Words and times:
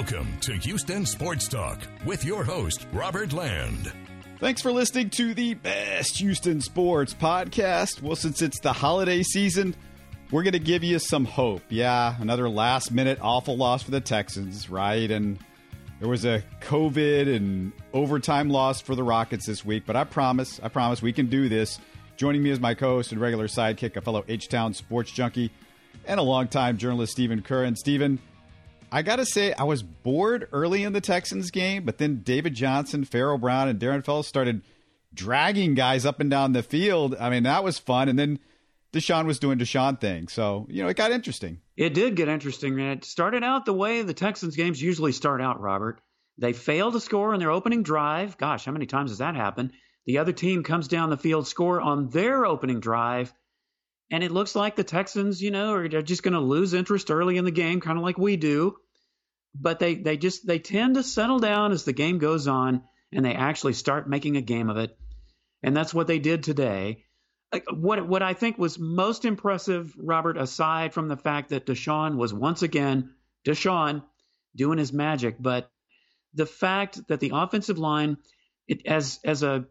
Welcome 0.00 0.38
to 0.40 0.52
Houston 0.54 1.04
Sports 1.04 1.46
Talk 1.46 1.78
with 2.06 2.24
your 2.24 2.42
host, 2.42 2.86
Robert 2.90 3.34
Land. 3.34 3.92
Thanks 4.38 4.62
for 4.62 4.72
listening 4.72 5.10
to 5.10 5.34
the 5.34 5.52
best 5.52 6.16
Houston 6.16 6.62
sports 6.62 7.12
podcast. 7.12 8.00
Well, 8.00 8.16
since 8.16 8.40
it's 8.40 8.60
the 8.60 8.72
holiday 8.72 9.22
season, 9.22 9.76
we're 10.30 10.42
going 10.42 10.54
to 10.54 10.58
give 10.58 10.82
you 10.82 10.98
some 11.00 11.26
hope. 11.26 11.60
Yeah, 11.68 12.16
another 12.18 12.48
last 12.48 12.90
minute 12.90 13.18
awful 13.20 13.58
loss 13.58 13.82
for 13.82 13.90
the 13.90 14.00
Texans, 14.00 14.70
right? 14.70 15.10
And 15.10 15.38
there 15.98 16.08
was 16.08 16.24
a 16.24 16.42
COVID 16.62 17.36
and 17.36 17.70
overtime 17.92 18.48
loss 18.48 18.80
for 18.80 18.94
the 18.94 19.04
Rockets 19.04 19.44
this 19.44 19.66
week, 19.66 19.82
but 19.84 19.96
I 19.96 20.04
promise, 20.04 20.58
I 20.62 20.68
promise 20.68 21.02
we 21.02 21.12
can 21.12 21.26
do 21.26 21.50
this. 21.50 21.78
Joining 22.16 22.42
me 22.42 22.50
as 22.52 22.58
my 22.58 22.72
co 22.72 22.94
host 22.94 23.12
and 23.12 23.20
regular 23.20 23.48
sidekick, 23.48 23.96
a 23.96 24.00
fellow 24.00 24.24
H 24.28 24.48
Town 24.48 24.72
sports 24.72 25.12
junkie, 25.12 25.52
and 26.06 26.18
a 26.18 26.22
longtime 26.22 26.78
journalist, 26.78 27.12
Stephen 27.12 27.42
Curran. 27.42 27.76
Stephen, 27.76 28.18
I 28.92 29.02
got 29.02 29.16
to 29.16 29.26
say, 29.26 29.52
I 29.52 29.64
was 29.64 29.82
bored 29.82 30.48
early 30.52 30.82
in 30.82 30.92
the 30.92 31.00
Texans 31.00 31.50
game, 31.50 31.84
but 31.84 31.98
then 31.98 32.22
David 32.22 32.54
Johnson, 32.54 33.04
Pharaoh 33.04 33.38
Brown, 33.38 33.68
and 33.68 33.78
Darren 33.78 34.04
Fells 34.04 34.26
started 34.26 34.62
dragging 35.14 35.74
guys 35.74 36.04
up 36.04 36.20
and 36.20 36.30
down 36.30 36.52
the 36.52 36.62
field. 36.62 37.14
I 37.18 37.30
mean, 37.30 37.44
that 37.44 37.64
was 37.64 37.78
fun. 37.78 38.08
And 38.08 38.18
then 38.18 38.38
Deshaun 38.92 39.26
was 39.26 39.38
doing 39.38 39.58
Deshaun 39.58 40.00
things. 40.00 40.32
So, 40.32 40.66
you 40.68 40.82
know, 40.82 40.88
it 40.88 40.96
got 40.96 41.12
interesting. 41.12 41.60
It 41.76 41.94
did 41.94 42.16
get 42.16 42.28
interesting. 42.28 42.78
It 42.78 43.04
started 43.04 43.44
out 43.44 43.64
the 43.64 43.72
way 43.72 44.02
the 44.02 44.14
Texans 44.14 44.56
games 44.56 44.82
usually 44.82 45.12
start 45.12 45.40
out, 45.40 45.60
Robert. 45.60 46.00
They 46.38 46.52
fail 46.52 46.90
to 46.90 47.00
score 47.00 47.32
on 47.32 47.38
their 47.38 47.50
opening 47.50 47.82
drive. 47.82 48.38
Gosh, 48.38 48.64
how 48.64 48.72
many 48.72 48.86
times 48.86 49.10
has 49.10 49.18
that 49.18 49.36
happened? 49.36 49.72
The 50.06 50.18
other 50.18 50.32
team 50.32 50.64
comes 50.64 50.88
down 50.88 51.10
the 51.10 51.16
field, 51.16 51.46
score 51.46 51.80
on 51.80 52.08
their 52.08 52.46
opening 52.46 52.80
drive. 52.80 53.32
And 54.10 54.24
it 54.24 54.32
looks 54.32 54.56
like 54.56 54.74
the 54.74 54.84
Texans, 54.84 55.40
you 55.40 55.50
know, 55.50 55.72
are 55.74 55.88
just 56.02 56.22
going 56.22 56.34
to 56.34 56.40
lose 56.40 56.74
interest 56.74 57.10
early 57.10 57.36
in 57.36 57.44
the 57.44 57.50
game, 57.52 57.80
kind 57.80 57.96
of 57.96 58.02
like 58.04 58.18
we 58.18 58.36
do. 58.36 58.76
But 59.54 59.78
they, 59.78 59.94
they 59.94 60.16
just 60.16 60.46
they 60.46 60.58
tend 60.58 60.94
to 60.96 61.02
settle 61.02 61.38
down 61.38 61.72
as 61.72 61.84
the 61.84 61.92
game 61.92 62.18
goes 62.18 62.46
on, 62.48 62.82
and 63.12 63.24
they 63.24 63.34
actually 63.34 63.72
start 63.74 64.08
making 64.08 64.36
a 64.36 64.42
game 64.42 64.68
of 64.68 64.76
it. 64.76 64.96
And 65.62 65.76
that's 65.76 65.94
what 65.94 66.06
they 66.06 66.18
did 66.18 66.42
today. 66.42 67.04
What 67.72 68.06
what 68.06 68.22
I 68.22 68.34
think 68.34 68.58
was 68.58 68.78
most 68.78 69.24
impressive, 69.24 69.92
Robert, 69.96 70.36
aside 70.36 70.92
from 70.94 71.08
the 71.08 71.16
fact 71.16 71.50
that 71.50 71.66
Deshaun 71.66 72.16
was 72.16 72.32
once 72.32 72.62
again 72.62 73.14
Deshaun 73.44 74.04
doing 74.54 74.78
his 74.78 74.92
magic, 74.92 75.36
but 75.40 75.70
the 76.34 76.46
fact 76.46 77.08
that 77.08 77.20
the 77.20 77.32
offensive 77.34 77.78
line, 77.78 78.18
it, 78.68 78.86
as 78.86 79.18
as 79.24 79.42
a 79.42 79.66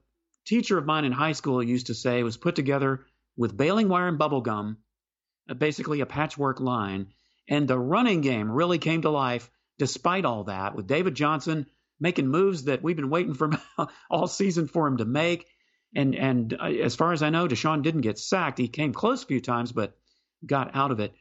teacher 0.46 0.78
of 0.78 0.86
mine 0.86 1.06
in 1.06 1.12
high 1.12 1.32
school 1.32 1.64
used 1.64 1.88
to 1.88 1.94
say, 1.94 2.22
was 2.24 2.38
put 2.38 2.56
together 2.56 3.06
with 3.40 3.56
baling 3.56 3.88
wire 3.88 4.10
and 4.10 4.18
bubble 4.18 4.42
gum, 4.42 4.78
uh, 5.50 5.54
basically 5.54 6.02
a 6.02 6.06
patchwork 6.06 6.60
line. 6.60 7.08
And 7.48 7.68
the 7.68 7.80
running 7.80 8.20
game 8.20 8.52
really 8.52 8.78
came 8.78 9.02
to 9.04 9.10
life 9.10 9.50
despite 9.80 10.26
all 10.26 10.44
that, 10.44 10.76
with 10.76 10.88
David 10.88 11.16
Johnson 11.16 11.66
making 12.02 12.28
moves 12.28 12.66
that 12.66 12.84
we've 12.84 12.98
been 12.98 13.10
waiting 13.10 13.34
for 13.34 13.50
all 14.12 14.28
season 14.28 14.68
for 14.68 14.86
him 14.86 14.98
to 14.98 15.06
make. 15.06 15.48
And 15.96 16.16
and 16.16 16.54
uh, 16.54 16.66
as 16.66 16.98
far 16.98 17.14
as 17.14 17.24
I 17.24 17.30
know, 17.30 17.48
Deshaun 17.48 17.82
didn't 17.82 18.02
get 18.02 18.20
sacked. 18.20 18.60
He 18.60 18.68
came 18.68 18.94
close 18.94 19.24
a 19.24 19.28
few 19.28 19.40
times, 19.40 19.72
but 19.72 19.98
got 20.46 20.76
out 20.76 20.92
of 20.92 21.00
it. 21.00 21.14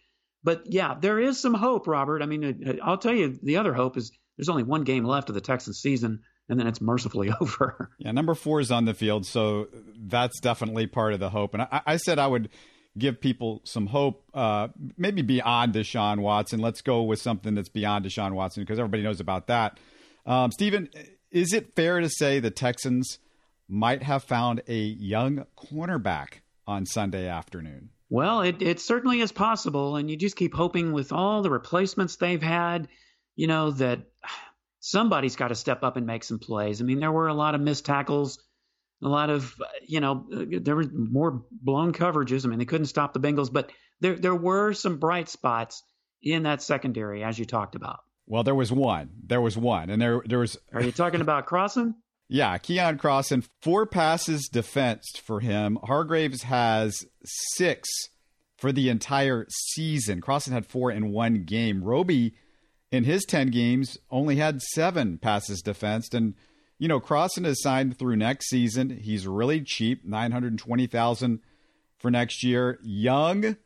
But 0.43 0.65
yeah, 0.67 0.95
there 1.01 1.21
is 1.21 1.41
some 1.41 1.55
hope, 1.55 1.87
Robert. 1.87 2.21
I 2.21 2.27
mean, 2.27 2.67
uh, 2.67 2.85
I'll 2.85 2.99
tell 2.99 3.15
you, 3.15 3.39
the 3.43 3.59
other 3.59 3.73
hope 3.73 3.97
is 3.97 4.11
there's 4.37 4.49
only 4.49 4.65
one 4.65 4.83
game 4.83 5.05
left 5.05 5.29
of 5.29 5.37
the 5.37 5.41
Texans 5.41 5.81
season, 5.81 6.23
and 6.49 6.59
then 6.59 6.67
it's 6.67 6.81
mercifully 6.81 7.31
over. 7.41 7.91
Yeah, 7.99 8.13
number 8.13 8.35
four 8.35 8.61
is 8.61 8.71
on 8.71 8.85
the 8.85 8.95
field, 8.95 9.27
so 9.27 9.69
that's 9.97 10.41
definitely 10.41 10.87
part 10.87 11.13
of 11.13 11.21
the 11.21 11.31
hope. 11.31 11.55
And 11.55 11.63
I, 11.63 11.83
I 11.87 11.97
said 11.97 12.19
I 12.19 12.27
would 12.27 12.49
give 12.97 13.21
people 13.21 13.61
some 13.65 13.87
hope, 13.87 14.25
uh, 14.35 14.69
maybe 14.97 15.23
beyond 15.23 15.75
Deshaun 15.75 16.21
Watson. 16.21 16.61
Let's 16.61 16.81
go 16.81 17.03
with 17.03 17.21
something 17.21 17.55
that's 17.55 17.69
beyond 17.69 18.05
Deshaun 18.05 18.33
Watson 18.33 18.63
because 18.63 18.79
everybody 18.79 19.03
knows 19.03 19.21
about 19.21 19.47
that. 19.47 19.79
Um, 20.27 20.51
Stephen, 20.51 20.89
is 21.31 21.53
it 21.53 21.75
fair 21.77 22.01
to 22.01 22.09
say 22.09 22.41
the 22.41 22.51
Texans 22.51 23.19
might 23.69 24.03
have 24.03 24.25
found 24.25 24.63
a 24.67 24.79
young 24.79 25.45
cornerback 25.57 26.41
on 26.67 26.87
Sunday 26.87 27.29
afternoon? 27.29 27.91
Well, 28.11 28.41
it, 28.41 28.63
it 28.63 28.81
certainly 28.81 29.21
is 29.21 29.33
possible, 29.33 29.97
and 29.97 30.11
you 30.11 30.17
just 30.17 30.37
keep 30.37 30.55
hoping 30.55 30.93
with 30.93 31.13
all 31.13 31.43
the 31.43 31.51
replacements 31.51 32.17
they've 32.17 32.43
had, 32.43 32.89
you 33.37 33.47
know, 33.47 33.71
that 33.73 34.01
somebody's 34.81 35.37
got 35.37 35.49
to 35.49 35.55
step 35.55 35.83
up 35.83 35.97
and 35.97 36.07
make 36.07 36.25
some 36.25 36.39
plays. 36.39 36.81
I 36.81 36.85
mean, 36.85 37.01
there 37.01 37.13
were 37.13 37.29
a 37.29 37.35
lot 37.35 37.55
of 37.55 37.61
missed 37.61 37.85
tackles, 37.85 38.39
a 39.03 39.09
lot 39.09 39.31
of, 39.31 39.55
you 39.87 40.01
know, 40.01 40.27
there 40.31 40.77
were 40.77 40.87
more 40.93 41.45
blown 41.51 41.93
coverages. 41.93 42.45
I 42.45 42.49
mean, 42.49 42.59
they 42.59 42.65
couldn't 42.65 42.87
stop 42.87 43.13
the 43.13 43.21
Bengals, 43.21 43.53
but 43.53 43.71
there 44.01 44.17
there 44.17 44.35
were 44.35 44.73
some 44.73 44.99
bright 44.99 45.29
spots 45.29 45.83
in 46.23 46.45
that 46.45 46.63
secondary, 46.63 47.23
as 47.23 47.39
you 47.39 47.45
talked 47.45 47.75
about. 47.75 48.01
Well, 48.27 48.43
there 48.43 48.55
was 48.55 48.71
one. 48.73 49.11
There 49.27 49.41
was 49.41 49.57
one, 49.57 49.91
and 49.91 50.01
there 50.03 50.23
there 50.27 50.41
was. 50.41 50.59
Are 50.73 50.83
you 50.83 50.93
talking 50.93 51.21
about 51.21 51.47
Crossen? 51.47 51.95
Yeah, 52.31 52.59
Keion 52.59 52.99
Crossen, 52.99 53.49
four 53.63 53.87
passes 53.87 54.51
defensed 54.53 55.23
for 55.25 55.41
him. 55.41 55.79
Hargreaves 55.83 56.43
has 56.43 57.07
six 57.25 57.89
for 58.59 58.71
the 58.71 58.91
entire 58.91 59.47
season. 59.49 60.21
Crossen 60.21 60.53
had 60.53 60.67
four 60.67 60.91
in 60.91 61.11
one 61.11 61.45
game. 61.45 61.83
Roby, 61.83 62.35
in 62.91 63.05
his 63.05 63.25
10 63.25 63.49
games, 63.49 63.99
only 64.11 64.37
had 64.37 64.63
seven 64.63 65.19
passes 65.19 65.63
defensed. 65.63 66.15
And, 66.15 66.35
you 66.79 66.89
know, 66.89 67.01
Crossen 67.01 67.47
is 67.47 67.63
signed 67.63 67.99
through 67.99 68.17
next 68.17 68.49
season. 68.49 68.91
He's 68.91 69.27
really 69.27 69.61
cheap, 69.63 70.05
920000 70.05 71.41
for 71.99 72.11
next 72.11 72.43
year. 72.43 72.79
Young, 72.83 73.57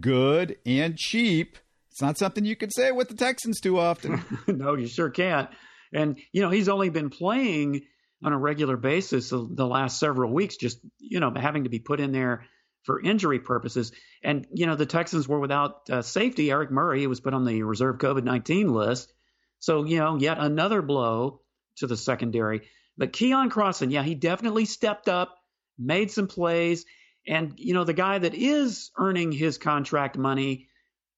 good, 0.00 0.56
and 0.66 0.96
cheap. 0.96 1.58
It's 1.90 2.02
not 2.02 2.18
something 2.18 2.44
you 2.44 2.56
can 2.56 2.70
say 2.70 2.90
with 2.90 3.08
the 3.08 3.14
Texans 3.14 3.60
too 3.60 3.78
often. 3.78 4.24
no, 4.46 4.74
you 4.74 4.86
sure 4.86 5.10
can't. 5.10 5.50
And, 5.92 6.18
you 6.32 6.40
know, 6.40 6.50
he's 6.50 6.68
only 6.70 6.88
been 6.88 7.10
playing 7.10 7.82
on 8.24 8.32
a 8.32 8.38
regular 8.38 8.76
basis 8.76 9.30
the 9.30 9.66
last 9.66 9.98
several 9.98 10.32
weeks, 10.32 10.56
just, 10.56 10.78
you 10.98 11.20
know, 11.20 11.32
having 11.36 11.64
to 11.64 11.70
be 11.70 11.80
put 11.80 12.00
in 12.00 12.12
there 12.12 12.46
for 12.84 13.00
injury 13.00 13.38
purposes. 13.38 13.92
And, 14.22 14.46
you 14.52 14.66
know, 14.66 14.76
the 14.76 14.86
Texans 14.86 15.28
were 15.28 15.40
without 15.40 15.88
uh, 15.90 16.02
safety. 16.02 16.50
Eric 16.50 16.70
Murray 16.70 17.06
was 17.06 17.20
put 17.20 17.34
on 17.34 17.44
the 17.44 17.62
reserve 17.62 17.98
COVID 17.98 18.24
19 18.24 18.72
list. 18.72 19.12
So, 19.58 19.84
you 19.84 19.98
know, 19.98 20.16
yet 20.16 20.38
another 20.38 20.82
blow 20.82 21.40
to 21.76 21.86
the 21.86 21.96
secondary. 21.96 22.62
But 22.98 23.12
Keion 23.12 23.50
Crossen, 23.50 23.90
yeah, 23.90 24.02
he 24.02 24.14
definitely 24.14 24.64
stepped 24.64 25.08
up, 25.08 25.36
made 25.78 26.10
some 26.10 26.26
plays. 26.26 26.84
And, 27.26 27.54
you 27.56 27.74
know, 27.74 27.84
the 27.84 27.92
guy 27.92 28.18
that 28.18 28.34
is 28.34 28.90
earning 28.98 29.32
his 29.32 29.58
contract 29.58 30.18
money 30.18 30.68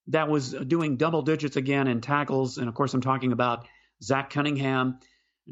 that 0.09 0.29
was 0.29 0.53
doing 0.53 0.97
double 0.97 1.23
digits 1.23 1.57
again 1.57 1.89
in 1.89 2.01
tackles. 2.01 2.59
And 2.59 2.69
of 2.69 2.75
course, 2.75 2.93
I'm 2.93 3.01
talking 3.01 3.33
about 3.33 3.67
Zach 4.03 4.31
Cunningham. 4.31 4.99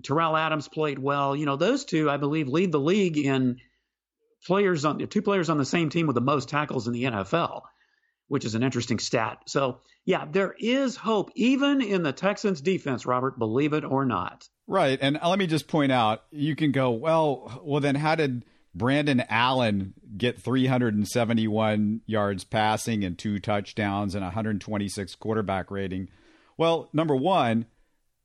Tyrell 0.02 0.36
Adams 0.36 0.68
played 0.68 0.98
well. 0.98 1.34
You 1.34 1.46
know, 1.46 1.56
those 1.56 1.84
two, 1.84 2.10
I 2.10 2.18
believe, 2.18 2.48
lead 2.48 2.72
the 2.72 2.80
league 2.80 3.16
in 3.16 3.58
players 4.46 4.84
on 4.84 4.98
two 4.98 5.22
players 5.22 5.50
on 5.50 5.58
the 5.58 5.64
same 5.64 5.90
team 5.90 6.06
with 6.06 6.14
the 6.14 6.20
most 6.20 6.48
tackles 6.48 6.86
in 6.86 6.92
the 6.92 7.04
NFL, 7.04 7.62
which 8.28 8.44
is 8.44 8.54
an 8.54 8.62
interesting 8.62 8.98
stat. 8.98 9.38
So, 9.46 9.80
yeah, 10.04 10.24
there 10.30 10.54
is 10.58 10.96
hope 10.96 11.30
even 11.34 11.80
in 11.80 12.02
the 12.02 12.12
Texans 12.12 12.60
defense, 12.60 13.06
Robert, 13.06 13.38
believe 13.38 13.72
it 13.72 13.84
or 13.84 14.04
not. 14.04 14.48
Right. 14.66 14.98
And 15.00 15.18
let 15.24 15.38
me 15.38 15.46
just 15.46 15.68
point 15.68 15.92
out, 15.92 16.24
you 16.30 16.56
can 16.56 16.72
go, 16.72 16.90
well, 16.90 17.60
well 17.64 17.80
then 17.80 17.94
how 17.94 18.14
did 18.14 18.44
Brandon 18.74 19.22
Allen 19.28 19.94
get 20.16 20.40
371 20.40 22.00
yards 22.06 22.44
passing 22.44 23.04
and 23.04 23.18
two 23.18 23.38
touchdowns 23.38 24.14
and 24.14 24.24
126 24.24 25.14
quarterback 25.16 25.70
rating? 25.70 26.08
Well, 26.56 26.88
number 26.92 27.14
1, 27.14 27.66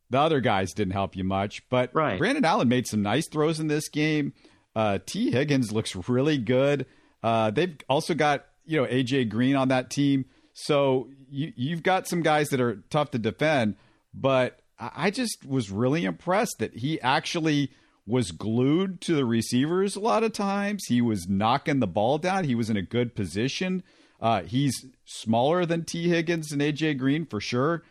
the 0.09 0.19
other 0.19 0.39
guys 0.39 0.73
didn't 0.73 0.93
help 0.93 1.15
you 1.15 1.23
much, 1.23 1.67
but 1.69 1.93
right. 1.93 2.17
Brandon 2.17 2.45
Allen 2.45 2.69
made 2.69 2.87
some 2.87 3.01
nice 3.01 3.27
throws 3.27 3.59
in 3.59 3.67
this 3.67 3.89
game. 3.89 4.33
Uh, 4.77 4.99
Tee 5.05 5.31
Higgins 5.31 5.71
looks 5.71 5.95
really 6.07 6.37
good. 6.37 6.85
Uh, 7.23 7.49
they've 7.51 7.75
also 7.89 8.13
got 8.13 8.45
you 8.65 8.79
know 8.79 8.87
AJ 8.87 9.29
Green 9.29 9.55
on 9.55 9.69
that 9.69 9.89
team, 9.89 10.25
so 10.53 11.09
you, 11.29 11.51
you've 11.55 11.83
got 11.83 12.07
some 12.07 12.21
guys 12.21 12.49
that 12.49 12.61
are 12.61 12.83
tough 12.89 13.11
to 13.11 13.17
defend. 13.17 13.75
But 14.13 14.59
I 14.79 15.09
just 15.09 15.45
was 15.45 15.71
really 15.71 16.05
impressed 16.05 16.57
that 16.59 16.75
he 16.75 17.01
actually 17.01 17.71
was 18.05 18.31
glued 18.31 19.01
to 19.01 19.15
the 19.15 19.25
receivers 19.25 19.95
a 19.95 19.99
lot 19.99 20.23
of 20.23 20.33
times. 20.33 20.83
He 20.87 21.01
was 21.01 21.27
knocking 21.27 21.79
the 21.79 21.87
ball 21.87 22.19
down. 22.19 22.43
He 22.43 22.55
was 22.55 22.69
in 22.69 22.77
a 22.77 22.81
good 22.81 23.15
position. 23.15 23.83
Uh, 24.21 24.43
he's 24.43 24.73
smaller 25.05 25.65
than 25.65 25.83
T. 25.83 26.09
Higgins 26.09 26.51
and 26.51 26.61
AJ 26.61 26.99
Green 26.99 27.25
for 27.25 27.41
sure 27.41 27.83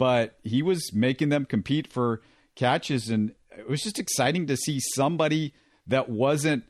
but 0.00 0.38
he 0.42 0.62
was 0.62 0.94
making 0.94 1.28
them 1.28 1.44
compete 1.44 1.86
for 1.86 2.22
catches. 2.54 3.10
And 3.10 3.34
it 3.58 3.68
was 3.68 3.82
just 3.82 3.98
exciting 3.98 4.46
to 4.46 4.56
see 4.56 4.80
somebody 4.94 5.52
that 5.90 6.08
wasn't 6.08 6.64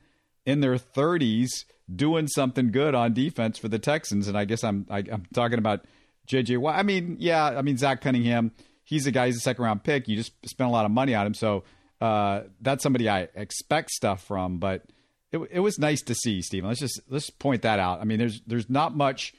in 0.45 0.61
their 0.61 0.77
30s 0.77 1.65
doing 1.95 2.27
something 2.27 2.71
good 2.71 2.95
on 2.95 3.15
defense 3.15 3.59
for 3.59 3.69
the 3.69 3.79
Texans. 3.79 4.29
And 4.29 4.37
I 4.37 4.45
guess 4.45 4.65
I'm 4.65 4.87
I, 4.91 4.99
am 4.99 5.07
i 5.11 5.15
am 5.15 5.27
talking 5.33 5.59
about 5.59 5.85
JJ 6.29 6.59
Watt. 6.59 6.77
I 6.77 6.83
mean, 6.83 7.17
yeah, 7.19 7.45
I 7.45 7.63
mean 7.63 7.77
Zach 7.77 8.01
Cunningham. 8.01 8.53
He's 8.85 9.07
a 9.07 9.11
guy. 9.11 9.27
He's 9.27 9.37
a 9.37 9.41
second 9.41 9.65
round 9.65 9.85
pick. 9.85 10.09
You 10.09 10.17
just 10.17 10.33
spent 10.47 10.69
a 10.69 10.73
lot 10.73 10.85
of 10.85 10.91
money 10.91 11.15
on 11.15 11.27
him, 11.27 11.35
so 11.35 11.65
uh, 12.01 12.43
that's 12.61 12.83
somebody 12.83 13.09
I 13.09 13.29
expect 13.35 13.91
stuff 13.91 14.25
from. 14.25 14.59
But 14.59 14.85
it, 15.31 15.39
it 15.51 15.61
was 15.61 15.79
nice 15.79 16.03
to 16.03 16.15
see, 16.15 16.43
Stephen. 16.43 16.69
Let's 16.69 16.81
just 16.81 17.01
let's 17.09 17.31
point 17.31 17.63
that 17.63 17.79
out. 17.79 18.01
I 18.01 18.05
mean, 18.05 18.19
there's 18.19 18.41
there's 18.47 18.69
not 18.69 18.97
much 18.97 19.33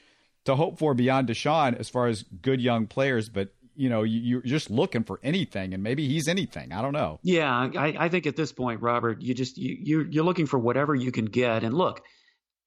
to 0.45 0.55
hope 0.55 0.79
for 0.79 0.93
beyond 0.93 1.27
Deshaun 1.27 1.77
as 1.77 1.89
far 1.89 2.07
as 2.07 2.23
good 2.23 2.61
young 2.61 2.87
players, 2.87 3.29
but 3.29 3.49
you 3.75 3.89
know, 3.89 4.03
you're 4.03 4.41
just 4.41 4.69
looking 4.69 5.03
for 5.03 5.19
anything, 5.23 5.73
and 5.73 5.83
maybe 5.83 6.07
he's 6.07 6.27
anything. 6.27 6.71
I 6.71 6.81
don't 6.81 6.94
know. 6.94 7.19
Yeah, 7.23 7.51
I, 7.51 7.95
I 7.97 8.09
think 8.09 8.27
at 8.27 8.35
this 8.35 8.51
point, 8.51 8.81
Robert, 8.81 9.21
you 9.21 9.33
just 9.33 9.57
you 9.57 9.77
you're, 9.81 10.07
you're 10.07 10.23
looking 10.23 10.45
for 10.45 10.59
whatever 10.59 10.94
you 10.94 11.12
can 11.12 11.25
get. 11.25 11.63
And 11.63 11.73
look, 11.73 12.01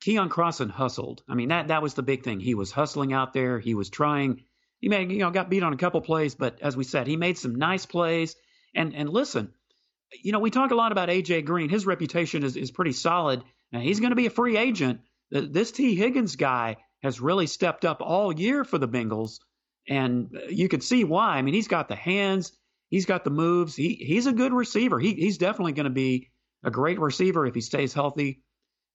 Keion 0.05 0.29
Crossen 0.29 0.71
hustled. 0.71 1.23
I 1.29 1.35
mean 1.35 1.49
that 1.49 1.69
that 1.69 1.83
was 1.83 1.95
the 1.95 2.03
big 2.03 2.23
thing. 2.25 2.41
He 2.41 2.55
was 2.55 2.71
hustling 2.73 3.13
out 3.13 3.33
there. 3.33 3.59
He 3.59 3.75
was 3.75 3.91
trying. 3.91 4.45
He 4.81 4.89
made 4.89 5.11
you 5.11 5.19
know 5.19 5.31
got 5.31 5.51
beat 5.51 5.63
on 5.63 5.73
a 5.73 5.79
couple 5.79 6.01
plays, 6.01 6.35
but 6.35 6.61
as 6.63 6.77
we 6.77 6.85
said, 6.85 7.07
he 7.07 7.17
made 7.17 7.39
some 7.39 7.55
nice 7.55 7.87
plays. 7.87 8.37
And 8.75 8.95
and 8.95 9.09
listen, 9.09 9.53
you 10.23 10.33
know 10.33 10.41
we 10.41 10.51
talk 10.51 10.71
a 10.71 10.77
lot 10.77 10.93
about 10.93 11.09
AJ 11.09 11.45
Green. 11.45 11.69
His 11.69 11.87
reputation 11.87 12.43
is 12.43 12.57
is 12.57 12.71
pretty 12.71 12.93
solid. 12.93 13.43
Now, 13.73 13.81
he's 13.81 13.99
going 13.99 14.11
to 14.11 14.17
be 14.17 14.27
a 14.27 14.31
free 14.31 14.57
agent. 14.57 15.01
This 15.31 15.73
T 15.73 15.97
Higgins 15.97 16.37
guy 16.37 16.77
has 17.03 17.21
really 17.21 17.47
stepped 17.47 17.85
up 17.85 18.01
all 18.01 18.33
year 18.33 18.65
for 18.65 18.79
the 18.79 18.89
Bengals, 18.89 19.41
and 19.89 20.31
you 20.49 20.69
can 20.69 20.81
see 20.81 21.05
why. 21.05 21.37
I 21.37 21.43
mean, 21.43 21.55
he's 21.55 21.69
got 21.69 21.89
the 21.89 21.97
hands, 21.97 22.53
he's 22.89 23.07
got 23.07 23.25
the 23.25 23.31
moves. 23.31 23.75
He 23.75 23.95
he's 23.95 24.27
a 24.27 24.33
good 24.33 24.53
receiver. 24.53 24.99
He 24.99 25.15
he's 25.15 25.39
definitely 25.39 25.73
going 25.73 25.85
to 25.85 25.91
be 25.91 26.31
a 26.63 26.71
great 26.71 26.99
receiver 26.99 27.47
if 27.47 27.55
he 27.55 27.61
stays 27.61 27.93
healthy 27.93 28.43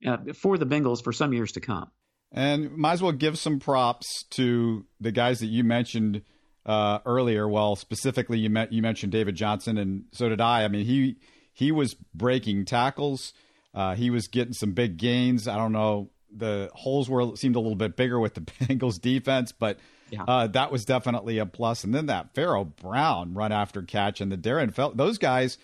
uh, 0.05 0.17
for 0.33 0.57
the 0.57 0.65
Bengals 0.65 1.03
for 1.03 1.13
some 1.13 1.33
years 1.33 1.53
to 1.53 1.61
come. 1.61 1.91
And 2.31 2.77
might 2.77 2.93
as 2.93 3.01
well 3.01 3.11
give 3.11 3.39
some 3.39 3.59
props 3.59 4.23
to 4.31 4.85
the 4.99 5.11
guys 5.11 5.39
that 5.39 5.47
you 5.47 5.63
mentioned 5.63 6.21
uh, 6.65 6.99
earlier. 7.05 7.47
Well, 7.47 7.75
specifically, 7.75 8.39
you 8.39 8.49
met, 8.49 8.71
you 8.71 8.81
mentioned 8.81 9.11
David 9.11 9.35
Johnson, 9.35 9.77
and 9.77 10.03
so 10.11 10.29
did 10.29 10.41
I. 10.41 10.63
I 10.63 10.67
mean, 10.67 10.85
he 10.85 11.17
he 11.53 11.71
was 11.71 11.95
breaking 12.13 12.65
tackles. 12.65 13.33
Uh, 13.73 13.95
he 13.95 14.09
was 14.09 14.27
getting 14.27 14.53
some 14.53 14.73
big 14.73 14.97
gains. 14.97 15.47
I 15.47 15.55
don't 15.55 15.71
know 15.71 16.09
the 16.31 16.69
holes 16.73 17.09
were 17.09 17.35
seemed 17.35 17.55
a 17.55 17.59
little 17.59 17.75
bit 17.75 17.95
bigger 17.95 18.19
with 18.19 18.35
the 18.35 18.41
Bengals 18.41 18.99
defense, 18.99 19.51
but 19.51 19.79
yeah. 20.11 20.23
uh, 20.27 20.47
that 20.47 20.71
was 20.71 20.85
definitely 20.85 21.37
a 21.37 21.45
plus. 21.45 21.83
And 21.83 21.93
then 21.93 22.07
that 22.07 22.33
Pharaoh 22.33 22.65
Brown 22.65 23.33
run 23.33 23.51
after 23.51 23.81
catch 23.81 24.21
and 24.21 24.31
the 24.31 24.37
Darren 24.37 24.73
Fells 24.73 24.95
those 24.95 25.17
guys, 25.17 25.57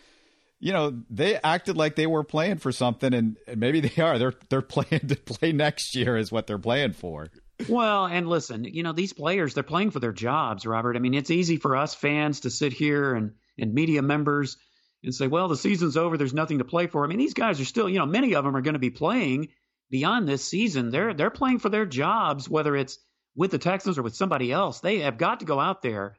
you 0.60 0.74
know, 0.74 1.02
they 1.10 1.36
acted 1.36 1.78
like 1.78 1.96
they 1.96 2.08
were 2.08 2.24
playing 2.24 2.58
for 2.58 2.72
something, 2.72 3.14
and, 3.14 3.38
and 3.48 3.60
maybe 3.60 3.82
they 3.82 4.02
are. 4.02 4.18
They're 4.18 4.34
they're 4.50 4.62
playing 4.64 5.08
to 5.08 5.16
play 5.16 5.52
next 5.52 5.96
year 5.96 6.18
is 6.18 6.32
what 6.32 6.48
they're 6.48 6.58
playing 6.58 6.94
for. 6.94 7.28
Well, 7.70 8.06
and 8.06 8.28
listen, 8.28 8.66
you 8.66 8.84
know, 8.84 8.92
these 8.92 9.14
players, 9.14 9.54
they're 9.54 9.64
playing 9.64 9.92
for 9.92 10.00
their 10.00 10.12
jobs, 10.12 10.66
Robert. 10.66 10.96
I 10.96 11.00
mean, 11.00 11.14
it's 11.14 11.32
easy 11.32 11.58
for 11.58 11.78
us 11.78 11.96
fans 11.96 12.42
to 12.42 12.50
sit 12.50 12.74
here 12.74 13.14
and, 13.14 13.32
and 13.58 13.74
media 13.74 14.02
members 14.02 14.58
and 15.04 15.16
say, 15.16 15.28
well, 15.28 15.48
the 15.48 15.56
season's 15.56 15.96
over. 15.96 16.18
There's 16.18 16.34
nothing 16.34 16.58
to 16.58 16.66
play 16.66 16.88
for. 16.88 17.06
I 17.06 17.08
mean, 17.08 17.18
these 17.18 17.34
guys 17.34 17.62
are 17.62 17.66
still, 17.66 17.88
you 17.88 18.00
know, 18.00 18.06
many 18.06 18.36
of 18.36 18.44
them 18.44 18.58
are 18.58 18.62
going 18.62 18.74
to 18.74 18.80
be 18.80 18.90
playing 18.90 19.50
beyond 19.90 20.28
this 20.28 20.44
season. 20.44 20.90
They're 20.90 21.14
they're 21.14 21.30
playing 21.30 21.60
for 21.60 21.70
their 21.70 21.86
jobs, 21.86 22.50
whether 22.50 22.76
it's 22.76 23.00
with 23.36 23.52
the 23.52 23.58
Texans 23.58 23.98
or 23.98 24.04
with 24.04 24.16
somebody 24.16 24.52
else. 24.52 24.80
They 24.80 25.00
have 25.00 25.18
got 25.18 25.42
to 25.42 25.46
go 25.46 25.60
out 25.60 25.82
there 25.82 26.18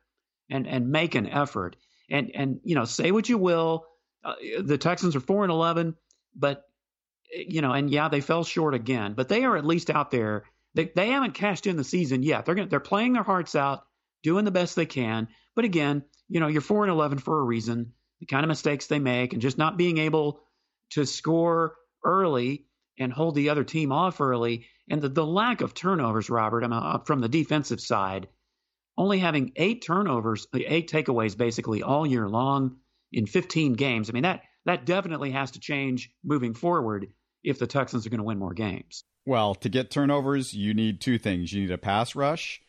and 0.50 0.66
and 0.66 0.90
make 0.90 1.14
an 1.14 1.28
effort. 1.28 1.76
And 2.10 2.30
and 2.34 2.60
you 2.62 2.74
know, 2.74 2.84
say 2.84 3.10
what 3.10 3.28
you 3.28 3.38
will, 3.38 3.86
uh, 4.24 4.34
the 4.62 4.78
Texans 4.78 5.16
are 5.16 5.20
four 5.20 5.42
and 5.44 5.50
eleven, 5.52 5.96
but 6.34 6.64
you 7.32 7.62
know, 7.62 7.72
and 7.72 7.90
yeah, 7.90 8.08
they 8.08 8.20
fell 8.20 8.44
short 8.44 8.74
again. 8.74 9.14
But 9.14 9.28
they 9.28 9.44
are 9.44 9.56
at 9.56 9.66
least 9.66 9.90
out 9.90 10.10
there. 10.10 10.44
They 10.74 10.90
they 10.94 11.08
haven't 11.08 11.34
cashed 11.34 11.66
in 11.66 11.76
the 11.76 11.84
season 11.84 12.22
yet. 12.22 12.44
They're 12.44 12.54
gonna, 12.54 12.68
they're 12.68 12.80
playing 12.80 13.14
their 13.14 13.22
hearts 13.22 13.54
out, 13.54 13.84
doing 14.22 14.44
the 14.44 14.50
best 14.50 14.76
they 14.76 14.86
can. 14.86 15.28
But 15.54 15.64
again, 15.64 16.04
you 16.28 16.40
know, 16.40 16.48
you're 16.48 16.60
four 16.60 16.84
and 16.84 16.92
eleven 16.92 17.18
for 17.18 17.40
a 17.40 17.44
reason. 17.44 17.92
The 18.20 18.26
kind 18.26 18.44
of 18.44 18.48
mistakes 18.48 18.86
they 18.86 18.98
make, 18.98 19.32
and 19.32 19.42
just 19.42 19.58
not 19.58 19.76
being 19.76 19.98
able 19.98 20.40
to 20.90 21.04
score 21.04 21.74
early 22.04 22.66
and 22.98 23.12
hold 23.12 23.34
the 23.34 23.50
other 23.50 23.64
team 23.64 23.92
off 23.92 24.20
early. 24.20 24.66
And 24.88 25.02
the, 25.02 25.08
the 25.08 25.26
lack 25.26 25.60
of 25.60 25.74
turnovers, 25.74 26.30
Robert, 26.30 26.64
uh, 26.64 26.98
from 27.00 27.20
the 27.20 27.28
defensive 27.28 27.80
side, 27.80 28.28
only 28.96 29.18
having 29.18 29.52
eight 29.56 29.84
turnovers, 29.84 30.46
uh, 30.54 30.60
eight 30.66 30.90
takeaways 30.90 31.36
basically 31.36 31.82
all 31.82 32.06
year 32.06 32.28
long 32.28 32.76
in 33.12 33.26
15 33.26 33.74
games. 33.74 34.08
I 34.08 34.12
mean, 34.12 34.22
that 34.22 34.42
that 34.64 34.84
definitely 34.84 35.30
has 35.30 35.52
to 35.52 35.60
change 35.60 36.10
moving 36.24 36.54
forward 36.54 37.08
if 37.44 37.58
the 37.58 37.66
Texans 37.66 38.06
are 38.06 38.10
going 38.10 38.18
to 38.18 38.24
win 38.24 38.38
more 38.38 38.54
games. 38.54 39.04
Well, 39.24 39.54
to 39.56 39.68
get 39.68 39.90
turnovers, 39.90 40.52
you 40.52 40.74
need 40.74 41.00
two 41.00 41.18
things. 41.18 41.52
You 41.52 41.62
need 41.62 41.70
a 41.70 41.78
pass 41.78 42.14
rush, 42.14 42.60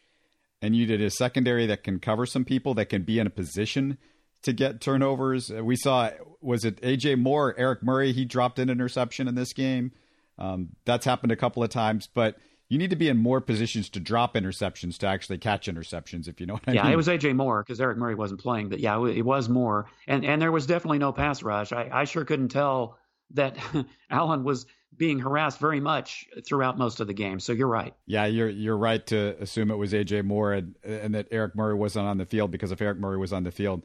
and 0.62 0.76
you 0.76 0.86
need 0.86 1.02
a 1.02 1.10
secondary 1.10 1.66
that 1.68 1.84
can 1.84 2.00
cover 2.00 2.26
some 2.26 2.46
people 2.46 2.74
that 2.76 2.90
can 2.90 3.04
be 3.04 3.20
in 3.20 3.28
a 3.28 3.32
position 3.32 3.98
to 4.44 4.54
get 4.54 4.82
turnovers. 4.82 5.52
We 5.52 5.76
saw 5.76 6.12
was 6.42 6.66
it 6.66 6.82
AJ 6.82 7.20
Moore, 7.20 7.56
Eric 7.58 7.84
Murray? 7.84 8.12
He 8.12 8.26
dropped 8.26 8.60
an 8.60 8.70
interception 8.70 9.28
in 9.28 9.36
this 9.36 9.54
game. 9.54 9.92
Um, 10.38 10.70
that's 10.86 11.06
happened 11.06 11.32
a 11.32 11.36
couple 11.36 11.64
of 11.64 11.70
times, 11.70 12.08
but 12.14 12.38
you 12.70 12.78
need 12.78 12.90
to 12.90 12.96
be 12.96 13.08
in 13.08 13.18
more 13.18 13.40
positions 13.40 13.90
to 13.90 14.00
drop 14.00 14.36
interceptions 14.36 14.98
to 15.00 15.08
actually 15.08 15.38
catch 15.38 15.68
interceptions, 15.68 16.28
if 16.28 16.40
you 16.40 16.46
know 16.46 16.56
what 16.56 16.64
I 16.68 16.74
yeah, 16.74 16.84
mean. 16.84 16.90
Yeah, 16.90 16.94
it 16.94 16.98
was 16.98 17.08
AJ 17.08 17.36
Moore 17.36 17.64
because 17.64 17.80
Eric 17.80 17.98
Murray 17.98 18.16
wasn't 18.16 18.42
playing, 18.42 18.70
but 18.70 18.80
yeah, 18.80 19.04
it 19.08 19.26
was 19.26 19.48
Moore, 19.48 19.90
and 20.08 20.26
and 20.26 20.42
there 20.42 20.52
was 20.52 20.66
definitely 20.66 21.00
no 21.00 21.12
pass 21.12 21.44
rush. 21.44 21.72
I, 21.72 21.90
I 21.92 22.04
sure 22.04 22.26
couldn't 22.26 22.50
tell 22.50 22.98
that 23.32 23.58
Allen 24.10 24.44
was 24.44 24.66
being 24.96 25.20
harassed 25.20 25.60
very 25.60 25.80
much 25.80 26.26
throughout 26.46 26.78
most 26.78 27.00
of 27.00 27.08
the 27.08 27.14
game. 27.14 27.40
So 27.40 27.54
you're 27.54 27.68
right. 27.68 27.94
Yeah, 28.06 28.26
you're 28.26 28.50
you're 28.50 28.78
right 28.78 29.06
to 29.08 29.42
assume 29.42 29.72
it 29.72 29.76
was 29.76 29.94
AJ 29.94 30.26
Moore 30.26 30.54
and, 30.54 30.76
and 30.84 31.16
that 31.16 31.28
Eric 31.32 31.56
Murray 31.56 31.76
wasn't 31.76 32.08
on 32.08 32.18
the 32.18 32.26
field 32.26 32.52
because 32.52 32.72
if 32.72 32.82
Eric 32.82 33.00
Murray 33.00 33.18
was 33.18 33.32
on 33.32 33.44
the 33.44 33.52
field, 33.52 33.84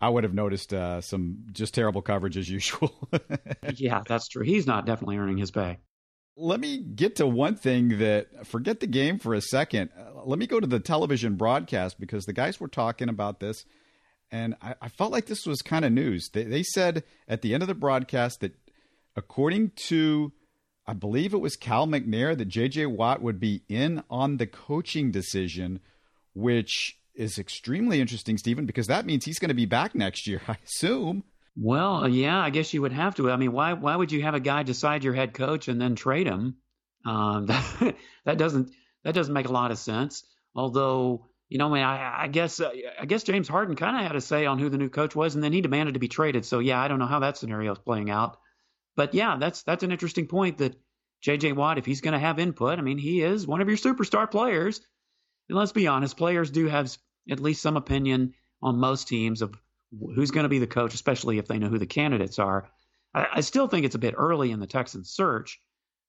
I 0.00 0.08
would 0.08 0.24
have 0.24 0.34
noticed 0.34 0.72
uh, 0.72 1.00
some 1.00 1.44
just 1.52 1.74
terrible 1.74 2.02
coverage 2.02 2.36
as 2.36 2.48
usual. 2.48 3.08
yeah, 3.74 4.02
that's 4.06 4.28
true. 4.28 4.42
He's 4.42 4.66
not 4.66 4.86
definitely 4.86 5.18
earning 5.18 5.38
his 5.38 5.50
pay. 5.50 5.78
Let 6.36 6.58
me 6.58 6.78
get 6.78 7.16
to 7.16 7.26
one 7.26 7.54
thing 7.54 7.98
that 7.98 8.46
forget 8.46 8.80
the 8.80 8.88
game 8.88 9.18
for 9.18 9.34
a 9.34 9.40
second. 9.40 9.90
Uh, 9.96 10.24
let 10.24 10.38
me 10.38 10.46
go 10.46 10.58
to 10.58 10.66
the 10.66 10.80
television 10.80 11.36
broadcast 11.36 12.00
because 12.00 12.24
the 12.24 12.32
guys 12.32 12.58
were 12.58 12.68
talking 12.68 13.08
about 13.08 13.38
this, 13.38 13.64
and 14.32 14.56
I, 14.60 14.74
I 14.82 14.88
felt 14.88 15.12
like 15.12 15.26
this 15.26 15.46
was 15.46 15.62
kind 15.62 15.84
of 15.84 15.92
news. 15.92 16.30
They, 16.32 16.44
they 16.44 16.62
said 16.62 17.04
at 17.28 17.42
the 17.42 17.54
end 17.54 17.62
of 17.62 17.68
the 17.68 17.74
broadcast 17.74 18.40
that 18.40 18.56
according 19.16 19.70
to, 19.88 20.32
I 20.86 20.92
believe 20.92 21.34
it 21.34 21.40
was 21.40 21.56
Cal 21.56 21.86
McNair, 21.86 22.36
that 22.36 22.46
J.J. 22.46 22.86
Watt 22.86 23.22
would 23.22 23.38
be 23.38 23.62
in 23.68 24.02
on 24.10 24.38
the 24.38 24.46
coaching 24.46 25.10
decision, 25.10 25.80
which 26.34 26.98
is 27.14 27.38
extremely 27.38 28.00
interesting, 28.00 28.38
Stephen, 28.38 28.66
because 28.66 28.88
that 28.88 29.06
means 29.06 29.24
he's 29.24 29.38
going 29.38 29.50
to 29.50 29.54
be 29.54 29.66
back 29.66 29.94
next 29.94 30.26
year, 30.26 30.42
I 30.48 30.56
assume. 30.64 31.24
Well, 31.56 32.04
uh, 32.04 32.08
yeah, 32.08 32.38
I 32.38 32.50
guess 32.50 32.74
you 32.74 32.82
would 32.82 32.92
have 32.92 33.14
to. 33.16 33.30
I 33.30 33.36
mean, 33.36 33.52
why 33.52 33.74
why 33.74 33.94
would 33.94 34.10
you 34.10 34.22
have 34.22 34.34
a 34.34 34.40
guy 34.40 34.62
decide 34.62 35.04
your 35.04 35.14
head 35.14 35.34
coach 35.34 35.68
and 35.68 35.80
then 35.80 35.94
trade 35.94 36.26
him? 36.26 36.56
Um, 37.06 37.46
that, 37.46 37.96
that 38.24 38.38
doesn't 38.38 38.70
that 39.04 39.14
doesn't 39.14 39.34
make 39.34 39.48
a 39.48 39.52
lot 39.52 39.70
of 39.70 39.78
sense. 39.78 40.24
Although, 40.56 41.26
you 41.48 41.58
know, 41.58 41.68
I 41.70 41.74
mean, 41.74 41.82
I, 41.84 42.24
I 42.24 42.28
guess 42.28 42.60
uh, 42.60 42.72
I 43.00 43.06
guess 43.06 43.22
James 43.22 43.48
Harden 43.48 43.76
kind 43.76 43.96
of 43.96 44.02
had 44.02 44.16
a 44.16 44.20
say 44.20 44.46
on 44.46 44.58
who 44.58 44.68
the 44.68 44.78
new 44.78 44.88
coach 44.88 45.14
was, 45.14 45.34
and 45.34 45.44
then 45.44 45.52
he 45.52 45.60
demanded 45.60 45.94
to 45.94 46.00
be 46.00 46.08
traded. 46.08 46.44
So 46.44 46.58
yeah, 46.58 46.80
I 46.80 46.88
don't 46.88 46.98
know 46.98 47.06
how 47.06 47.20
that 47.20 47.36
scenario 47.36 47.72
is 47.72 47.78
playing 47.78 48.10
out. 48.10 48.38
But 48.96 49.14
yeah, 49.14 49.36
that's 49.38 49.62
that's 49.62 49.82
an 49.84 49.92
interesting 49.92 50.26
point 50.26 50.58
that 50.58 50.76
J.J. 51.22 51.52
Watt, 51.52 51.78
if 51.78 51.86
he's 51.86 52.00
going 52.00 52.12
to 52.12 52.18
have 52.18 52.38
input, 52.38 52.78
I 52.78 52.82
mean, 52.82 52.98
he 52.98 53.22
is 53.22 53.46
one 53.46 53.60
of 53.60 53.68
your 53.68 53.76
superstar 53.76 54.30
players. 54.30 54.80
And 55.48 55.56
let's 55.58 55.72
be 55.72 55.86
honest, 55.86 56.16
players 56.16 56.50
do 56.50 56.66
have 56.66 56.96
at 57.30 57.40
least 57.40 57.62
some 57.62 57.76
opinion 57.76 58.34
on 58.62 58.78
most 58.78 59.08
teams 59.08 59.40
of 59.42 59.54
who's 60.14 60.30
going 60.30 60.44
to 60.44 60.48
be 60.48 60.58
the 60.58 60.66
coach, 60.66 60.94
especially 60.94 61.38
if 61.38 61.46
they 61.46 61.58
know 61.58 61.68
who 61.68 61.78
the 61.78 61.86
candidates 61.86 62.38
are. 62.38 62.70
I, 63.14 63.26
I 63.34 63.40
still 63.40 63.68
think 63.68 63.86
it's 63.86 63.94
a 63.94 63.98
bit 64.00 64.14
early 64.16 64.50
in 64.50 64.60
the 64.60 64.66
Texans 64.66 65.10
search, 65.10 65.60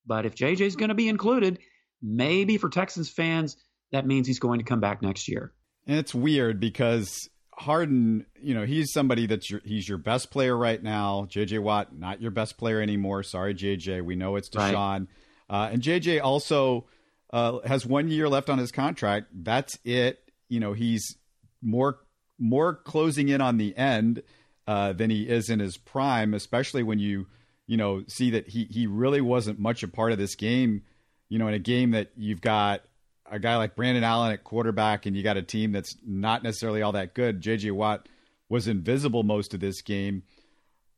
but 0.05 0.25
if 0.25 0.35
JJ's 0.35 0.75
going 0.75 0.89
to 0.89 0.95
be 0.95 1.07
included, 1.07 1.59
maybe 2.01 2.57
for 2.57 2.69
Texans 2.69 3.09
fans, 3.09 3.57
that 3.91 4.05
means 4.05 4.27
he's 4.27 4.39
going 4.39 4.59
to 4.59 4.65
come 4.65 4.79
back 4.79 5.01
next 5.01 5.27
year. 5.27 5.53
And 5.87 5.97
it's 5.97 6.13
weird 6.13 6.59
because 6.59 7.29
Harden, 7.53 8.25
you 8.41 8.53
know, 8.53 8.65
he's 8.65 8.91
somebody 8.91 9.27
that's 9.27 9.49
your 9.49 9.61
he's 9.63 9.87
your 9.87 9.97
best 9.97 10.31
player 10.31 10.55
right 10.55 10.81
now. 10.81 11.27
JJ 11.29 11.61
Watt, 11.61 11.95
not 11.95 12.21
your 12.21 12.31
best 12.31 12.57
player 12.57 12.81
anymore. 12.81 13.23
Sorry, 13.23 13.53
JJ. 13.53 14.03
We 14.03 14.15
know 14.15 14.35
it's 14.35 14.49
Deshaun. 14.49 15.07
Right. 15.49 15.65
Uh, 15.65 15.69
and 15.71 15.81
JJ 15.81 16.21
also 16.21 16.87
uh, 17.31 17.59
has 17.65 17.85
one 17.85 18.09
year 18.09 18.27
left 18.27 18.49
on 18.49 18.57
his 18.57 18.71
contract. 18.71 19.27
That's 19.33 19.77
it. 19.85 20.19
You 20.49 20.59
know, 20.59 20.73
he's 20.73 21.17
more 21.61 21.99
more 22.37 22.73
closing 22.73 23.29
in 23.29 23.41
on 23.41 23.57
the 23.57 23.75
end 23.77 24.23
uh, 24.67 24.93
than 24.93 25.09
he 25.09 25.27
is 25.27 25.49
in 25.49 25.59
his 25.59 25.77
prime, 25.77 26.33
especially 26.33 26.83
when 26.83 26.99
you 26.99 27.27
you 27.67 27.77
know 27.77 28.03
see 28.07 28.31
that 28.31 28.49
he 28.49 28.65
he 28.65 28.87
really 28.87 29.21
wasn't 29.21 29.59
much 29.59 29.83
a 29.83 29.87
part 29.87 30.11
of 30.11 30.17
this 30.17 30.35
game. 30.35 30.83
You 31.29 31.39
know, 31.39 31.47
in 31.47 31.53
a 31.53 31.59
game 31.59 31.91
that 31.91 32.11
you've 32.15 32.41
got 32.41 32.81
a 33.29 33.39
guy 33.39 33.57
like 33.57 33.75
Brandon 33.75 34.03
Allen 34.03 34.31
at 34.31 34.43
quarterback, 34.43 35.05
and 35.05 35.15
you 35.15 35.23
got 35.23 35.37
a 35.37 35.41
team 35.41 35.71
that's 35.71 35.95
not 36.05 36.43
necessarily 36.43 36.81
all 36.81 36.91
that 36.91 37.15
good. 37.15 37.41
J.J. 37.41 37.71
Watt 37.71 38.07
was 38.49 38.67
invisible 38.67 39.23
most 39.23 39.53
of 39.53 39.59
this 39.59 39.81
game. 39.81 40.23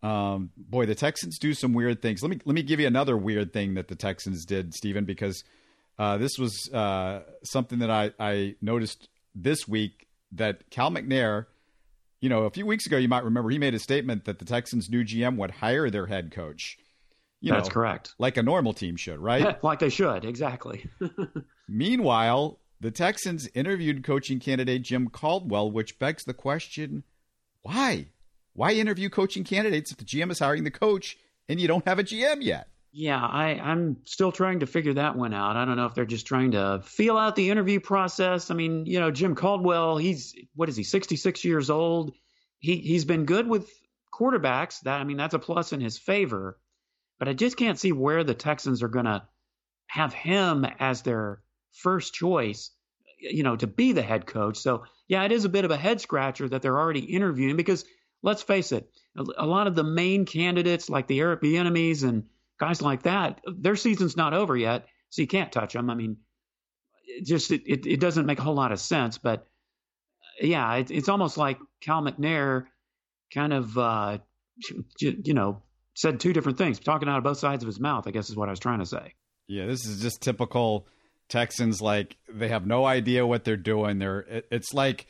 Um, 0.04 0.52
boy, 0.58 0.86
the 0.86 0.96
Texans 0.96 1.40
do 1.40 1.54
some 1.54 1.74
weird 1.74 2.02
things. 2.02 2.22
Let 2.22 2.30
me 2.30 2.40
let 2.46 2.54
me 2.54 2.64
give 2.64 2.80
you 2.80 2.88
another 2.88 3.18
weird 3.18 3.54
thing 3.54 3.76
that 3.76 3.88
the 3.88 3.96
Texans 3.96 4.46
did, 4.46 4.74
Stephen, 4.74 5.06
because 5.06 5.44
uh, 5.98 6.18
this 6.18 6.38
was 6.38 6.70
uh, 6.72 7.22
something 7.44 7.80
that 7.80 7.90
I, 7.90 8.12
I 8.20 8.56
noticed 8.62 9.10
this 9.34 9.68
week 9.68 10.07
that 10.32 10.70
Cal 10.70 10.92
McNair, 10.92 11.46
you 12.22 12.30
know, 12.30 12.44
a 12.44 12.50
few 12.50 12.66
weeks 12.66 12.86
ago, 12.86 12.98
you 12.98 13.08
might 13.08 13.24
remember 13.24 13.50
he 13.50 13.60
made 13.60 13.74
a 13.74 13.80
statement 13.80 14.26
that 14.26 14.40
the 14.40 14.46
Texans' 14.46 14.90
new 14.90 15.04
GM 15.04 15.38
would 15.38 15.52
hire 15.52 15.90
their 15.90 16.08
head 16.08 16.32
coach. 16.32 16.78
You 17.40 17.54
That's 17.54 17.70
know, 17.70 17.74
correct. 17.74 18.16
Like 18.18 18.38
a 18.38 18.44
normal 18.44 18.74
team 18.74 18.96
should, 18.96 19.20
right? 19.20 19.62
like 19.64 19.80
they 19.80 19.90
should, 19.90 20.26
exactly. 20.26 20.90
Meanwhile, 21.68 22.60
the 22.80 22.92
Texans 22.92 23.48
interviewed 23.54 24.04
coaching 24.04 24.40
candidate 24.40 24.82
Jim 24.82 25.10
Caldwell, 25.10 25.72
which 25.72 26.00
begs 26.00 26.24
the 26.24 26.34
question 26.34 27.04
why? 27.62 28.08
Why 28.54 28.72
interview 28.72 29.10
coaching 29.10 29.44
candidates 29.44 29.92
if 29.92 29.98
the 29.98 30.06
GM 30.06 30.32
is 30.32 30.40
hiring 30.40 30.64
the 30.64 30.72
coach 30.72 31.18
and 31.50 31.60
you 31.60 31.68
don't 31.68 31.86
have 31.86 32.00
a 32.00 32.04
GM 32.04 32.42
yet? 32.42 32.70
Yeah, 33.00 33.24
I, 33.24 33.60
I'm 33.60 33.98
still 34.06 34.32
trying 34.32 34.62
to 34.62 34.66
figure 34.66 34.96
that 34.96 35.16
one 35.16 35.32
out. 35.32 35.56
I 35.56 35.66
don't 35.66 35.78
know 35.78 35.86
if 35.86 35.94
they're 35.94 36.04
just 36.04 36.26
trying 36.26 36.54
to 36.54 36.82
feel 36.84 37.16
out 37.16 37.36
the 37.36 37.52
interview 37.52 37.80
process. 37.80 38.50
I 38.50 38.56
mean, 38.56 38.88
you 38.88 39.00
know, 39.00 39.12
Jim 39.12 39.36
Caldwell, 39.36 39.98
he's 39.98 40.34
what 40.56 40.68
is 40.68 40.76
he, 40.76 40.84
66 40.84 41.46
years 41.46 41.70
old? 41.70 42.16
He 42.58 42.78
he's 42.78 43.06
been 43.06 43.26
good 43.26 43.48
with 43.48 43.70
quarterbacks. 44.12 44.80
That 44.82 45.00
I 45.00 45.04
mean, 45.04 45.18
that's 45.18 45.36
a 45.36 45.40
plus 45.40 45.74
in 45.74 45.80
his 45.80 46.00
favor. 46.00 46.58
But 47.20 47.28
I 47.28 47.34
just 47.34 47.56
can't 47.56 47.78
see 47.78 47.92
where 47.92 48.24
the 48.24 48.34
Texans 48.34 48.82
are 48.82 48.88
going 48.88 49.06
to 49.06 49.22
have 49.86 50.12
him 50.12 50.66
as 50.80 51.04
their 51.04 51.44
first 51.74 52.16
choice, 52.16 52.72
you 53.20 53.44
know, 53.44 53.56
to 53.58 53.68
be 53.68 53.92
the 53.92 54.02
head 54.02 54.26
coach. 54.26 54.58
So, 54.58 54.86
yeah, 55.08 55.24
it 55.24 55.32
is 55.32 55.46
a 55.46 55.50
bit 55.50 55.66
of 55.66 55.72
a 55.72 55.78
head 55.78 56.02
scratcher 56.02 56.50
that 56.50 56.64
they're 56.64 56.80
already 56.80 57.02
interviewing 57.02 57.58
because 57.58 57.86
let's 58.24 58.42
face 58.42 58.72
it, 58.72 58.90
a, 59.16 59.46
lot 59.46 59.68
of 59.68 59.76
the 59.76 59.84
main 59.84 60.26
candidates 60.26 60.90
like 60.90 61.06
the 61.06 61.20
Eric 61.20 61.44
Bieniemys 61.44 62.04
and 62.04 62.24
guys 62.60 62.82
like 62.82 63.04
that, 63.04 63.42
their 63.46 63.76
season's 63.76 64.18
not 64.18 64.34
over 64.34 64.56
yet, 64.56 64.86
so 65.10 65.22
you 65.22 65.28
can't 65.28 65.52
touch 65.52 65.74
them. 65.74 65.90
I 65.90 65.96
mean, 65.96 66.18
it 67.06 67.26
just 67.26 67.52
it, 67.52 67.64
it, 67.66 67.86
it 67.86 68.00
doesn't 68.00 68.26
make 68.26 68.40
a 68.40 68.44
whole 68.44 68.56
lot 68.56 68.72
of 68.72 68.80
sense, 68.80 69.18
but 69.18 69.48
yeah, 70.42 70.76
it, 70.76 70.92
it's 70.92 71.10
almost 71.10 71.38
like 71.38 71.60
Cal 71.82 72.02
McNair 72.02 72.66
kind 73.34 73.54
of 73.54 73.78
uh, 73.78 74.18
you 75.00 75.34
know 75.34 75.62
said 75.96 76.20
two 76.20 76.34
different 76.34 76.58
things, 76.58 76.80
talking 76.80 77.10
out 77.10 77.18
of 77.18 77.24
both 77.24 77.40
sides 77.40 77.64
of 77.64 77.68
his 77.68 77.80
mouth. 77.80 78.08
I 78.08 78.12
guess 78.12 78.30
is 78.30 78.36
what 78.36 78.50
I 78.50 78.52
was 78.52 78.60
trying 78.60 78.80
to 78.80 78.86
say. 78.86 79.14
Yeah, 79.48 79.66
this 79.66 79.86
is 79.86 80.02
just 80.02 80.22
typical 80.22 80.88
Texans. 81.30 81.82
Like 81.82 82.18
they 82.32 82.50
have 82.50 82.66
no 82.66 82.86
idea 82.86 83.26
what 83.26 83.44
they're 83.44 83.58
doing. 83.58 84.00
They're 84.00 84.20
it, 84.20 84.48
it's 84.52 84.74
like 84.74 85.08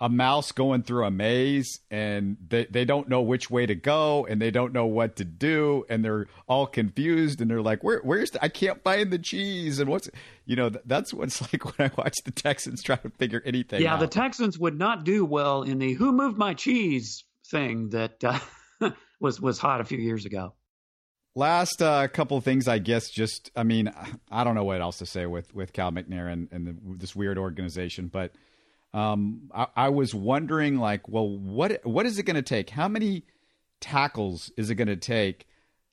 a 0.00 0.08
mouse 0.08 0.50
going 0.50 0.82
through 0.82 1.04
a 1.04 1.10
maze 1.10 1.80
and 1.90 2.38
they, 2.48 2.64
they 2.64 2.86
don't 2.86 3.08
know 3.08 3.20
which 3.20 3.50
way 3.50 3.66
to 3.66 3.74
go 3.74 4.24
and 4.24 4.40
they 4.40 4.50
don't 4.50 4.72
know 4.72 4.86
what 4.86 5.16
to 5.16 5.24
do 5.24 5.84
and 5.90 6.02
they're 6.02 6.26
all 6.48 6.66
confused 6.66 7.40
and 7.40 7.50
they're 7.50 7.60
like 7.60 7.84
where 7.84 8.00
where's 8.02 8.30
the, 8.30 8.42
I 8.42 8.48
can't 8.48 8.82
find 8.82 9.10
the 9.10 9.18
cheese 9.18 9.78
and 9.78 9.90
what's 9.90 10.08
you 10.46 10.56
know 10.56 10.70
that's 10.70 11.12
what's 11.12 11.40
like 11.52 11.64
when 11.64 11.90
I 11.90 11.92
watch 11.98 12.16
the 12.24 12.30
Texans 12.30 12.82
try 12.82 12.96
to 12.96 13.10
figure 13.10 13.42
anything 13.44 13.82
yeah 13.82 13.94
out. 13.94 14.00
the 14.00 14.06
Texans 14.06 14.58
would 14.58 14.78
not 14.78 15.04
do 15.04 15.24
well 15.24 15.62
in 15.62 15.78
the 15.78 15.92
who 15.92 16.12
moved 16.12 16.38
my 16.38 16.54
cheese 16.54 17.24
thing 17.50 17.90
that 17.90 18.24
uh, 18.24 18.90
was 19.20 19.40
was 19.40 19.58
hot 19.58 19.82
a 19.82 19.84
few 19.84 19.98
years 19.98 20.24
ago 20.24 20.54
Last 21.36 21.80
uh, 21.80 22.08
couple 22.08 22.36
of 22.36 22.42
things, 22.42 22.66
I 22.66 22.80
guess. 22.80 23.08
Just, 23.08 23.52
I 23.54 23.62
mean, 23.62 23.92
I 24.32 24.42
don't 24.42 24.56
know 24.56 24.64
what 24.64 24.80
else 24.80 24.98
to 24.98 25.06
say 25.06 25.26
with 25.26 25.54
with 25.54 25.72
Cal 25.72 25.92
McNair 25.92 26.30
and, 26.30 26.48
and 26.50 26.66
the, 26.66 26.76
this 26.96 27.14
weird 27.14 27.38
organization, 27.38 28.08
but 28.08 28.32
um, 28.92 29.50
I, 29.54 29.66
I, 29.76 29.88
was 29.90 30.14
wondering, 30.14 30.78
like, 30.78 31.08
well, 31.08 31.28
what 31.28 31.80
what 31.84 32.06
is 32.06 32.18
it 32.18 32.24
going 32.24 32.36
to 32.36 32.42
take? 32.42 32.70
How 32.70 32.88
many 32.88 33.24
tackles 33.80 34.50
is 34.56 34.70
it 34.70 34.74
going 34.74 34.88
to 34.88 34.96
take 34.96 35.46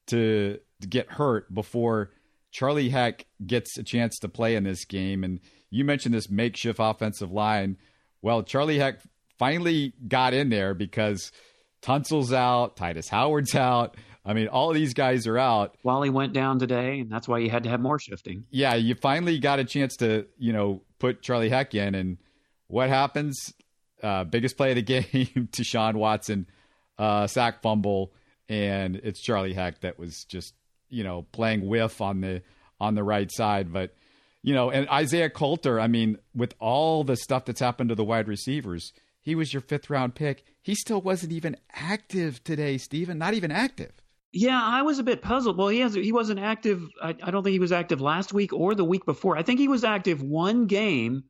to, 0.07 0.59
to 0.81 0.87
get 0.87 1.11
hurt 1.11 1.53
before 1.53 2.11
Charlie 2.51 2.89
Heck 2.89 3.25
gets 3.45 3.77
a 3.77 3.83
chance 3.83 4.17
to 4.19 4.29
play 4.29 4.55
in 4.55 4.63
this 4.63 4.85
game? 4.85 5.23
And 5.23 5.39
you 5.69 5.85
mentioned 5.85 6.15
this 6.15 6.29
makeshift 6.29 6.79
offensive 6.81 7.31
line. 7.31 7.77
Well, 8.21 8.41
Charlie 8.41 8.79
Heck 8.79 8.99
finally 9.37 9.93
got 10.07 10.33
in 10.33 10.49
there 10.49 10.73
because 10.73 11.31
Tunsil's 11.81 12.33
out, 12.33 12.75
Tytus 12.77 13.09
Howard's 13.09 13.55
out. 13.55 13.95
I 14.25 14.33
mean, 14.33 14.47
all 14.47 14.73
these 14.73 14.93
guys 14.93 15.25
are 15.25 15.37
out. 15.37 15.77
Wally 15.83 16.09
went 16.09 16.33
down 16.33 16.59
today, 16.59 16.99
and 16.99 17.09
that's 17.09 17.27
why 17.27 17.37
you 17.39 17.49
had 17.49 17.63
to 17.63 17.69
have 17.69 17.79
more 17.79 17.97
shifting. 17.97 18.43
Yeah, 18.49 18.75
you 18.75 18.95
finally 18.95 19.39
got 19.39 19.59
a 19.59 19.63
chance 19.63 19.95
to, 19.97 20.25
you 20.37 20.51
know, 20.51 20.81
put 20.99 21.21
Charlie 21.21 21.49
Heck 21.49 21.73
in, 21.75 21.95
and 21.95 22.17
what 22.67 22.89
happens? 22.89 23.53
Uh, 24.01 24.23
biggest 24.23 24.57
play 24.57 24.69
of 24.71 24.75
the 24.75 24.81
game 25.03 25.49
Deshaun 25.51 25.95
Watson, 25.95 26.47
uh, 26.97 27.27
sack 27.27 27.61
fumble, 27.61 28.13
and 28.47 28.95
it's 28.97 29.21
Charlie 29.21 29.53
Heck 29.53 29.81
that 29.81 29.97
was 29.97 30.23
just, 30.25 30.53
you 30.89 31.03
know, 31.03 31.23
playing 31.31 31.67
whiff 31.67 32.01
on 32.01 32.21
the 32.21 32.41
on 32.79 32.95
the 32.95 33.03
right 33.03 33.31
side. 33.31 33.73
But, 33.73 33.95
you 34.43 34.53
know, 34.53 34.69
and 34.69 34.87
Isaiah 34.89 35.29
Coulter, 35.29 35.79
I 35.79 35.87
mean, 35.87 36.19
with 36.35 36.53
all 36.59 37.03
the 37.03 37.15
stuff 37.15 37.45
that's 37.45 37.59
happened 37.59 37.89
to 37.89 37.95
the 37.95 38.03
wide 38.03 38.27
receivers, 38.27 38.93
he 39.19 39.35
was 39.35 39.53
your 39.53 39.61
fifth 39.61 39.89
round 39.89 40.15
pick. 40.15 40.45
He 40.61 40.75
still 40.75 41.01
wasn't 41.01 41.33
even 41.33 41.57
active 41.73 42.43
today, 42.43 42.77
Stephen. 42.77 43.17
Not 43.17 43.33
even 43.33 43.51
active. 43.51 43.91
Yeah, 44.31 44.61
I 44.61 44.81
was 44.83 44.99
a 44.99 45.03
bit 45.03 45.21
puzzled. 45.21 45.57
Well, 45.57 45.69
he 45.69 45.79
has 45.79 45.93
he 45.95 46.11
wasn't 46.11 46.39
active. 46.39 46.87
I, 47.01 47.15
I, 47.23 47.31
don't 47.31 47.43
think 47.43 47.53
he 47.53 47.59
was 47.59 47.71
active 47.71 48.01
last 48.01 48.33
week 48.33 48.53
or 48.53 48.75
the 48.75 48.85
week 48.85 49.05
before. 49.05 49.37
I 49.37 49.43
think 49.43 49.59
he 49.59 49.67
was 49.67 49.83
active 49.83 50.21
one 50.21 50.67
game. 50.67 51.23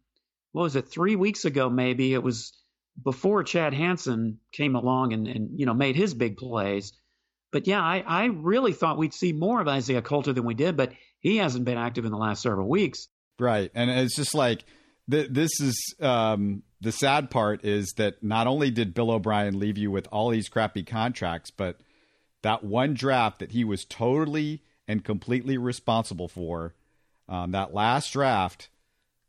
What 0.51 0.63
was 0.63 0.75
it? 0.75 0.87
Three 0.87 1.15
weeks 1.15 1.45
ago, 1.45 1.69
maybe 1.69 2.13
it 2.13 2.23
was 2.23 2.53
before 3.03 3.43
Chad 3.43 3.73
Hansen 3.73 4.39
came 4.51 4.75
along 4.75 5.13
and, 5.13 5.27
and 5.27 5.59
you 5.59 5.65
know 5.65 5.73
made 5.73 5.95
his 5.95 6.13
big 6.13 6.37
plays. 6.37 6.93
But 7.51 7.67
yeah, 7.67 7.81
I, 7.81 8.03
I 8.05 8.25
really 8.25 8.73
thought 8.73 8.97
we'd 8.97 9.13
see 9.13 9.33
more 9.33 9.61
of 9.61 9.67
Isaiah 9.67 10.01
Coulter 10.01 10.33
than 10.33 10.45
we 10.45 10.53
did, 10.53 10.75
but 10.75 10.91
he 11.19 11.37
hasn't 11.37 11.65
been 11.65 11.77
active 11.77 12.05
in 12.05 12.11
the 12.11 12.17
last 12.17 12.41
several 12.41 12.67
weeks. 12.67 13.07
Right, 13.39 13.71
and 13.73 13.89
it's 13.89 14.15
just 14.15 14.33
like 14.33 14.65
th- 15.09 15.29
this 15.29 15.59
is 15.61 15.95
um, 15.99 16.63
the 16.81 16.91
sad 16.91 17.29
part 17.29 17.63
is 17.63 17.93
that 17.97 18.23
not 18.23 18.47
only 18.47 18.71
did 18.71 18.93
Bill 18.93 19.11
O'Brien 19.11 19.59
leave 19.59 19.77
you 19.77 19.91
with 19.91 20.07
all 20.11 20.29
these 20.29 20.49
crappy 20.49 20.83
contracts, 20.83 21.51
but 21.51 21.79
that 22.41 22.63
one 22.63 22.93
draft 22.93 23.39
that 23.39 23.51
he 23.51 23.63
was 23.63 23.85
totally 23.85 24.63
and 24.87 25.03
completely 25.03 25.57
responsible 25.57 26.27
for, 26.27 26.75
um, 27.27 27.51
that 27.51 27.73
last 27.73 28.13
draft. 28.13 28.69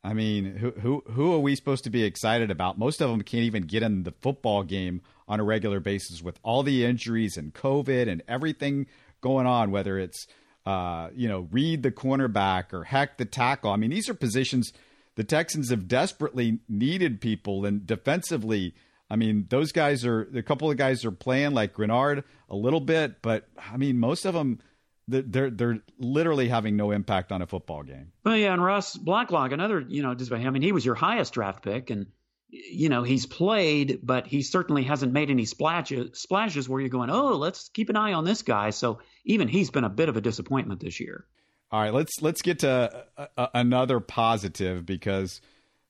I 0.05 0.15
mean, 0.15 0.57
who 0.57 0.71
who 0.71 1.03
who 1.11 1.35
are 1.35 1.39
we 1.39 1.55
supposed 1.57 1.85
to 1.85 1.91
be 1.91 2.05
excited 2.05 2.51
about? 2.51 2.79
Most 2.79 3.01
of 3.01 3.11
them 3.11 3.23
can't 3.23 3.45
even 3.45 3.65
get 3.65 3.83
in 3.83 4.05
the 4.05 4.13
football 4.21 4.63
game 4.63 5.03
on 5.27 5.41
a 5.41 5.45
regular 5.45 5.81
basis 5.81 6.23
with 6.23 6.39
all 6.43 6.63
the 6.63 6.85
injuries 6.85 7.37
and 7.37 7.53
COVID 7.53 8.09
and 8.09 8.23
everything 8.29 8.87
going 9.21 9.47
on. 9.47 9.71
Whether 9.71 9.99
it's 9.99 10.27
uh, 10.67 11.09
you 11.15 11.29
know 11.29 11.49
Reid 11.51 11.83
the 11.83 11.91
cornerback 11.91 12.73
or 12.73 12.85
Heck 12.85 13.19
the 13.19 13.25
tackle. 13.25 13.73
I 13.73 13.77
mean, 13.77 13.91
these 13.91 14.09
are 14.09 14.15
positions 14.15 14.73
the 15.17 15.25
Texans 15.25 15.71
have 15.71 15.89
desperately 15.89 16.61
needed 16.69 17.21
people 17.21 17.67
and 17.67 17.85
defensively 17.85 18.75
I 19.11 19.17
mean, 19.17 19.47
those 19.49 19.73
guys 19.73 20.05
are 20.05 20.29
a 20.35 20.43
couple 20.43 20.71
of 20.71 20.77
guys 20.77 21.05
are 21.05 21.11
playing 21.11 21.53
like 21.53 21.75
Greenard 21.75 22.25
a 22.51 22.57
little 22.57 22.81
bit, 22.81 23.23
but 23.23 23.49
I 23.73 23.77
mean, 23.77 23.99
most 23.99 24.27
of 24.27 24.35
them 24.35 24.61
they're 25.09 25.51
they're 25.51 25.81
literally 25.99 26.49
having 26.49 26.77
no 26.77 26.91
impact 26.91 27.33
on 27.33 27.43
a 27.43 27.47
football 27.47 27.83
game. 27.83 28.13
Well, 28.25 28.37
yeah, 28.37 28.53
and 28.53 28.63
Ross 28.63 28.97
Blacklock, 28.97 29.53
another 29.53 29.81
you 29.81 30.03
know, 30.03 30.15
just 30.15 30.31
I 30.31 30.51
mean, 30.51 30.63
he 30.63 30.73
was 30.73 30.85
your 30.85 30.95
highest 30.95 31.33
draft 31.33 31.65
pick, 31.65 31.91
and 31.91 32.07
you 32.51 32.89
know 32.89 33.03
he's 33.03 33.27
played, 33.27 34.01
but 34.03 34.27
he 34.27 34.43
certainly 34.43 34.85
hasn't 34.85 35.13
made 35.13 35.31
any 35.31 35.47
splashes 35.47 36.19
splashes 36.19 36.69
where 36.69 36.81
you're 36.81 36.91
going, 36.91 37.11
oh, 37.11 37.37
let's 37.37 37.71
keep 37.71 37.89
an 37.89 37.97
eye 37.97 38.13
on 38.13 38.25
this 38.25 38.43
guy. 38.43 38.71
So 38.71 39.01
even 39.25 39.49
he's 39.49 39.71
been 39.71 39.85
a 39.85 39.91
bit 39.91 40.09
of 40.09 40.17
a 40.17 40.21
disappointment 40.21 40.81
this 40.81 41.01
year. 41.01 41.25
All 41.71 41.81
right, 41.81 41.93
let's 41.93 42.13
let's 42.21 42.43
get 42.43 42.61
to 42.61 43.07
a, 43.17 43.29
a, 43.37 43.49
another 43.55 44.01
positive 44.01 44.85
because 44.85 45.41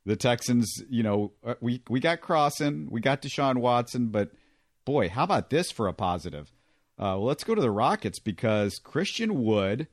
the 0.06 0.16
Texans, 0.16 0.72
you 0.88 1.02
know, 1.02 1.32
uh, 1.44 1.54
we 1.60 1.82
we 1.88 2.00
got 2.00 2.20
Crossen, 2.20 2.88
we 2.90 3.00
got 3.00 3.22
Deshaun 3.22 3.58
Watson, 3.58 4.08
but 4.08 4.30
boy, 4.84 5.08
how 5.08 5.24
about 5.24 5.50
this 5.50 5.70
for 5.70 5.88
a 5.88 5.92
positive? 5.92 6.52
Uh, 6.98 7.14
well, 7.14 7.24
let's 7.24 7.44
go 7.44 7.54
to 7.54 7.60
the 7.60 7.70
Rockets 7.70 8.18
because 8.18 8.78
Christian 8.80 9.42
Wood, 9.44 9.86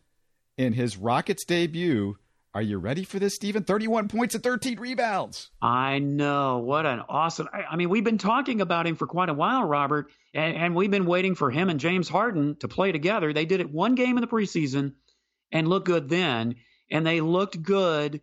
in 0.57 0.73
his 0.73 0.97
Rockets 0.97 1.45
debut, 1.45 2.17
are 2.55 2.61
you 2.61 2.77
ready 2.77 3.03
for 3.03 3.19
this, 3.19 3.35
Stephen? 3.35 3.63
31 3.63 4.07
points 4.07 4.33
and 4.33 4.43
13 4.43 4.79
rebounds. 4.79 5.51
I 5.61 5.99
know. 5.99 6.59
What 6.59 6.85
an 6.85 7.01
awesome. 7.09 7.49
I, 7.53 7.63
I 7.71 7.75
mean, 7.75 7.89
we've 7.89 8.03
been 8.03 8.17
talking 8.17 8.61
about 8.61 8.87
him 8.87 8.95
for 8.95 9.07
quite 9.07 9.29
a 9.29 9.33
while, 9.33 9.65
Robert, 9.65 10.09
and, 10.33 10.55
and, 10.55 10.75
we've 10.75 10.89
been 10.89 11.05
waiting 11.05 11.35
for 11.35 11.51
him 11.51 11.69
and 11.69 11.81
James 11.81 12.07
Harden 12.07 12.55
to 12.61 12.69
play 12.69 12.93
together. 12.93 13.33
They 13.33 13.45
did 13.45 13.59
it 13.59 13.69
one 13.69 13.95
game 13.95 14.17
in 14.17 14.21
the 14.21 14.27
preseason 14.27 14.93
and 15.51 15.67
looked 15.67 15.85
good 15.85 16.07
then, 16.07 16.55
and 16.89 17.05
they 17.05 17.19
looked 17.19 17.61
good 17.61 18.21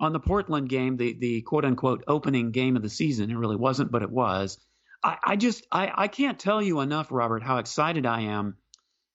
on 0.00 0.12
the 0.12 0.20
Portland 0.20 0.68
game, 0.68 0.96
the 0.96 1.12
the 1.18 1.42
quote 1.42 1.64
unquote 1.64 2.02
opening 2.08 2.50
game 2.50 2.76
of 2.76 2.82
the 2.82 2.88
season. 2.88 3.30
It 3.30 3.36
really 3.36 3.56
wasn't, 3.56 3.92
but 3.92 4.02
it 4.02 4.10
was. 4.10 4.58
I, 5.06 5.18
I 5.24 5.36
just 5.36 5.66
I, 5.70 5.92
I 5.94 6.08
can't 6.08 6.38
tell 6.38 6.60
you 6.60 6.80
enough, 6.80 7.12
Robert, 7.12 7.42
how 7.42 7.58
excited 7.58 8.06
I 8.06 8.22
am 8.22 8.56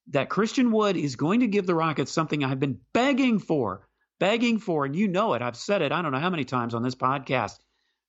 that 0.08 0.30
Christian 0.30 0.72
Wood 0.72 0.96
is 0.96 1.16
going 1.16 1.40
to 1.40 1.46
give 1.46 1.66
the 1.66 1.74
Rockets 1.74 2.10
something 2.10 2.42
I've 2.42 2.58
been 2.58 2.80
begging 2.92 3.38
for, 3.38 3.86
begging 4.18 4.58
for, 4.58 4.84
and 4.84 4.96
you 4.96 5.06
know 5.08 5.34
it. 5.34 5.42
I've 5.42 5.56
said 5.56 5.82
it 5.82 5.92
I 5.92 6.02
don't 6.02 6.12
know 6.12 6.18
how 6.18 6.30
many 6.30 6.44
times 6.44 6.74
on 6.74 6.82
this 6.82 6.94
podcast. 6.94 7.58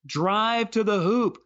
Drive 0.06 0.72
to 0.72 0.84
the 0.84 1.00
hoop. 1.00 1.38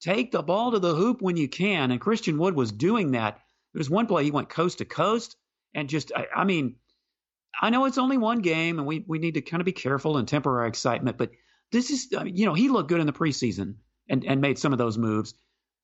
Take 0.00 0.32
the 0.32 0.42
ball 0.42 0.72
to 0.72 0.80
the 0.80 0.94
hoop 0.94 1.22
when 1.22 1.36
you 1.36 1.48
can. 1.48 1.90
And 1.90 2.00
Christian 2.00 2.38
Wood 2.38 2.54
was 2.54 2.72
doing 2.72 3.12
that. 3.12 3.40
There 3.72 3.80
was 3.80 3.88
one 3.88 4.06
play 4.06 4.24
he 4.24 4.30
went 4.30 4.48
coast 4.48 4.78
to 4.78 4.84
coast 4.84 5.36
and 5.74 5.88
just 5.88 6.12
I, 6.14 6.26
I 6.34 6.44
mean 6.44 6.76
I 7.60 7.70
know 7.70 7.84
it's 7.84 7.98
only 7.98 8.18
one 8.18 8.40
game, 8.40 8.78
and 8.78 8.86
we 8.86 9.04
we 9.06 9.18
need 9.20 9.34
to 9.34 9.42
kind 9.42 9.60
of 9.60 9.64
be 9.64 9.72
careful 9.72 10.16
and 10.16 10.26
temper 10.26 10.60
our 10.60 10.66
excitement. 10.66 11.18
But 11.18 11.30
this 11.70 11.90
is, 11.90 12.08
I 12.16 12.24
mean, 12.24 12.36
you 12.36 12.46
know, 12.46 12.54
he 12.54 12.68
looked 12.68 12.88
good 12.88 13.00
in 13.00 13.06
the 13.06 13.12
preseason 13.12 13.76
and 14.08 14.24
and 14.24 14.40
made 14.40 14.58
some 14.58 14.72
of 14.72 14.78
those 14.78 14.98
moves. 14.98 15.34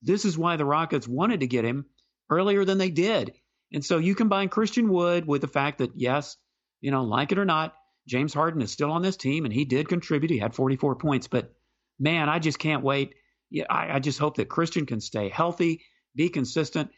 This 0.01 0.25
is 0.25 0.37
why 0.37 0.55
the 0.55 0.65
Rockets 0.65 1.07
wanted 1.07 1.41
to 1.41 1.47
get 1.47 1.65
him 1.65 1.85
earlier 2.29 2.65
than 2.65 2.77
they 2.77 2.89
did. 2.89 3.33
And 3.73 3.83
so 3.85 3.97
you 3.97 4.15
combine 4.15 4.49
Christian 4.49 4.89
Wood 4.89 5.25
with 5.25 5.41
the 5.41 5.47
fact 5.47 5.77
that 5.77 5.91
yes, 5.95 6.37
you 6.81 6.91
know, 6.91 7.03
like 7.03 7.31
it 7.31 7.37
or 7.37 7.45
not, 7.45 7.75
James 8.07 8.33
Harden 8.33 8.61
is 8.61 8.71
still 8.71 8.91
on 8.91 9.01
this 9.01 9.15
team, 9.15 9.45
and 9.45 9.53
he 9.53 9.65
did 9.65 9.87
contribute. 9.87 10.31
He 10.31 10.39
had 10.39 10.55
44 10.55 10.95
points, 10.95 11.27
but 11.27 11.53
man, 11.99 12.29
I 12.29 12.39
just 12.39 12.59
can't 12.59 12.83
wait. 12.83 13.13
Yeah, 13.49 13.65
I, 13.69 13.95
I 13.95 13.99
just 13.99 14.19
hope 14.19 14.37
that 14.37 14.49
Christian 14.49 14.85
can 14.85 14.99
stay 14.99 15.29
healthy, 15.29 15.83
be 16.15 16.29
consistent, 16.29 16.89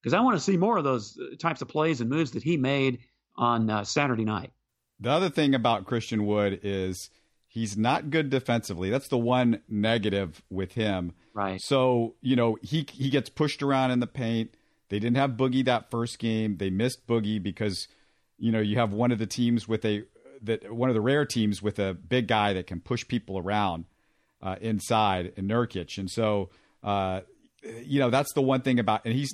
because 0.00 0.14
I 0.14 0.20
want 0.20 0.36
to 0.36 0.42
see 0.42 0.56
more 0.56 0.78
of 0.78 0.84
those 0.84 1.18
uh, 1.18 1.36
types 1.36 1.62
of 1.62 1.68
plays 1.68 2.00
and 2.00 2.08
moves 2.08 2.32
that 2.32 2.42
he 2.42 2.56
made 2.56 3.00
on 3.36 3.68
uh, 3.68 3.84
Saturday 3.84 4.24
night. 4.24 4.52
The 5.00 5.10
other 5.10 5.30
thing 5.30 5.54
about 5.54 5.86
Christian 5.86 6.24
Wood 6.26 6.60
is 6.62 7.10
he's 7.56 7.74
not 7.74 8.10
good 8.10 8.28
defensively. 8.28 8.90
That's 8.90 9.08
the 9.08 9.16
one 9.16 9.62
negative 9.66 10.42
with 10.50 10.72
him. 10.72 11.14
Right. 11.32 11.58
So, 11.58 12.14
you 12.20 12.36
know, 12.36 12.58
he 12.60 12.86
he 12.92 13.08
gets 13.08 13.30
pushed 13.30 13.62
around 13.62 13.92
in 13.92 14.00
the 14.00 14.06
paint. 14.06 14.54
They 14.90 14.98
didn't 14.98 15.16
have 15.16 15.30
Boogie 15.32 15.64
that 15.64 15.90
first 15.90 16.18
game. 16.18 16.58
They 16.58 16.68
missed 16.68 17.06
Boogie 17.06 17.42
because, 17.42 17.88
you 18.38 18.52
know, 18.52 18.60
you 18.60 18.76
have 18.76 18.92
one 18.92 19.10
of 19.10 19.18
the 19.18 19.26
teams 19.26 19.66
with 19.66 19.86
a 19.86 20.04
that 20.42 20.70
one 20.70 20.90
of 20.90 20.94
the 20.94 21.00
rare 21.00 21.24
teams 21.24 21.62
with 21.62 21.78
a 21.78 21.94
big 21.94 22.28
guy 22.28 22.52
that 22.52 22.66
can 22.66 22.78
push 22.78 23.08
people 23.08 23.38
around 23.38 23.86
uh, 24.42 24.56
inside 24.60 25.32
in 25.38 25.48
Nurkic, 25.48 25.96
and 25.96 26.10
so 26.10 26.50
uh, 26.84 27.22
you 27.82 28.00
know 28.00 28.10
that's 28.10 28.34
the 28.34 28.42
one 28.42 28.60
thing 28.60 28.78
about 28.78 29.06
and 29.06 29.14
he's 29.14 29.32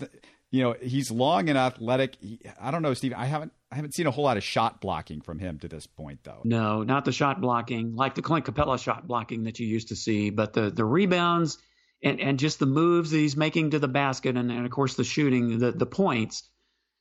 you 0.53 0.63
know 0.63 0.77
he's 0.81 1.11
long 1.11 1.49
and 1.49 1.59
athletic. 1.59 2.17
He, 2.21 2.39
I 2.61 2.71
don't 2.71 2.83
know, 2.83 2.93
Steve. 2.93 3.15
I 3.17 3.25
haven't 3.25 3.53
I 3.73 3.75
haven't 3.75 3.95
seen 3.95 4.07
a 4.07 4.11
whole 4.11 4.25
lot 4.25 4.37
of 4.37 4.45
shot 4.45 4.83
blocking 4.83 5.23
from 5.23 5.39
him 5.39 5.59
to 5.61 5.69
this 5.69 5.87
point, 5.87 6.21
though. 6.25 6.43
No, 6.45 6.83
not 6.83 7.07
the 7.07 7.13
shot 7.13 7.41
blocking 7.41 7.97
like 7.97 8.15
the 8.15 8.23
Clint 8.23 8.45
Capela 8.45 8.79
shot 8.79 9.09
blocking 9.09 9.45
that 9.45 9.59
you 9.59 9.67
used 9.67 9.89
to 9.89 9.97
see, 9.97 10.29
but 10.29 10.53
the 10.53 10.71
the 10.71 10.85
rebounds 10.85 11.57
and 12.03 12.21
and 12.21 12.39
just 12.39 12.59
the 12.59 12.67
moves 12.67 13.11
that 13.13 13.17
he's 13.17 13.35
making 13.35 13.71
to 13.71 13.79
the 13.79 13.89
basket, 13.89 14.37
and, 14.37 14.53
and 14.53 14.67
of 14.67 14.71
course 14.71 14.95
the 14.95 15.05
shooting, 15.05 15.59
the 15.59 15.73
the 15.73 15.87
points. 15.87 16.47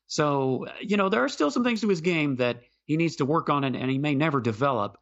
So 0.07 0.67
you 0.79 0.95
know 0.95 1.09
there 1.09 1.25
are 1.25 1.29
still 1.29 1.51
some 1.51 1.65
things 1.65 1.81
to 1.81 1.89
his 1.89 2.01
game 2.01 2.37
that 2.37 2.61
he 2.85 2.95
needs 2.95 3.17
to 3.17 3.25
work 3.25 3.49
on 3.49 3.65
it, 3.65 3.75
and 3.75 3.91
he 3.91 3.97
may 3.97 4.15
never 4.15 4.39
develop. 4.39 4.97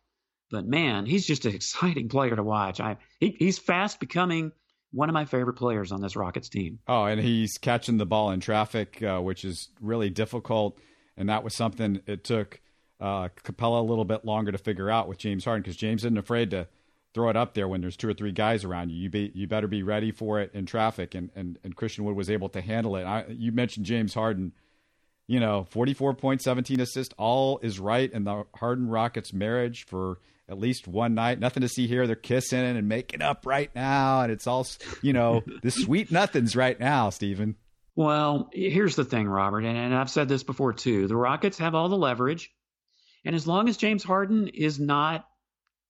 But 0.50 0.66
man, 0.66 1.06
he's 1.06 1.28
just 1.28 1.46
an 1.46 1.54
exciting 1.56 2.10
player 2.10 2.36
to 2.36 2.44
watch. 2.44 2.80
I 2.80 2.98
he, 3.20 3.36
he's 3.38 3.60
fast 3.60 4.00
becoming 4.00 4.54
one 4.92 5.10
of 5.10 5.14
my 5.14 5.26
favorite 5.26 5.54
players 5.54 5.92
on 5.92 6.02
this 6.02 6.16
Rockets 6.16 6.50
team. 6.50 6.80
Oh, 6.88 7.06
and 7.06 7.20
he's 7.22 7.58
catching 7.58 7.98
the 7.98 8.06
ball 8.06 8.32
in 8.32 8.40
traffic, 8.40 9.02
uh, 9.04 9.20
which 9.20 9.46
is 9.46 9.70
really 9.82 10.10
difficult. 10.10 10.80
And 11.18 11.30
that 11.30 11.44
was 11.44 11.54
something 11.54 12.02
it 12.08 12.24
took 12.24 12.60
uh, 13.00 13.30
Capela 13.44 13.80
a 13.80 13.84
little 13.84 14.06
bit 14.06 14.26
longer 14.26 14.52
to 14.52 14.58
figure 14.58 14.90
out 14.90 15.08
with 15.08 15.18
James 15.18 15.46
Harden 15.46 15.62
because 15.62 15.78
James 15.78 16.02
isn't 16.02 16.18
afraid 16.18 16.52
to 16.52 16.68
throw 17.14 17.30
it 17.30 17.36
up 17.36 17.54
there 17.54 17.68
when 17.68 17.82
there's 17.82 17.98
two 17.98 18.10
or 18.10 18.14
three 18.14 18.32
guys 18.32 18.64
around 18.64 18.92
you. 18.92 18.98
You 18.98 19.10
be 19.10 19.32
you 19.34 19.48
better 19.48 19.68
be 19.68 19.84
ready 19.84 20.12
for 20.12 20.40
it 20.40 20.52
in 20.54 20.66
traffic. 20.66 21.16
And 21.16 21.30
and, 21.36 21.60
and 21.64 21.76
Christian 21.76 22.04
Wood 22.06 22.16
was 22.16 22.30
able 22.30 22.50
to 22.50 22.62
handle 22.62 22.96
it. 22.96 23.04
I, 23.04 23.26
you 23.30 23.52
mentioned 23.52 23.86
James 23.86 24.14
Harden 24.14 24.54
you 25.30 25.40
know, 25.40 25.64
44 25.70 26.16
points, 26.16 26.44
17 26.44 26.80
assists, 26.80 27.14
all 27.16 27.60
is 27.62 27.80
right 27.80 28.12
in 28.12 28.24
the 28.24 28.46
Harden 28.56 28.90
Rockets 28.90 29.32
marriage 29.32 29.86
for 29.86 30.18
at 30.50 30.58
least 30.60 30.88
one 30.88 31.14
night. 31.14 31.40
Nothing 31.40 31.62
to 31.62 31.70
see 31.70 31.88
here. 31.88 32.08
They're 32.08 32.16
kissing 32.16 32.60
and 32.60 32.90
making 32.90 33.22
up 33.22 33.46
right 33.46 33.74
now. 33.76 34.22
And 34.22 34.32
it's 34.32 34.48
all, 34.48 34.66
you 35.02 35.14
know, 35.14 35.44
the 35.62 35.72
sweet 35.72 36.12
nothings 36.12 36.56
right 36.56 36.80
now, 36.80 37.10
Stephen. 37.12 37.56
Well, 37.96 38.50
here's 38.54 38.96
the 38.96 39.04
thing, 39.06 39.28
Robert, 39.28 39.66
and, 39.66 39.78
and 39.78 39.94
I've 39.94 40.10
said 40.10 40.30
this 40.30 40.44
before 40.44 40.74
too. 40.74 41.08
The 41.08 41.18
Rockets 41.18 41.58
have 41.58 41.76
all 41.76 41.90
the 41.90 41.98
leverage. 41.98 42.50
And 43.26 43.36
as 43.36 43.46
long 43.46 43.68
as 43.68 43.76
James 43.76 44.04
Harden 44.04 44.48
is 44.48 44.80
not 44.80 45.28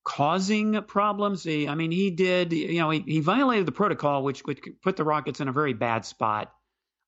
causing 0.03 0.81
problems, 0.83 1.43
he, 1.43 1.67
I 1.67 1.75
mean, 1.75 1.91
he 1.91 2.09
did, 2.09 2.51
you 2.51 2.79
know, 2.79 2.89
he, 2.89 3.01
he 3.01 3.19
violated 3.19 3.67
the 3.67 3.71
protocol, 3.71 4.23
which, 4.23 4.41
which 4.41 4.59
put 4.81 4.97
the 4.97 5.03
Rockets 5.03 5.39
in 5.39 5.47
a 5.47 5.53
very 5.53 5.73
bad 5.73 6.05
spot 6.05 6.51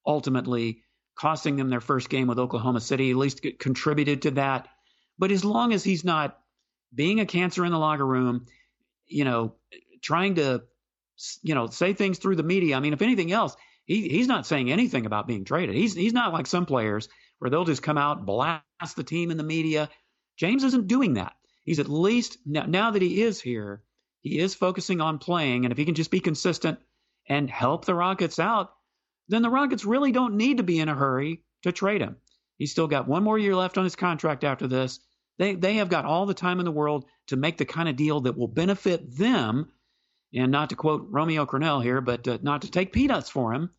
ultimately 0.05 0.83
costing 1.15 1.55
them 1.55 1.69
their 1.69 1.81
first 1.81 2.09
game 2.09 2.27
with 2.27 2.39
Oklahoma 2.39 2.79
City. 2.79 3.11
At 3.11 3.17
least 3.17 3.45
contributed 3.59 4.23
to 4.23 4.31
that. 4.31 4.67
But 5.17 5.31
as 5.31 5.43
long 5.43 5.73
as 5.73 5.83
he's 5.83 6.03
not 6.03 6.37
being 6.93 7.19
a 7.19 7.25
cancer 7.25 7.65
in 7.65 7.71
the 7.71 7.79
locker 7.79 8.05
room, 8.05 8.45
you 9.07 9.23
know, 9.25 9.55
trying 10.01 10.35
to, 10.35 10.63
you 11.41 11.55
know, 11.55 11.67
say 11.67 11.93
things 11.93 12.17
through 12.17 12.35
the 12.35 12.43
media. 12.43 12.75
I 12.75 12.79
mean, 12.79 12.93
if 12.93 13.01
anything 13.01 13.31
else, 13.31 13.55
he, 13.85 14.09
he's 14.09 14.27
not 14.27 14.45
saying 14.45 14.71
anything 14.71 15.05
about 15.05 15.27
being 15.27 15.45
traded. 15.45 15.75
He's 15.75 15.93
he's 15.93 16.13
not 16.13 16.33
like 16.33 16.47
some 16.47 16.65
players 16.65 17.09
where 17.39 17.49
they'll 17.49 17.65
just 17.65 17.83
come 17.83 17.97
out 17.97 18.25
blast 18.25 18.95
the 18.95 19.03
team 19.03 19.31
in 19.31 19.37
the 19.37 19.43
media. 19.43 19.89
James 20.37 20.63
isn't 20.63 20.87
doing 20.87 21.15
that. 21.15 21.33
He's 21.63 21.79
at 21.79 21.89
least 21.89 22.37
now, 22.45 22.65
now 22.65 22.91
that 22.91 23.01
he 23.01 23.21
is 23.21 23.39
here, 23.39 23.83
he 24.21 24.39
is 24.39 24.55
focusing 24.55 25.01
on 25.01 25.19
playing, 25.19 25.65
and 25.65 25.71
if 25.71 25.77
he 25.77 25.85
can 25.85 25.95
just 25.95 26.11
be 26.11 26.19
consistent 26.19 26.79
and 27.27 27.49
help 27.49 27.85
the 27.85 27.95
Rockets 27.95 28.39
out, 28.39 28.71
then 29.27 29.41
the 29.41 29.49
Rockets 29.49 29.85
really 29.85 30.11
don't 30.11 30.35
need 30.35 30.57
to 30.57 30.63
be 30.63 30.79
in 30.79 30.89
a 30.89 30.95
hurry 30.95 31.43
to 31.63 31.71
trade 31.71 32.01
him. 32.01 32.17
He's 32.57 32.71
still 32.71 32.87
got 32.87 33.07
one 33.07 33.23
more 33.23 33.39
year 33.39 33.55
left 33.55 33.77
on 33.77 33.83
his 33.83 33.95
contract 33.95 34.43
after 34.43 34.67
this. 34.67 34.99
They 35.41 35.55
they 35.55 35.73
have 35.77 35.89
got 35.89 36.05
all 36.05 36.27
the 36.27 36.35
time 36.35 36.59
in 36.59 36.65
the 36.65 36.71
world 36.71 37.03
to 37.25 37.35
make 37.35 37.57
the 37.57 37.65
kind 37.65 37.89
of 37.89 37.95
deal 37.95 38.21
that 38.21 38.37
will 38.37 38.47
benefit 38.47 39.17
them. 39.17 39.71
And 40.35 40.51
not 40.51 40.69
to 40.69 40.75
quote 40.75 41.07
Romeo 41.09 41.47
Crennel 41.47 41.81
here, 41.81 41.99
but 41.99 42.27
uh, 42.27 42.37
not 42.43 42.61
to 42.61 42.69
take 42.69 42.93
peanuts 42.93 43.27
for 43.27 43.51
him 43.51 43.71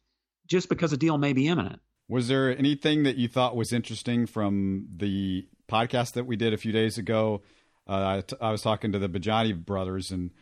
just 0.48 0.68
because 0.68 0.92
a 0.92 0.96
deal 0.96 1.18
may 1.18 1.32
be 1.32 1.46
imminent. 1.46 1.78
Was 2.08 2.26
there 2.26 2.50
anything 2.58 3.04
that 3.04 3.16
you 3.16 3.28
thought 3.28 3.54
was 3.54 3.72
interesting 3.72 4.26
from 4.26 4.88
the 4.96 5.46
podcast 5.70 6.14
that 6.14 6.26
we 6.26 6.34
did 6.34 6.52
a 6.52 6.56
few 6.56 6.72
days 6.72 6.98
ago? 6.98 7.42
Uh, 7.88 8.16
I, 8.16 8.20
t- 8.22 8.36
I 8.40 8.50
was 8.50 8.62
talking 8.62 8.90
to 8.90 8.98
the 8.98 9.08
Bajani 9.08 9.64
brothers, 9.64 10.10
and 10.10 10.32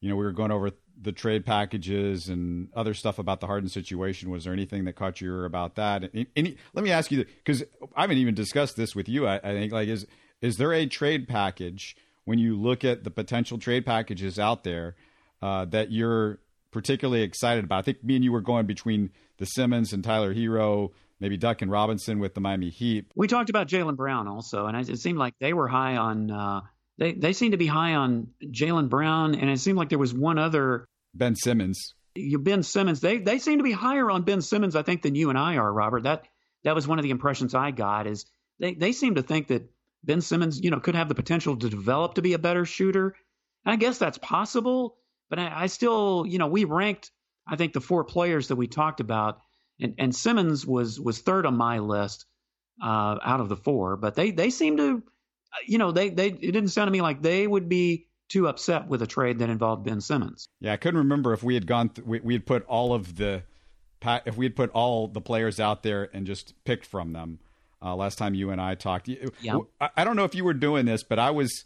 you 0.00 0.08
know 0.08 0.14
we 0.14 0.24
were 0.24 0.32
going 0.32 0.52
over 0.52 0.70
the 1.00 1.10
trade 1.10 1.44
packages 1.44 2.28
and 2.28 2.68
other 2.72 2.94
stuff 2.94 3.18
about 3.18 3.40
the 3.40 3.48
Harden 3.48 3.68
situation. 3.68 4.30
Was 4.30 4.44
there 4.44 4.52
anything 4.52 4.84
that 4.84 4.92
caught 4.92 5.20
your 5.20 5.38
ear 5.38 5.44
about 5.44 5.74
that? 5.74 6.08
Any, 6.36 6.56
let 6.72 6.84
me 6.84 6.92
ask 6.92 7.10
you 7.10 7.24
because 7.24 7.64
I 7.96 8.02
haven't 8.02 8.18
even 8.18 8.36
discussed 8.36 8.76
this 8.76 8.94
with 8.94 9.08
you. 9.08 9.26
I, 9.26 9.38
I, 9.38 9.52
think 9.54 9.72
like 9.72 9.88
is 9.88 10.06
is 10.40 10.56
there 10.56 10.72
a 10.72 10.86
trade 10.86 11.28
package 11.28 11.96
when 12.24 12.38
you 12.38 12.56
look 12.56 12.84
at 12.84 13.04
the 13.04 13.10
potential 13.10 13.58
trade 13.58 13.84
packages 13.84 14.38
out 14.38 14.64
there 14.64 14.96
uh, 15.42 15.64
that 15.66 15.90
you're 15.92 16.38
particularly 16.70 17.22
excited 17.22 17.64
about? 17.64 17.80
I 17.80 17.82
think 17.82 18.04
me 18.04 18.16
and 18.16 18.24
you 18.24 18.32
were 18.32 18.40
going 18.40 18.66
between 18.66 19.10
the 19.38 19.46
Simmons 19.46 19.92
and 19.92 20.02
Tyler 20.02 20.34
Herro, 20.34 20.90
maybe 21.20 21.36
Duncan 21.36 21.70
Robinson 21.70 22.18
with 22.18 22.34
the 22.34 22.40
Miami 22.40 22.70
Heat. 22.70 23.06
We 23.14 23.28
talked 23.28 23.50
about 23.50 23.68
Jaylen 23.68 23.96
Brown 23.96 24.28
also, 24.28 24.66
and 24.66 24.76
it 24.88 24.98
seemed 24.98 25.18
like 25.18 25.34
they 25.40 25.52
were 25.52 25.68
high 25.68 25.96
on. 25.96 26.30
Uh 26.30 26.60
they 26.98 27.12
they 27.12 27.32
seem 27.32 27.52
to 27.52 27.56
be 27.56 27.66
high 27.66 27.94
on 27.94 28.28
Jaylen 28.42 28.88
Brown, 28.88 29.34
and 29.36 29.48
it 29.48 29.60
seemed 29.60 29.78
like 29.78 29.88
there 29.88 29.98
was 29.98 30.12
one 30.12 30.36
other 30.36 30.84
Ben 31.14 31.36
Simmons. 31.36 31.94
You 32.14 32.38
Ben 32.38 32.64
Simmons. 32.64 33.00
They 33.00 33.18
they 33.18 33.38
seem 33.38 33.58
to 33.58 33.64
be 33.64 33.72
higher 33.72 34.10
on 34.10 34.22
Ben 34.22 34.42
Simmons, 34.42 34.74
I 34.74 34.82
think, 34.82 35.02
than 35.02 35.14
you 35.14 35.30
and 35.30 35.38
I 35.38 35.56
are, 35.56 35.72
Robert. 35.72 36.02
That 36.02 36.24
that 36.64 36.74
was 36.74 36.88
one 36.88 36.98
of 36.98 37.04
the 37.04 37.10
impressions 37.10 37.54
I 37.54 37.70
got. 37.70 38.08
Is 38.08 38.26
they 38.58 38.74
they 38.74 38.92
seem 38.92 39.14
to 39.14 39.22
think 39.22 39.48
that 39.48 39.70
Ben 40.08 40.20
Simmons, 40.20 40.60
you 40.60 40.70
know, 40.70 40.80
could 40.80 40.96
have 40.96 41.08
the 41.08 41.14
potential 41.14 41.56
to 41.56 41.68
develop 41.68 42.14
to 42.14 42.22
be 42.22 42.32
a 42.32 42.38
better 42.38 42.64
shooter. 42.64 43.14
And 43.64 43.72
I 43.72 43.76
guess 43.76 43.98
that's 43.98 44.18
possible, 44.18 44.96
but 45.28 45.38
I, 45.38 45.64
I 45.64 45.66
still, 45.66 46.24
you 46.26 46.38
know, 46.38 46.48
we 46.48 46.64
ranked, 46.64 47.12
I 47.46 47.56
think, 47.56 47.74
the 47.74 47.80
four 47.80 48.04
players 48.04 48.48
that 48.48 48.56
we 48.56 48.66
talked 48.66 49.00
about, 49.00 49.40
and 49.78 49.94
and 49.98 50.16
Simmons 50.16 50.66
was 50.66 50.98
was 50.98 51.20
third 51.20 51.46
on 51.46 51.56
my 51.56 51.78
list 51.78 52.24
uh, 52.82 53.18
out 53.22 53.40
of 53.40 53.48
the 53.48 53.56
four. 53.56 53.96
But 53.96 54.14
they 54.14 54.30
they 54.30 54.50
seem 54.50 54.78
to 54.78 55.02
you 55.66 55.78
know, 55.78 55.92
they 55.92 56.08
they 56.08 56.28
it 56.28 56.40
didn't 56.40 56.68
sound 56.68 56.88
to 56.88 56.92
me 56.92 57.02
like 57.02 57.22
they 57.22 57.46
would 57.46 57.68
be 57.68 58.06
too 58.28 58.48
upset 58.48 58.88
with 58.88 59.02
a 59.02 59.06
trade 59.06 59.38
that 59.38 59.50
involved 59.50 59.84
Ben 59.84 60.00
Simmons. 60.00 60.48
Yeah, 60.60 60.72
I 60.72 60.76
couldn't 60.76 60.98
remember 60.98 61.32
if 61.32 61.42
we 61.42 61.54
had 61.54 61.66
gone 61.66 61.90
th- 61.90 62.06
we, 62.06 62.20
we 62.20 62.34
had 62.34 62.46
put 62.46 62.64
all 62.66 62.94
of 62.94 63.16
the 63.16 63.42
if 64.26 64.36
we 64.36 64.46
had 64.46 64.56
put 64.56 64.70
all 64.70 65.08
the 65.08 65.20
players 65.20 65.58
out 65.58 65.82
there 65.82 66.08
and 66.14 66.26
just 66.26 66.54
picked 66.64 66.86
from 66.86 67.12
them. 67.12 67.40
Uh, 67.80 67.94
last 67.94 68.18
time 68.18 68.34
you 68.34 68.50
and 68.50 68.60
I 68.60 68.74
talked, 68.74 69.08
yeah. 69.40 69.58
I, 69.80 69.90
I 69.98 70.04
don't 70.04 70.16
know 70.16 70.24
if 70.24 70.34
you 70.34 70.44
were 70.44 70.54
doing 70.54 70.84
this, 70.84 71.04
but 71.04 71.18
I 71.18 71.30
was 71.30 71.64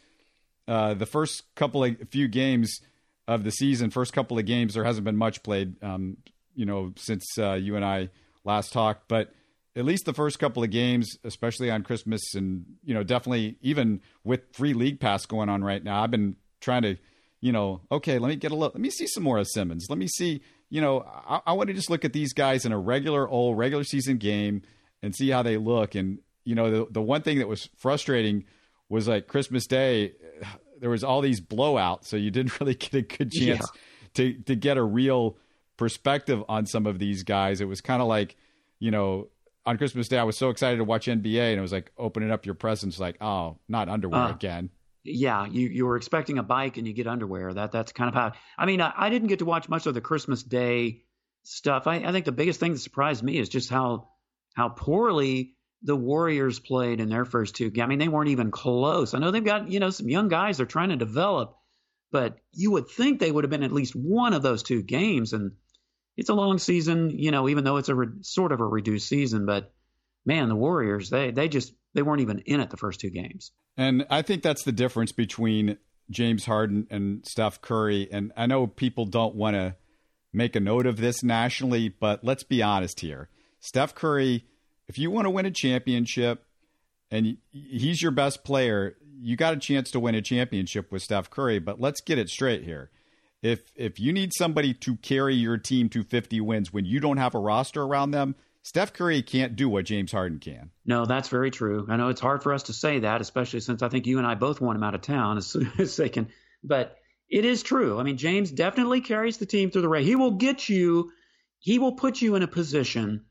uh, 0.68 0.94
the 0.94 1.07
first 1.07 1.55
couple 1.55 1.85
of 1.85 1.96
few 2.11 2.29
games 2.29 2.81
of 3.27 3.44
the 3.44 3.51
season. 3.51 3.90
First 3.90 4.12
couple 4.12 4.38
of 4.38 4.44
games, 4.44 4.75
there 4.75 4.85
hasn't 4.85 5.05
been 5.05 5.16
much 5.16 5.42
played, 5.42 5.83
um, 5.83 6.18
you 6.55 6.66
know, 6.66 6.92
since 6.96 7.25
uh, 7.38 7.55
you 7.55 7.77
and 7.77 7.85
I 7.85 8.11
last 8.44 8.72
talked, 8.72 9.09
but 9.09 9.33
at 9.75 9.85
least 9.85 10.05
the 10.05 10.12
first 10.12 10.38
couple 10.38 10.62
of 10.62 10.70
games, 10.70 11.16
especially 11.25 11.70
on 11.70 11.83
Christmas, 11.83 12.35
and 12.35 12.64
you 12.85 12.94
know, 12.94 13.03
definitely 13.03 13.57
even 13.62 14.01
with 14.25 14.40
free 14.53 14.75
league 14.75 15.01
pass 15.01 15.25
going 15.27 15.48
on 15.48 15.64
right 15.64 15.83
now, 15.83 16.03
I've 16.03 16.11
been 16.11 16.37
trying 16.61 16.83
to, 16.83 16.96
you 17.40 17.53
know, 17.53 17.81
okay, 17.90 18.18
let 18.18 18.29
me 18.29 18.37
get 18.37 18.53
a 18.53 18.57
look. 18.57 18.75
Let 18.75 18.81
me 18.81 18.90
see 18.90 19.07
some 19.07 19.22
more 19.22 19.38
of 19.38 19.48
Simmons. 19.48 19.87
Let 19.88 19.98
me 19.98 20.09
see, 20.09 20.42
you 20.68 20.81
know, 20.81 21.07
I, 21.27 21.40
I 21.46 21.53
want 21.55 21.68
to 21.68 21.75
just 21.75 21.90
look 21.90 22.05
at 22.05 22.12
these 22.12 22.33
guys 22.33 22.64
in 22.64 22.72
a 22.72 22.79
regular 22.79 23.29
old 23.29 23.57
regular 23.57 23.85
season 23.85 24.18
game 24.18 24.62
and 25.03 25.15
see 25.15 25.31
how 25.31 25.43
they 25.43 25.57
look. 25.57 25.95
And 25.95 26.19
you 26.45 26.55
know, 26.55 26.71
the 26.71 26.87
the 26.91 27.03
one 27.03 27.23
thing 27.23 27.38
that 27.38 27.49
was 27.49 27.69
frustrating 27.77 28.45
was 28.88 29.09
like 29.09 29.27
Christmas 29.27 29.67
Day, 29.67 30.12
there 30.81 30.91
was 30.91 31.05
all 31.05 31.21
these 31.21 31.41
blowouts, 31.41 32.07
so 32.07 32.17
you 32.17 32.31
didn't 32.31 32.59
really 32.61 32.75
get 32.75 32.95
a 32.95 33.03
good 33.03 33.33
chance 33.33 33.67
yeah. 33.75 33.81
to 34.15 34.35
to 34.45 34.57
get 34.57 34.77
a 34.77 34.83
real 34.83 35.37
perspective 35.77 36.43
on 36.49 36.67
some 36.67 36.87
of 36.87 36.99
these 36.99 37.23
guys. 37.23 37.61
It 37.61 37.67
was 37.67 37.81
kind 37.81 38.03
of 38.03 38.09
like, 38.09 38.37
you 38.79 38.91
know, 38.91 39.29
on 39.65 39.79
Christmas 39.79 40.09
Day, 40.09 40.19
I 40.19 40.25
was 40.25 40.37
so 40.37 40.51
excited 40.51 40.79
to 40.79 40.85
watch 40.85 41.07
NBA, 41.07 41.51
and 41.51 41.59
it 41.59 41.62
was 41.62 41.73
like 41.73 41.93
opening 41.97 42.31
up 42.31 42.47
your 42.47 42.55
presents, 42.55 42.99
like, 42.99 43.17
oh, 43.21 43.59
not 43.69 43.88
underwear 43.88 44.23
uh, 44.23 44.31
again. 44.31 44.71
Yeah, 45.05 45.47
you 45.47 45.69
you 45.69 45.87
were 45.87 45.97
expecting 45.97 46.38
a 46.38 46.43
bike 46.43 46.77
and 46.77 46.87
you 46.87 46.93
get 46.93 47.09
underwear. 47.09 47.53
That 47.53 47.73
that's 47.73 47.93
kind 47.93 48.09
of 48.09 48.15
how. 48.15 48.33
I 48.57 48.67
mean, 48.67 48.81
I, 48.81 48.93
I 48.97 49.11
didn't 49.11 49.29
get 49.29 49.41
to 49.41 49.45
watch 49.45 49.69
much 49.69 49.87
of 49.87 49.95
the 49.95 50.01
Christmas 50.01 50.43
Day 50.43 51.03
stuff. 51.43 51.87
I, 51.87 51.97
I 51.97 52.12
think 52.12 52.25
the 52.25 52.33
biggest 52.33 52.61
thing 52.61 52.73
that 52.73 52.79
surprised 52.79 53.23
me 53.23 53.38
is 53.38 53.49
just 53.49 53.69
how 53.69 54.09
how 54.55 54.69
poorly 54.69 55.55
the 55.83 55.97
Warriors 55.97 56.61
played 56.61 57.01
in 57.01 57.09
their 57.09 57.25
first 57.25 57.57
two 57.57 57.71
games. 57.71 57.85
I 57.85 57.88
mean, 57.88 57.99
they 57.99 58.09
weren't 58.09 58.31
even 58.31 58.51
close. 58.51 59.15
I 59.15 59.19
know 59.19 59.31
they've 59.31 59.45
got, 59.45 59.71
you 59.71 59.81
know, 59.81 59.91
some 59.91 60.09
young 60.09 60.29
guys 60.29 60.57
they're 60.57 60.67
trying 60.67 60.91
to 60.91 60.97
develop, 60.97 61.57
but 62.11 62.37
you 62.53 62.71
would 62.73 62.88
think 62.88 63.19
they 63.19 63.33
would 63.33 63.45
have 63.45 63.51
been 63.51 63.65
at 63.65 63.73
least 63.73 63.97
one 63.97 64.33
of 64.33 64.43
those 64.43 64.62
two 64.62 64.83
games. 64.83 65.33
And 65.33 65.53
it's 66.17 66.29
a 66.29 66.35
long 66.35 66.59
season, 66.59 67.11
you 67.11 67.31
know, 67.31 67.49
even 67.49 67.65
though 67.65 67.79
it's 67.79 67.88
a 67.88 67.95
re- 67.95 68.23
sort 68.23 68.53
of 68.53 68.61
a 68.61 68.67
reduced 68.67 69.09
season. 69.09 69.47
But 69.47 69.73
man, 70.25 70.49
the 70.49 70.57
Warriors, 70.57 71.11
they 71.11 71.31
they 71.31 71.49
just 71.49 71.73
they 71.95 72.03
weren't 72.03 72.21
even 72.21 72.41
in 72.41 72.61
it 72.61 72.71
the 72.71 72.77
first 72.77 73.01
two 73.01 73.11
games. 73.11 73.51
And 73.77 74.07
I 74.11 74.23
think 74.23 74.43
that's 74.43 74.65
the 74.65 74.73
difference 74.73 75.12
between 75.12 75.79
James 76.11 76.45
Harden 76.45 76.87
and 76.91 77.27
Steph 77.27 77.61
Curry. 77.61 78.09
And 78.12 78.33
I 78.37 78.47
know 78.47 78.67
people 78.67 79.07
don't 79.07 79.35
want 79.35 79.57
to 79.57 79.77
make 80.33 80.55
a 80.55 80.61
note 80.61 80.87
of 80.87 80.99
this 80.99 81.23
nationally, 81.23 81.88
but 81.88 82.25
let's 82.25 82.45
be 82.45 82.62
honest 82.62 83.01
here. 83.01 83.29
Steph 83.62 83.94
Curry, 83.94 84.44
if 84.88 84.98
you 84.98 85.11
want 85.11 85.27
to 85.27 85.31
win 85.31 85.46
a 85.46 85.51
championship 85.51 86.44
and 87.12 87.38
he's 87.53 88.03
your 88.03 88.11
best 88.11 88.42
player, 88.42 88.96
you 89.20 89.37
got 89.37 89.55
a 89.55 89.57
chance 89.57 89.92
to 89.92 90.01
win 90.01 90.16
a 90.16 90.20
championship 90.20 90.90
with 90.90 91.01
Steph 91.01 91.31
Curry, 91.31 91.61
but 91.61 91.81
let's 91.81 92.01
get 92.01 92.18
it 92.18 92.29
straight 92.29 92.64
here. 92.64 92.90
If 93.40 93.72
if 93.77 94.01
you 94.01 94.12
need 94.12 94.33
somebody 94.37 94.75
to 94.75 94.96
carry 94.96 95.37
your 95.37 95.59
team 95.59 95.88
to 95.90 96.03
50 96.03 96.40
wins 96.40 96.72
when 96.72 96.85
you 96.85 96.98
don't 96.98 97.18
have 97.18 97.37
a 97.37 97.38
roster 97.38 97.83
around 97.83 98.11
them, 98.11 98.35
Steph 98.62 98.92
Curry 98.92 99.22
can't 99.22 99.55
do 99.55 99.68
what 99.68 99.85
James 99.85 100.11
Harden 100.11 100.40
can. 100.40 100.70
No, 100.85 101.07
that's 101.07 101.29
very 101.29 101.53
true. 101.53 101.87
I 101.88 101.96
know 101.96 102.09
it's 102.09 102.20
hard 102.20 102.42
for 102.42 102.53
us 102.53 102.64
to 102.64 102.72
say 102.72 103.01
that, 103.01 103.20
especially 103.20 103.61
since 103.61 103.81
I 103.81 103.88
think 103.88 104.07
you 104.07 104.18
and 104.18 104.27
I 104.27 104.35
both 104.35 104.61
want 104.61 104.77
him 104.77 104.83
out 104.83 104.96
of 104.96 105.03
town 105.03 105.38
as 105.38 105.46
soon 105.46 105.70
as 105.79 105.96
they 105.96 106.09
can. 106.09 106.29
But 106.64 106.96
it 107.29 107.44
is 107.44 107.62
true. 107.62 108.01
I 108.01 108.03
mean, 108.03 108.16
James 108.16 108.51
definitely 108.51 109.03
carries 109.03 109.38
the 109.38 109.46
team 109.46 109.70
through 109.70 109.83
the 109.83 109.88
race. 109.88 110.07
He 110.07 110.16
will 110.16 110.33
get 110.33 110.68
you, 110.68 111.12
he 111.61 111.79
will 111.79 111.92
put 111.92 112.20
you 112.20 112.35
in 112.35 112.42
a 112.42 112.48
position 112.48 113.25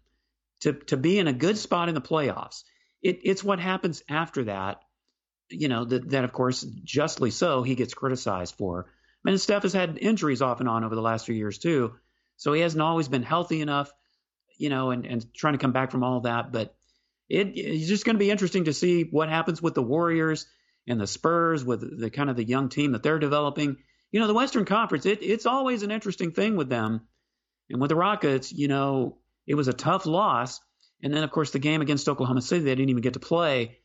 to 0.61 0.73
to 0.73 0.97
be 0.97 1.19
in 1.19 1.27
a 1.27 1.33
good 1.33 1.57
spot 1.57 1.89
in 1.89 1.95
the 1.95 2.01
playoffs. 2.01 2.63
It, 3.01 3.19
it's 3.23 3.43
what 3.43 3.59
happens 3.59 4.03
after 4.09 4.43
that, 4.45 4.81
you 5.49 5.67
know, 5.67 5.85
that, 5.85 6.09
that 6.11 6.23
of 6.23 6.31
course, 6.31 6.61
justly 6.83 7.31
so, 7.31 7.63
he 7.63 7.75
gets 7.75 7.93
criticized 7.93 8.55
for. 8.55 8.85
I 8.87 9.29
mean, 9.29 9.37
Steph 9.37 9.63
has 9.63 9.73
had 9.73 9.97
injuries 9.97 10.41
off 10.41 10.59
and 10.59 10.69
on 10.69 10.83
over 10.83 10.95
the 10.95 11.01
last 11.01 11.25
few 11.25 11.35
years 11.35 11.57
too, 11.57 11.95
so 12.37 12.53
he 12.53 12.61
hasn't 12.61 12.81
always 12.81 13.07
been 13.07 13.23
healthy 13.23 13.61
enough, 13.61 13.91
you 14.57 14.69
know, 14.69 14.91
and, 14.91 15.05
and 15.05 15.33
trying 15.33 15.53
to 15.53 15.59
come 15.59 15.73
back 15.73 15.91
from 15.91 16.03
all 16.03 16.21
that. 16.21 16.51
But 16.51 16.75
it, 17.29 17.53
it's 17.55 17.87
just 17.87 18.05
going 18.05 18.15
to 18.15 18.19
be 18.19 18.31
interesting 18.31 18.65
to 18.65 18.73
see 18.73 19.03
what 19.03 19.29
happens 19.29 19.61
with 19.61 19.73
the 19.73 19.83
Warriors 19.83 20.45
and 20.87 20.99
the 20.99 21.07
Spurs 21.07 21.63
with 21.63 21.99
the 21.99 22.09
kind 22.09 22.29
of 22.29 22.35
the 22.35 22.43
young 22.43 22.69
team 22.69 22.91
that 22.91 23.03
they're 23.03 23.19
developing. 23.19 23.77
You 24.11 24.19
know, 24.19 24.27
the 24.27 24.33
Western 24.33 24.65
Conference, 24.65 25.05
it, 25.05 25.23
it's 25.23 25.45
always 25.45 25.83
an 25.83 25.91
interesting 25.91 26.31
thing 26.31 26.55
with 26.55 26.69
them. 26.69 27.07
And 27.69 27.79
with 27.79 27.89
the 27.89 27.95
Rockets, 27.95 28.51
you 28.51 28.67
know, 28.67 29.17
it 29.51 29.55
was 29.55 29.67
a 29.67 29.73
tough 29.73 30.05
loss. 30.05 30.61
And 31.03 31.13
then, 31.13 31.23
of 31.23 31.31
course, 31.31 31.51
the 31.51 31.59
game 31.59 31.81
against 31.81 32.07
Oklahoma 32.07 32.41
City, 32.41 32.63
they 32.63 32.71
didn't 32.73 32.89
even 32.89 33.01
get 33.01 33.13
to 33.13 33.19
play. 33.19 33.79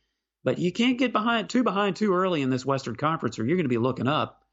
But 0.45 0.59
you 0.59 0.71
can't 0.71 0.97
get 0.97 1.11
behind 1.11 1.49
too 1.49 1.61
behind 1.61 1.97
too 1.97 2.13
early 2.13 2.41
in 2.41 2.49
this 2.49 2.65
Western 2.65 2.95
Conference, 2.95 3.37
or 3.37 3.45
you're 3.45 3.57
going 3.57 3.65
to 3.65 3.69
be 3.69 3.77
looking 3.77 4.07
up 4.07 4.43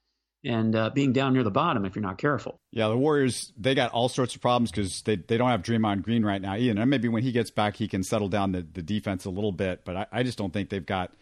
and 0.44 0.74
uh, 0.74 0.90
being 0.90 1.12
down 1.12 1.34
near 1.34 1.44
the 1.44 1.52
bottom 1.52 1.84
if 1.84 1.94
you're 1.94 2.02
not 2.02 2.18
careful. 2.18 2.56
Yeah, 2.72 2.88
the 2.88 2.96
Warriors 2.96 3.52
they 3.56 3.76
got 3.76 3.92
all 3.92 4.08
sorts 4.08 4.34
of 4.34 4.40
problems 4.40 4.72
because 4.72 5.02
they, 5.02 5.14
they 5.14 5.36
don't 5.36 5.50
have 5.50 5.62
Draymond 5.62 6.02
Green 6.02 6.24
right 6.24 6.42
now 6.42 6.56
either. 6.56 6.80
And 6.80 6.90
maybe 6.90 7.06
when 7.06 7.22
he 7.22 7.30
gets 7.30 7.52
back, 7.52 7.76
he 7.76 7.86
can 7.86 8.02
settle 8.02 8.28
down 8.28 8.50
the, 8.50 8.62
the 8.62 8.82
defense 8.82 9.24
a 9.24 9.30
little 9.30 9.52
bit. 9.52 9.84
But 9.84 9.96
I, 9.96 10.06
I 10.10 10.22
just 10.24 10.36
don't 10.36 10.52
think 10.52 10.68
they've 10.68 10.84
got 10.84 11.12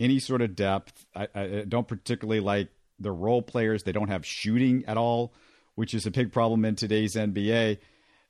any 0.00 0.18
sort 0.18 0.40
of 0.40 0.56
depth. 0.56 1.04
I, 1.14 1.28
I 1.34 1.64
don't 1.68 1.86
particularly 1.86 2.40
like 2.40 2.68
the 2.98 3.12
role 3.12 3.42
players. 3.42 3.82
They 3.82 3.92
don't 3.92 4.08
have 4.08 4.24
shooting 4.24 4.84
at 4.86 4.96
all, 4.96 5.34
which 5.74 5.92
is 5.92 6.06
a 6.06 6.10
big 6.10 6.32
problem 6.32 6.64
in 6.64 6.74
today's 6.74 7.16
NBA. 7.16 7.80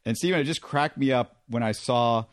And 0.04 0.16
Stephen, 0.16 0.40
it 0.40 0.44
just 0.44 0.62
cracked 0.62 0.98
me 0.98 1.12
up 1.12 1.36
when 1.48 1.62
I 1.62 1.72
saw 1.72 2.24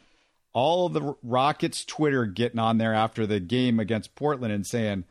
all 0.54 0.88
of 0.88 0.94
the 0.94 1.16
Rockets 1.22 1.86
Twitter 1.86 2.26
getting 2.26 2.60
on 2.60 2.78
there 2.78 2.94
after 2.94 3.28
the 3.28 3.40
game 3.40 3.80
against 3.80 4.16
Portland 4.16 4.54
and 4.54 4.66
saying, 4.66 5.04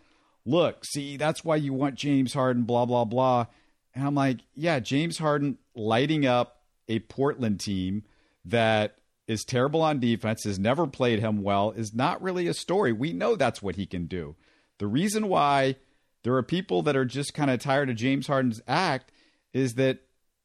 "Look, 0.45 0.85
see, 0.85 1.17
that's 1.17 1.45
why 1.45 1.57
you 1.57 1.73
want 1.73 1.95
James 1.95 2.35
Harden." 2.35 2.65
Blah 2.65 2.87
blah 2.87 3.05
blah. 3.05 3.47
And 3.95 4.07
I'm 4.07 4.15
like, 4.15 4.39
yeah, 4.55 4.79
James 4.81 5.19
Harden 5.19 5.59
lighting 5.75 6.27
up 6.27 6.63
a 6.89 7.01
Portland 7.01 7.61
team 7.61 8.05
that 8.45 8.97
is 9.27 9.45
terrible 9.45 9.83
on 9.83 10.01
defense, 10.01 10.45
has 10.45 10.59
never 10.59 10.87
played 10.87 11.19
him 11.21 11.43
well, 11.43 11.73
is 11.73 11.93
not 11.95 12.23
really 12.23 12.47
a 12.47 12.55
story. 12.55 12.93
We 12.93 13.13
know 13.13 13.37
that's 13.37 13.61
what 13.61 13.77
he 13.77 13.87
can 13.87 14.07
do. 14.07 14.37
The 14.79 14.87
reason 14.87 15.29
why 15.29 15.77
there 16.23 16.35
are 16.35 16.43
people 16.43 16.83
that 16.83 16.97
are 16.97 17.05
just 17.05 17.35
kind 17.35 17.51
of 17.51 17.61
tired 17.61 17.91
of 17.91 17.97
James 17.97 18.27
Harden's 18.27 18.63
act 18.67 19.13
is 19.53 19.75
that 19.75 19.99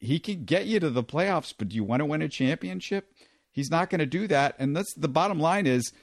he 0.04 0.20
can 0.20 0.44
get 0.44 0.66
you 0.66 0.80
to 0.82 0.89
the 0.89 1.04
playoffs, 1.04 1.54
but 1.58 1.70
do 1.70 1.76
you 1.76 1.84
want 1.84 2.02
to 2.02 2.06
win 2.06 2.22
a 2.22 2.28
championship? 2.28 3.13
He's 3.52 3.72
not 3.72 3.89
going 3.89 4.00
to 4.00 4.06
do 4.06 4.28
that. 4.28 4.56
And 4.60 4.76
that's 4.76 4.94
the 4.96 5.08
bottom 5.08 5.39
line 5.39 5.66
is 5.66 5.94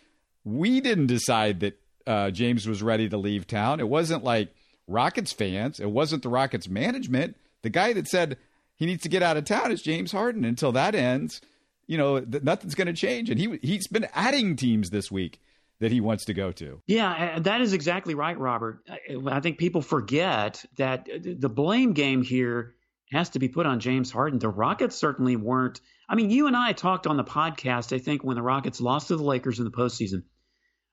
we 0.42 0.80
didn't 0.80 1.08
decide 1.08 1.60
that 1.60 1.80
uh, 2.06 2.30
James 2.30 2.66
was 2.66 2.82
ready 2.82 3.08
to 3.08 3.18
leave 3.18 3.46
town. 3.46 3.78
It 3.78 3.88
wasn't 3.88 4.24
like 4.24 4.54
Rockets 4.86 5.32
fans. 5.32 5.80
It 5.80 5.90
wasn't 5.90 6.22
the 6.22 6.30
Rockets 6.30 6.68
management. 6.68 7.36
The 7.62 7.68
guy 7.68 7.92
that 7.92 8.08
said 8.08 8.38
he 8.74 8.86
needs 8.86 9.02
to 9.02 9.10
get 9.10 9.22
out 9.22 9.36
of 9.36 9.44
town 9.44 9.70
is 9.70 9.82
James 9.82 10.12
Harden. 10.12 10.44
Until 10.44 10.72
that 10.72 10.94
ends, 10.94 11.42
you 11.86 11.98
know, 11.98 12.20
th- 12.20 12.42
nothing's 12.42 12.74
going 12.74 12.86
to 12.86 12.94
change. 12.94 13.28
And 13.28 13.38
he 13.38 13.58
he's 13.60 13.86
been 13.86 14.08
adding 14.14 14.56
teams 14.56 14.88
this 14.88 15.10
week 15.10 15.40
that 15.80 15.92
he 15.92 16.00
wants 16.00 16.24
to 16.24 16.34
go 16.34 16.52
to. 16.52 16.80
Yeah, 16.86 17.38
that 17.40 17.60
is 17.60 17.74
exactly 17.74 18.14
right, 18.14 18.38
Robert. 18.38 18.82
I 19.26 19.40
think 19.40 19.58
people 19.58 19.82
forget 19.82 20.64
that 20.76 21.06
the 21.22 21.48
blame 21.50 21.92
game 21.92 22.22
here 22.22 22.74
has 23.12 23.30
to 23.30 23.38
be 23.38 23.48
put 23.48 23.66
on 23.66 23.80
James 23.80 24.10
Harden. 24.10 24.38
The 24.38 24.48
Rockets 24.48 24.96
certainly 24.96 25.36
weren't. 25.36 25.80
I 26.08 26.14
mean, 26.14 26.30
you 26.30 26.46
and 26.46 26.56
I 26.56 26.72
talked 26.72 27.06
on 27.06 27.16
the 27.16 27.24
podcast, 27.24 27.94
I 27.94 27.98
think, 27.98 28.22
when 28.22 28.36
the 28.36 28.42
Rockets 28.42 28.80
lost 28.80 29.08
to 29.08 29.16
the 29.16 29.22
Lakers 29.22 29.58
in 29.58 29.64
the 29.64 29.70
postseason. 29.70 30.22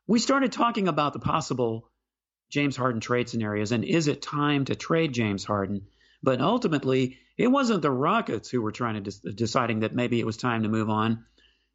We 0.07 0.19
started 0.19 0.51
talking 0.51 0.87
about 0.87 1.13
the 1.13 1.19
possible 1.19 1.91
James 2.49 2.75
Harden 2.75 3.01
trade 3.01 3.29
scenarios 3.29 3.71
and 3.71 3.83
is 3.83 4.07
it 4.07 4.21
time 4.21 4.65
to 4.65 4.75
trade 4.75 5.13
James 5.13 5.43
Harden? 5.43 5.87
But 6.23 6.41
ultimately, 6.41 7.19
it 7.37 7.47
wasn't 7.47 7.81
the 7.81 7.91
Rockets 7.91 8.49
who 8.49 8.61
were 8.61 8.71
trying 8.71 9.03
to 9.03 9.11
de- 9.11 9.33
deciding 9.33 9.81
that 9.81 9.93
maybe 9.93 10.19
it 10.19 10.25
was 10.25 10.37
time 10.37 10.63
to 10.63 10.69
move 10.69 10.89
on. 10.89 11.25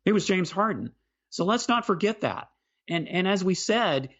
It 0.04 0.12
was 0.12 0.26
James 0.26 0.50
Harden. 0.50 0.92
So 1.30 1.44
let's 1.44 1.68
not 1.68 1.86
forget 1.86 2.22
that. 2.22 2.48
And 2.88 3.06
and 3.08 3.28
as 3.28 3.44
we 3.44 3.54
said, 3.54 4.10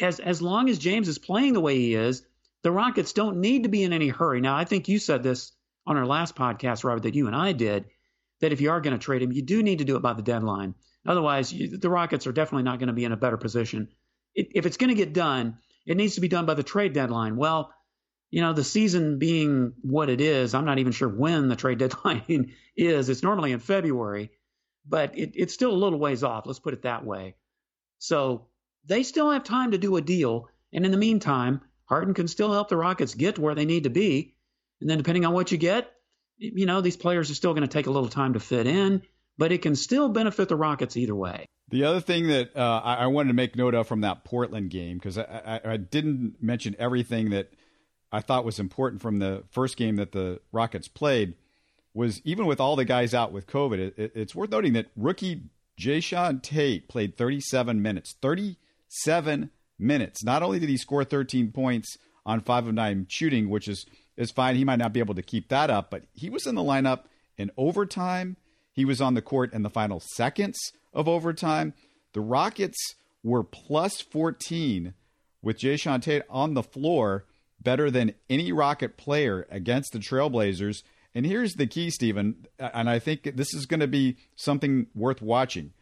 as 0.00 0.18
as 0.18 0.40
long 0.40 0.68
as 0.68 0.78
James 0.78 1.08
is 1.08 1.18
playing 1.18 1.52
the 1.52 1.60
way 1.60 1.76
he 1.76 1.94
is, 1.94 2.22
the 2.62 2.70
Rockets 2.70 3.12
don't 3.12 3.40
need 3.40 3.64
to 3.64 3.68
be 3.68 3.82
in 3.82 3.92
any 3.92 4.08
hurry. 4.08 4.40
Now, 4.40 4.56
I 4.56 4.64
think 4.64 4.88
you 4.88 4.98
said 4.98 5.22
this 5.22 5.52
on 5.88 5.96
our 5.96 6.06
last 6.06 6.36
podcast, 6.36 6.84
Robert, 6.84 7.04
that 7.04 7.14
you 7.14 7.26
and 7.26 7.34
I 7.34 7.52
did, 7.52 7.86
that 8.40 8.52
if 8.52 8.60
you 8.60 8.70
are 8.70 8.80
going 8.80 8.96
to 8.96 9.02
trade 9.02 9.22
him, 9.22 9.32
you 9.32 9.42
do 9.42 9.62
need 9.62 9.78
to 9.78 9.84
do 9.84 9.96
it 9.96 10.02
by 10.02 10.12
the 10.12 10.22
deadline. 10.22 10.74
Otherwise, 11.06 11.52
you, 11.52 11.78
the 11.78 11.88
Rockets 11.88 12.26
are 12.26 12.32
definitely 12.32 12.64
not 12.64 12.78
going 12.78 12.88
to 12.88 12.92
be 12.92 13.04
in 13.06 13.12
a 13.12 13.16
better 13.16 13.38
position. 13.38 13.88
It, 14.34 14.48
if 14.54 14.66
it's 14.66 14.76
going 14.76 14.90
to 14.90 14.94
get 14.94 15.14
done, 15.14 15.58
it 15.86 15.96
needs 15.96 16.14
to 16.16 16.20
be 16.20 16.28
done 16.28 16.44
by 16.44 16.54
the 16.54 16.62
trade 16.62 16.92
deadline. 16.92 17.36
Well, 17.36 17.72
you 18.30 18.42
know, 18.42 18.52
the 18.52 18.64
season 18.64 19.18
being 19.18 19.72
what 19.80 20.10
it 20.10 20.20
is, 20.20 20.54
I'm 20.54 20.66
not 20.66 20.78
even 20.78 20.92
sure 20.92 21.08
when 21.08 21.48
the 21.48 21.56
trade 21.56 21.78
deadline 21.84 22.52
is. 22.76 23.08
It's 23.08 23.22
normally 23.22 23.52
in 23.52 23.58
February, 23.58 24.30
but 24.86 25.16
it, 25.16 25.32
it's 25.34 25.54
still 25.54 25.72
a 25.72 25.82
little 25.82 25.98
ways 25.98 26.22
off. 26.22 26.44
Let's 26.44 26.60
put 26.60 26.74
it 26.74 26.82
that 26.82 27.06
way. 27.06 27.34
So 27.98 28.48
they 28.84 29.02
still 29.04 29.30
have 29.30 29.42
time 29.42 29.70
to 29.70 29.78
do 29.78 29.96
a 29.96 30.02
deal. 30.02 30.48
And 30.70 30.84
in 30.84 30.92
the 30.92 30.98
meantime, 30.98 31.62
Harden 31.86 32.12
can 32.12 32.28
still 32.28 32.52
help 32.52 32.68
the 32.68 32.76
Rockets 32.76 33.14
get 33.14 33.36
to 33.36 33.40
where 33.40 33.54
they 33.54 33.64
need 33.64 33.84
to 33.84 33.90
be. 33.90 34.34
And 34.80 34.88
then 34.88 34.98
depending 34.98 35.24
on 35.24 35.32
what 35.32 35.52
you 35.52 35.58
get, 35.58 35.92
you 36.38 36.66
know, 36.66 36.80
these 36.80 36.96
players 36.96 37.30
are 37.30 37.34
still 37.34 37.52
going 37.52 37.62
to 37.62 37.68
take 37.68 37.86
a 37.86 37.90
little 37.90 38.08
time 38.08 38.34
to 38.34 38.40
fit 38.40 38.66
in, 38.66 39.02
but 39.36 39.52
it 39.52 39.62
can 39.62 39.74
still 39.74 40.08
benefit 40.08 40.48
the 40.48 40.56
Rockets 40.56 40.96
either 40.96 41.14
way. 41.14 41.46
The 41.70 41.84
other 41.84 42.00
thing 42.00 42.28
that 42.28 42.56
uh, 42.56 42.80
I, 42.82 43.06
wanted 43.08 43.28
to 43.28 43.34
make 43.34 43.54
note 43.54 43.74
of 43.74 43.86
from 43.86 44.00
that 44.00 44.24
Portland 44.24 44.70
game, 44.70 44.96
because 44.96 45.18
I, 45.18 45.60
I, 45.64 45.72
I, 45.72 45.76
didn't 45.76 46.36
mention 46.40 46.74
everything 46.78 47.28
that 47.30 47.52
I 48.10 48.20
thought 48.20 48.46
was 48.46 48.58
important 48.58 49.02
from 49.02 49.18
the 49.18 49.44
first 49.50 49.76
game 49.76 49.96
that 49.96 50.12
the 50.12 50.40
Rockets 50.50 50.88
played, 50.88 51.34
was 51.92 52.22
even 52.24 52.46
with 52.46 52.58
all 52.58 52.74
the 52.74 52.86
guys 52.86 53.12
out 53.12 53.32
with 53.32 53.46
COVID, 53.46 53.78
it, 53.78 53.98
it, 53.98 54.12
it's 54.14 54.34
worth 54.34 54.50
noting 54.50 54.72
that 54.74 54.86
rookie 54.96 55.42
Jae'Sean 55.78 56.42
Tate 56.42 56.88
played 56.88 57.16
37 57.16 57.82
minutes. 57.82 58.14
37 58.20 59.50
minutes. 59.78 60.24
Not 60.24 60.42
only 60.42 60.58
did 60.58 60.68
he 60.68 60.76
score 60.76 61.04
13 61.04 61.52
points 61.52 61.98
on 62.26 62.40
five 62.40 62.66
of 62.66 62.74
nine 62.74 63.06
shooting, 63.08 63.48
which 63.48 63.68
is 63.68 63.86
is 64.18 64.30
fine. 64.30 64.56
He 64.56 64.64
might 64.64 64.78
not 64.78 64.92
be 64.92 65.00
able 65.00 65.14
to 65.14 65.22
keep 65.22 65.48
that 65.48 65.70
up, 65.70 65.90
but 65.90 66.02
he 66.12 66.28
was 66.28 66.46
in 66.46 66.56
the 66.56 66.62
lineup 66.62 67.04
in 67.38 67.50
overtime. 67.56 68.36
He 68.72 68.84
was 68.84 69.00
on 69.00 69.14
the 69.14 69.22
court 69.22 69.54
in 69.54 69.62
the 69.62 69.70
final 69.70 70.02
seconds 70.14 70.58
of 70.92 71.08
overtime. 71.08 71.72
The 72.12 72.20
Rockets 72.20 72.94
were 73.22 73.44
plus 73.44 74.00
14 74.00 74.92
with 75.40 75.58
Jae'Sean 75.58 76.02
Tate 76.02 76.22
on 76.28 76.54
the 76.54 76.62
floor, 76.62 77.24
better 77.60 77.90
than 77.90 78.14
any 78.28 78.52
Rocket 78.52 78.96
player 78.96 79.46
against 79.50 79.92
the 79.92 79.98
Trailblazers. 79.98 80.82
And 81.14 81.24
here's 81.24 81.54
the 81.54 81.66
key, 81.66 81.90
Stephen, 81.90 82.46
and 82.58 82.90
I 82.90 82.98
think 82.98 83.36
this 83.36 83.54
is 83.54 83.66
going 83.66 83.80
to 83.80 83.86
be 83.86 84.16
something 84.36 84.88
worth 84.94 85.22
watching. 85.22 85.72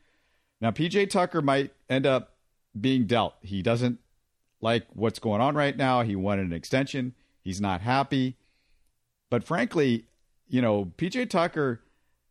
Now, 0.60 0.70
PJ 0.70 1.10
Tucker 1.10 1.42
might 1.42 1.72
end 1.88 2.06
up 2.06 2.34
being 2.78 3.06
dealt. 3.06 3.34
He 3.40 3.62
doesn't 3.62 3.98
like 4.60 4.86
what's 4.92 5.18
going 5.18 5.40
on 5.40 5.54
right 5.54 5.76
now. 5.76 6.02
He 6.02 6.16
wanted 6.16 6.46
an 6.46 6.52
extension. 6.52 7.14
He's 7.46 7.60
not 7.60 7.80
happy. 7.80 8.34
But 9.30 9.44
frankly, 9.44 10.06
you 10.48 10.60
know, 10.60 10.86
PJ 10.98 11.30
Tucker, 11.30 11.80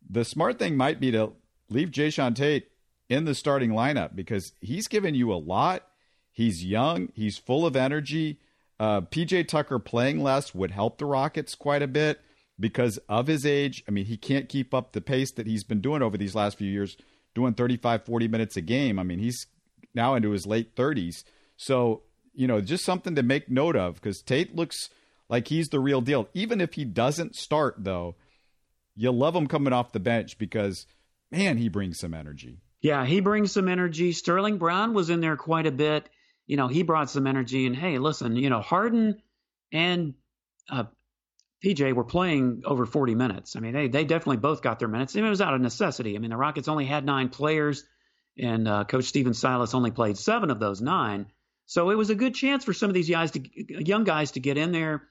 the 0.06 0.26
smart 0.26 0.58
thing 0.58 0.76
might 0.76 1.00
be 1.00 1.10
to 1.10 1.32
leave 1.70 1.90
Jae'Sean 1.90 2.34
Tate 2.34 2.68
in 3.08 3.24
the 3.24 3.34
starting 3.34 3.70
lineup 3.70 4.14
because 4.14 4.52
he's 4.60 4.88
given 4.88 5.14
you 5.14 5.32
a 5.32 5.40
lot. 5.40 5.86
He's 6.30 6.62
young, 6.62 7.08
he's 7.14 7.38
full 7.38 7.64
of 7.64 7.76
energy. 7.76 8.40
Uh, 8.78 9.00
PJ 9.00 9.48
Tucker 9.48 9.78
playing 9.78 10.22
less 10.22 10.54
would 10.54 10.72
help 10.72 10.98
the 10.98 11.06
Rockets 11.06 11.54
quite 11.54 11.80
a 11.80 11.88
bit 11.88 12.20
because 12.60 12.98
of 13.08 13.26
his 13.26 13.46
age. 13.46 13.82
I 13.88 13.92
mean, 13.92 14.04
he 14.04 14.18
can't 14.18 14.50
keep 14.50 14.74
up 14.74 14.92
the 14.92 15.00
pace 15.00 15.32
that 15.32 15.46
he's 15.46 15.64
been 15.64 15.80
doing 15.80 16.02
over 16.02 16.18
these 16.18 16.34
last 16.34 16.58
few 16.58 16.70
years, 16.70 16.98
doing 17.34 17.54
35, 17.54 18.04
40 18.04 18.28
minutes 18.28 18.58
a 18.58 18.60
game. 18.60 18.98
I 18.98 19.02
mean, 19.02 19.18
he's 19.18 19.46
now 19.94 20.14
into 20.14 20.32
his 20.32 20.46
late 20.46 20.76
30s. 20.76 21.24
So, 21.56 22.02
you 22.34 22.46
know, 22.46 22.60
just 22.60 22.84
something 22.84 23.14
to 23.14 23.22
make 23.22 23.48
note 23.48 23.76
of 23.76 23.94
because 23.94 24.20
Tate 24.20 24.54
looks 24.54 24.90
like 25.28 25.48
he's 25.48 25.68
the 25.68 25.80
real 25.80 26.00
deal. 26.00 26.28
Even 26.34 26.60
if 26.60 26.74
he 26.74 26.84
doesn't 26.84 27.34
start, 27.34 27.76
though, 27.78 28.16
you 28.94 29.12
love 29.12 29.34
him 29.34 29.46
coming 29.46 29.72
off 29.72 29.92
the 29.92 30.00
bench 30.00 30.38
because, 30.38 30.86
man, 31.30 31.58
he 31.58 31.68
brings 31.68 31.98
some 31.98 32.14
energy. 32.14 32.60
Yeah, 32.80 33.04
he 33.04 33.20
brings 33.20 33.52
some 33.52 33.68
energy. 33.68 34.12
Sterling 34.12 34.58
Brown 34.58 34.94
was 34.94 35.10
in 35.10 35.20
there 35.20 35.36
quite 35.36 35.66
a 35.66 35.72
bit. 35.72 36.08
You 36.46 36.56
know, 36.56 36.68
he 36.68 36.82
brought 36.82 37.10
some 37.10 37.26
energy. 37.26 37.66
And 37.66 37.74
hey, 37.74 37.98
listen, 37.98 38.36
you 38.36 38.50
know, 38.50 38.60
Harden 38.60 39.20
and 39.72 40.14
uh, 40.70 40.84
PJ 41.64 41.92
were 41.94 42.04
playing 42.04 42.62
over 42.64 42.86
40 42.86 43.14
minutes. 43.14 43.56
I 43.56 43.60
mean, 43.60 43.72
they 43.72 43.88
they 43.88 44.04
definitely 44.04 44.36
both 44.36 44.62
got 44.62 44.78
their 44.78 44.88
minutes. 44.88 45.16
it 45.16 45.22
was 45.22 45.40
out 45.40 45.54
of 45.54 45.60
necessity. 45.60 46.14
I 46.14 46.18
mean, 46.18 46.30
the 46.30 46.36
Rockets 46.36 46.68
only 46.68 46.84
had 46.84 47.04
nine 47.04 47.28
players, 47.28 47.84
and 48.38 48.68
uh, 48.68 48.84
Coach 48.84 49.04
Stephen 49.04 49.34
Silas 49.34 49.74
only 49.74 49.90
played 49.90 50.16
seven 50.18 50.50
of 50.50 50.60
those 50.60 50.80
nine. 50.80 51.26
So 51.66 51.90
it 51.90 51.96
was 51.96 52.10
a 52.10 52.14
good 52.14 52.34
chance 52.34 52.64
for 52.64 52.72
some 52.72 52.90
of 52.90 52.94
these 52.94 53.10
guys 53.10 53.32
to 53.32 53.40
young 53.84 54.04
guys 54.04 54.32
to 54.32 54.40
get 54.40 54.56
in 54.56 54.70
there, 54.70 55.08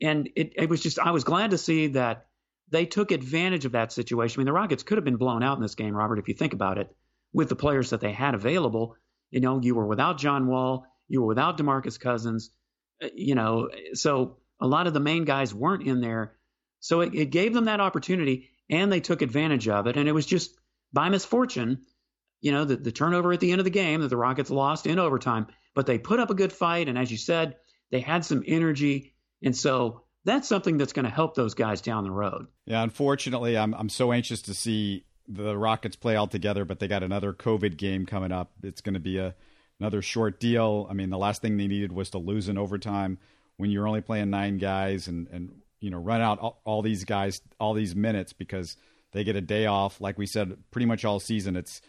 and 0.00 0.28
it 0.36 0.52
it 0.56 0.68
was 0.68 0.82
just 0.82 0.98
I 0.98 1.10
was 1.10 1.24
glad 1.24 1.50
to 1.50 1.58
see 1.58 1.88
that 1.88 2.26
they 2.70 2.86
took 2.86 3.10
advantage 3.10 3.64
of 3.64 3.72
that 3.72 3.92
situation. 3.92 4.38
I 4.38 4.40
mean, 4.40 4.46
the 4.46 4.52
Rockets 4.52 4.82
could 4.82 4.98
have 4.98 5.04
been 5.04 5.16
blown 5.16 5.42
out 5.42 5.56
in 5.56 5.62
this 5.62 5.74
game, 5.74 5.94
Robert, 5.94 6.18
if 6.18 6.28
you 6.28 6.34
think 6.34 6.52
about 6.52 6.78
it, 6.78 6.94
with 7.32 7.48
the 7.48 7.56
players 7.56 7.90
that 7.90 8.00
they 8.00 8.12
had 8.12 8.34
available. 8.34 8.96
You 9.30 9.40
know, 9.40 9.60
you 9.60 9.74
were 9.74 9.86
without 9.86 10.18
John 10.18 10.46
Wall, 10.46 10.86
you 11.08 11.20
were 11.20 11.26
without 11.26 11.58
DeMarcus 11.58 11.98
Cousins, 11.98 12.50
uh, 13.02 13.08
you 13.14 13.34
know, 13.34 13.68
so 13.94 14.38
a 14.60 14.66
lot 14.66 14.86
of 14.86 14.94
the 14.94 15.00
main 15.00 15.24
guys 15.24 15.54
weren't 15.54 15.86
in 15.86 16.00
there. 16.00 16.36
So 16.80 17.00
it, 17.00 17.14
it 17.14 17.30
gave 17.30 17.54
them 17.54 17.66
that 17.66 17.80
opportunity 17.80 18.50
and 18.70 18.90
they 18.90 19.00
took 19.00 19.22
advantage 19.22 19.68
of 19.68 19.86
it. 19.86 19.96
And 19.96 20.08
it 20.08 20.12
was 20.12 20.26
just 20.26 20.54
by 20.92 21.08
misfortune, 21.08 21.82
you 22.40 22.52
know, 22.52 22.64
the, 22.64 22.76
the 22.76 22.92
turnover 22.92 23.32
at 23.32 23.40
the 23.40 23.50
end 23.50 23.60
of 23.60 23.64
the 23.64 23.70
game 23.70 24.00
that 24.00 24.08
the 24.08 24.16
Rockets 24.16 24.50
lost 24.50 24.86
in 24.86 24.98
overtime. 24.98 25.46
But 25.74 25.86
they 25.86 25.98
put 25.98 26.20
up 26.20 26.30
a 26.30 26.34
good 26.34 26.52
fight. 26.52 26.88
And 26.88 26.98
as 26.98 27.10
you 27.10 27.16
said, 27.16 27.56
they 27.90 28.00
had 28.00 28.24
some 28.24 28.42
energy. 28.46 29.14
And 29.42 29.56
so 29.56 30.02
that's 30.24 30.48
something 30.48 30.78
that's 30.78 30.92
going 30.92 31.04
to 31.04 31.10
help 31.10 31.34
those 31.34 31.54
guys 31.54 31.80
down 31.80 32.04
the 32.04 32.10
road. 32.10 32.46
Yeah, 32.66 32.82
unfortunately, 32.82 33.56
I'm 33.56 33.74
I'm 33.74 33.88
so 33.88 34.12
anxious 34.12 34.42
to 34.42 34.54
see 34.54 35.04
the 35.28 35.56
Rockets 35.56 35.96
play 35.96 36.16
all 36.16 36.26
together, 36.26 36.64
but 36.64 36.78
they 36.78 36.88
got 36.88 37.02
another 37.02 37.32
COVID 37.32 37.76
game 37.76 38.06
coming 38.06 38.32
up. 38.32 38.50
It's 38.62 38.80
going 38.80 38.94
to 38.94 39.00
be 39.00 39.18
a 39.18 39.34
another 39.80 40.02
short 40.02 40.40
deal. 40.40 40.86
I 40.90 40.94
mean, 40.94 41.10
the 41.10 41.18
last 41.18 41.42
thing 41.42 41.56
they 41.56 41.68
needed 41.68 41.92
was 41.92 42.10
to 42.10 42.18
lose 42.18 42.48
in 42.48 42.58
overtime 42.58 43.18
when 43.56 43.70
you're 43.70 43.86
only 43.86 44.00
playing 44.00 44.30
nine 44.30 44.58
guys 44.58 45.08
and 45.08 45.28
and 45.28 45.50
you 45.80 45.90
know 45.90 45.98
run 45.98 46.20
out 46.20 46.38
all, 46.40 46.60
all, 46.64 46.82
these 46.82 47.04
guys 47.04 47.40
all 47.60 47.74
these 47.74 47.94
minutes 47.94 48.32
because 48.32 48.76
they 49.12 49.24
get 49.24 49.36
a 49.36 49.40
day 49.40 49.66
off. 49.66 50.00
Like 50.00 50.18
we 50.18 50.26
said, 50.26 50.56
pretty 50.70 50.86
much 50.86 51.04
all 51.04 51.20
season, 51.20 51.56
it's 51.56 51.80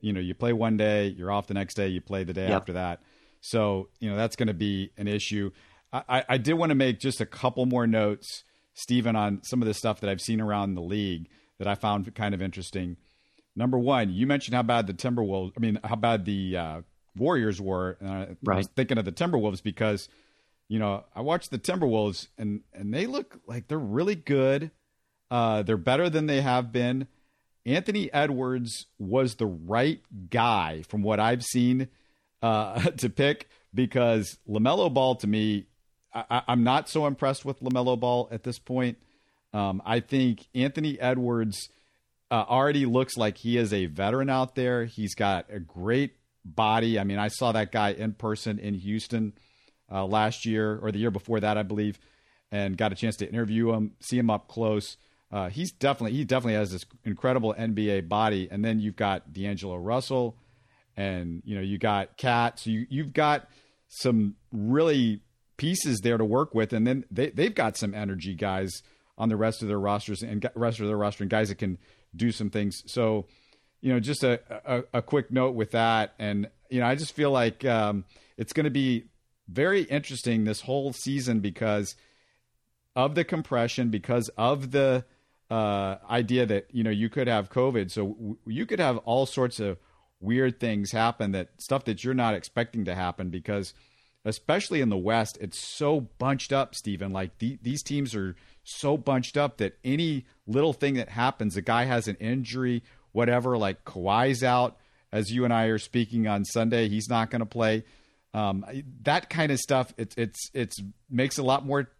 you 0.00 0.12
know 0.12 0.20
you 0.20 0.34
play 0.34 0.52
one 0.52 0.76
day, 0.76 1.08
you're 1.08 1.32
off 1.32 1.46
the 1.46 1.54
next 1.54 1.74
day, 1.74 1.88
you 1.88 2.00
play 2.00 2.24
the 2.24 2.32
day 2.32 2.48
yep. 2.48 2.60
after 2.60 2.74
that. 2.74 3.02
So 3.40 3.88
you 3.98 4.10
know 4.10 4.16
that's 4.16 4.36
going 4.36 4.48
to 4.48 4.54
be 4.54 4.92
an 4.96 5.08
issue. 5.08 5.50
I, 5.92 6.24
I 6.28 6.38
did 6.38 6.54
want 6.54 6.70
to 6.70 6.74
make 6.74 7.00
just 7.00 7.20
a 7.20 7.26
couple 7.26 7.66
more 7.66 7.86
notes, 7.86 8.44
Stephen, 8.74 9.16
on 9.16 9.42
some 9.42 9.60
of 9.60 9.68
the 9.68 9.74
stuff 9.74 10.00
that 10.00 10.10
I've 10.10 10.20
seen 10.20 10.40
around 10.40 10.74
the 10.74 10.82
league 10.82 11.28
that 11.58 11.68
I 11.68 11.74
found 11.74 12.14
kind 12.14 12.34
of 12.34 12.40
interesting. 12.40 12.96
Number 13.54 13.78
one, 13.78 14.10
you 14.10 14.26
mentioned 14.26 14.54
how 14.54 14.62
bad 14.62 14.86
the 14.86 14.94
Timberwolves, 14.94 15.52
I 15.56 15.60
mean, 15.60 15.78
how 15.84 15.96
bad 15.96 16.24
the 16.24 16.56
uh, 16.56 16.80
Warriors 17.16 17.60
were. 17.60 17.98
Uh, 18.02 18.34
right. 18.42 18.54
I 18.54 18.56
was 18.56 18.68
thinking 18.68 18.96
of 18.96 19.04
the 19.04 19.12
Timberwolves 19.12 19.62
because 19.62 20.08
you 20.72 20.78
know, 20.78 21.04
I 21.14 21.20
watched 21.20 21.50
the 21.50 21.58
Timberwolves 21.58 22.28
and 22.38 22.62
and 22.72 22.94
they 22.94 23.04
look 23.04 23.38
like 23.46 23.68
they're 23.68 23.78
really 23.78 24.14
good. 24.14 24.70
Uh, 25.30 25.62
they're 25.62 25.76
better 25.76 26.08
than 26.08 26.26
they 26.26 26.40
have 26.40 26.72
been. 26.72 27.08
Anthony 27.66 28.10
Edwards 28.10 28.86
was 28.98 29.34
the 29.34 29.46
right 29.46 30.00
guy 30.30 30.82
from 30.88 31.02
what 31.02 31.20
I've 31.20 31.44
seen 31.44 31.88
uh, 32.40 32.80
to 32.96 33.10
pick 33.10 33.50
because 33.74 34.38
LaMelo 34.48 34.92
Ball 34.92 35.16
to 35.16 35.26
me, 35.26 35.66
I, 36.14 36.42
am 36.48 36.62
not 36.62 36.88
so 36.88 37.06
impressed 37.06 37.44
with 37.44 37.60
LaMelo 37.60 37.98
Ball 37.98 38.28
at 38.30 38.42
this 38.42 38.58
point. 38.58 38.98
Um, 39.52 39.82
I 39.84 40.00
think 40.00 40.46
Anthony 40.54 40.98
Edwards 41.00 41.68
uh, 42.30 42.44
already 42.48 42.86
looks 42.86 43.16
like 43.16 43.38
he 43.38 43.58
is 43.58 43.72
a 43.72 43.86
veteran 43.86 44.30
out 44.30 44.54
there. 44.54 44.84
He's 44.84 45.14
got 45.14 45.46
a 45.50 45.60
great 45.60 46.16
body. 46.44 46.98
I 46.98 47.04
mean, 47.04 47.18
I 47.18 47.28
saw 47.28 47.52
that 47.52 47.72
guy 47.72 47.90
in 47.92 48.14
person 48.14 48.58
in 48.58 48.74
Houston 48.74 49.34
uh, 49.90 50.06
last 50.06 50.46
year 50.46 50.78
or 50.82 50.90
the 50.90 50.98
year 50.98 51.10
before 51.10 51.40
that, 51.40 51.58
I 51.58 51.62
believe, 51.62 51.98
and 52.50 52.76
got 52.76 52.92
a 52.92 52.94
chance 52.94 53.16
to 53.16 53.28
interview 53.28 53.72
him, 53.72 53.92
see 54.00 54.18
him 54.18 54.30
up 54.30 54.48
close. 54.48 54.96
Uh, 55.30 55.48
he's 55.48 55.72
definitely 55.72 56.16
he 56.16 56.24
definitely 56.24 56.54
has 56.54 56.72
this 56.72 56.84
incredible 57.04 57.54
NBA 57.54 58.08
body, 58.08 58.48
and 58.50 58.64
then 58.64 58.80
you've 58.80 58.96
got 58.96 59.32
D'Angelo 59.32 59.76
Russell, 59.76 60.36
and 60.94 61.42
you 61.44 61.54
know 61.54 61.62
you 61.62 61.78
got 61.78 62.18
Cat, 62.18 62.58
so 62.58 62.68
you 62.68 62.86
you've 62.90 63.14
got 63.14 63.48
some 63.88 64.36
really 64.52 65.22
pieces 65.56 66.00
there 66.00 66.18
to 66.18 66.24
work 66.24 66.54
with, 66.54 66.72
and 66.72 66.86
then 66.86 67.04
they 67.10 67.30
they've 67.30 67.54
got 67.54 67.76
some 67.76 67.94
energy 67.94 68.34
guys 68.34 68.82
on 69.18 69.28
the 69.28 69.36
rest 69.36 69.62
of 69.62 69.68
their 69.68 69.78
rosters 69.78 70.22
and 70.22 70.48
rest 70.54 70.80
of 70.80 70.86
their 70.86 70.96
roster 70.96 71.22
and 71.22 71.30
guys 71.30 71.48
that 71.48 71.58
can 71.58 71.78
do 72.14 72.32
some 72.32 72.50
things. 72.50 72.82
So, 72.86 73.26
you 73.80 73.92
know, 73.92 74.00
just 74.00 74.24
a 74.24 74.40
a, 74.66 74.98
a 74.98 75.02
quick 75.02 75.30
note 75.30 75.54
with 75.54 75.72
that, 75.72 76.14
and 76.18 76.48
you 76.70 76.80
know, 76.80 76.86
I 76.86 76.94
just 76.94 77.14
feel 77.14 77.30
like 77.30 77.64
um, 77.64 78.04
it's 78.36 78.52
going 78.52 78.64
to 78.64 78.70
be 78.70 79.04
very 79.48 79.82
interesting 79.82 80.44
this 80.44 80.62
whole 80.62 80.92
season 80.92 81.40
because 81.40 81.94
of 82.96 83.14
the 83.14 83.24
compression, 83.24 83.90
because 83.90 84.28
of 84.36 84.70
the 84.70 85.04
uh, 85.50 85.96
idea 86.08 86.46
that 86.46 86.68
you 86.72 86.82
know 86.82 86.90
you 86.90 87.08
could 87.08 87.28
have 87.28 87.50
COVID, 87.50 87.90
so 87.90 88.08
w- 88.08 88.38
you 88.46 88.66
could 88.66 88.80
have 88.80 88.96
all 88.98 89.26
sorts 89.26 89.60
of 89.60 89.78
weird 90.20 90.60
things 90.60 90.92
happen 90.92 91.32
that 91.32 91.48
stuff 91.58 91.84
that 91.84 92.04
you're 92.04 92.14
not 92.14 92.34
expecting 92.34 92.84
to 92.84 92.94
happen 92.94 93.28
because 93.28 93.74
especially 94.24 94.80
in 94.80 94.88
the 94.88 94.96
West, 94.96 95.38
it's 95.40 95.58
so 95.58 96.00
bunched 96.18 96.52
up, 96.52 96.74
Stephen. 96.74 97.12
Like 97.12 97.38
the, 97.38 97.58
these 97.62 97.82
teams 97.82 98.14
are 98.14 98.36
so 98.64 98.96
bunched 98.96 99.36
up 99.36 99.58
that 99.58 99.78
any 99.84 100.26
little 100.46 100.72
thing 100.72 100.94
that 100.94 101.08
happens, 101.08 101.56
a 101.56 101.62
guy 101.62 101.84
has 101.84 102.08
an 102.08 102.16
injury, 102.16 102.82
whatever, 103.12 103.58
like 103.58 103.84
Kawhi's 103.84 104.42
out, 104.42 104.76
as 105.10 105.30
you 105.30 105.44
and 105.44 105.52
I 105.52 105.64
are 105.66 105.78
speaking 105.78 106.26
on 106.26 106.44
Sunday, 106.44 106.88
he's 106.88 107.08
not 107.08 107.30
going 107.30 107.40
to 107.40 107.46
play. 107.46 107.84
Um, 108.34 108.64
that 109.02 109.28
kind 109.28 109.52
of 109.52 109.58
stuff, 109.58 109.92
it's 109.98 110.14
it's 110.16 110.50
it's 110.54 110.80
makes 111.10 111.36
a 111.36 111.42
lot 111.42 111.66
more 111.66 111.90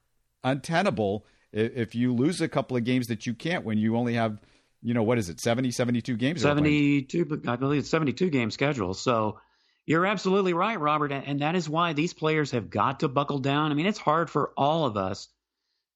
untenable 0.43 1.27
if, 1.53 1.77
if 1.77 1.95
you 1.95 2.15
lose 2.15 2.41
a 2.41 2.49
couple 2.49 2.77
of 2.77 2.85
games 2.85 3.09
that 3.09 3.27
you 3.27 3.35
can't 3.35 3.65
when 3.65 3.79
you 3.79 3.97
only 3.97 4.15
have, 4.15 4.41
you 4.83 4.95
know, 4.95 5.03
what 5.03 5.19
is 5.19 5.29
it, 5.29 5.41
70, 5.41 5.71
72 5.71 6.17
games? 6.17 6.43
72, 6.43 7.43
I 7.47 7.57
believe 7.57 7.81
it's 7.81 7.91
72 7.91 8.31
game 8.31 8.51
schedule. 8.51 8.95
So 8.95 9.39
you're 9.87 10.07
absolutely 10.07 10.55
right, 10.55 10.79
Robert. 10.79 11.13
And 11.13 11.41
that 11.41 11.57
is 11.57 11.69
why 11.69 11.93
these 11.93 12.15
players 12.15 12.53
have 12.53 12.71
got 12.71 13.01
to 13.01 13.09
buckle 13.09 13.39
down. 13.39 13.71
I 13.71 13.75
mean, 13.75 13.87
it's 13.87 13.99
hard 13.99 14.31
for 14.31 14.53
all 14.57 14.87
of 14.87 14.97
us 14.97 15.29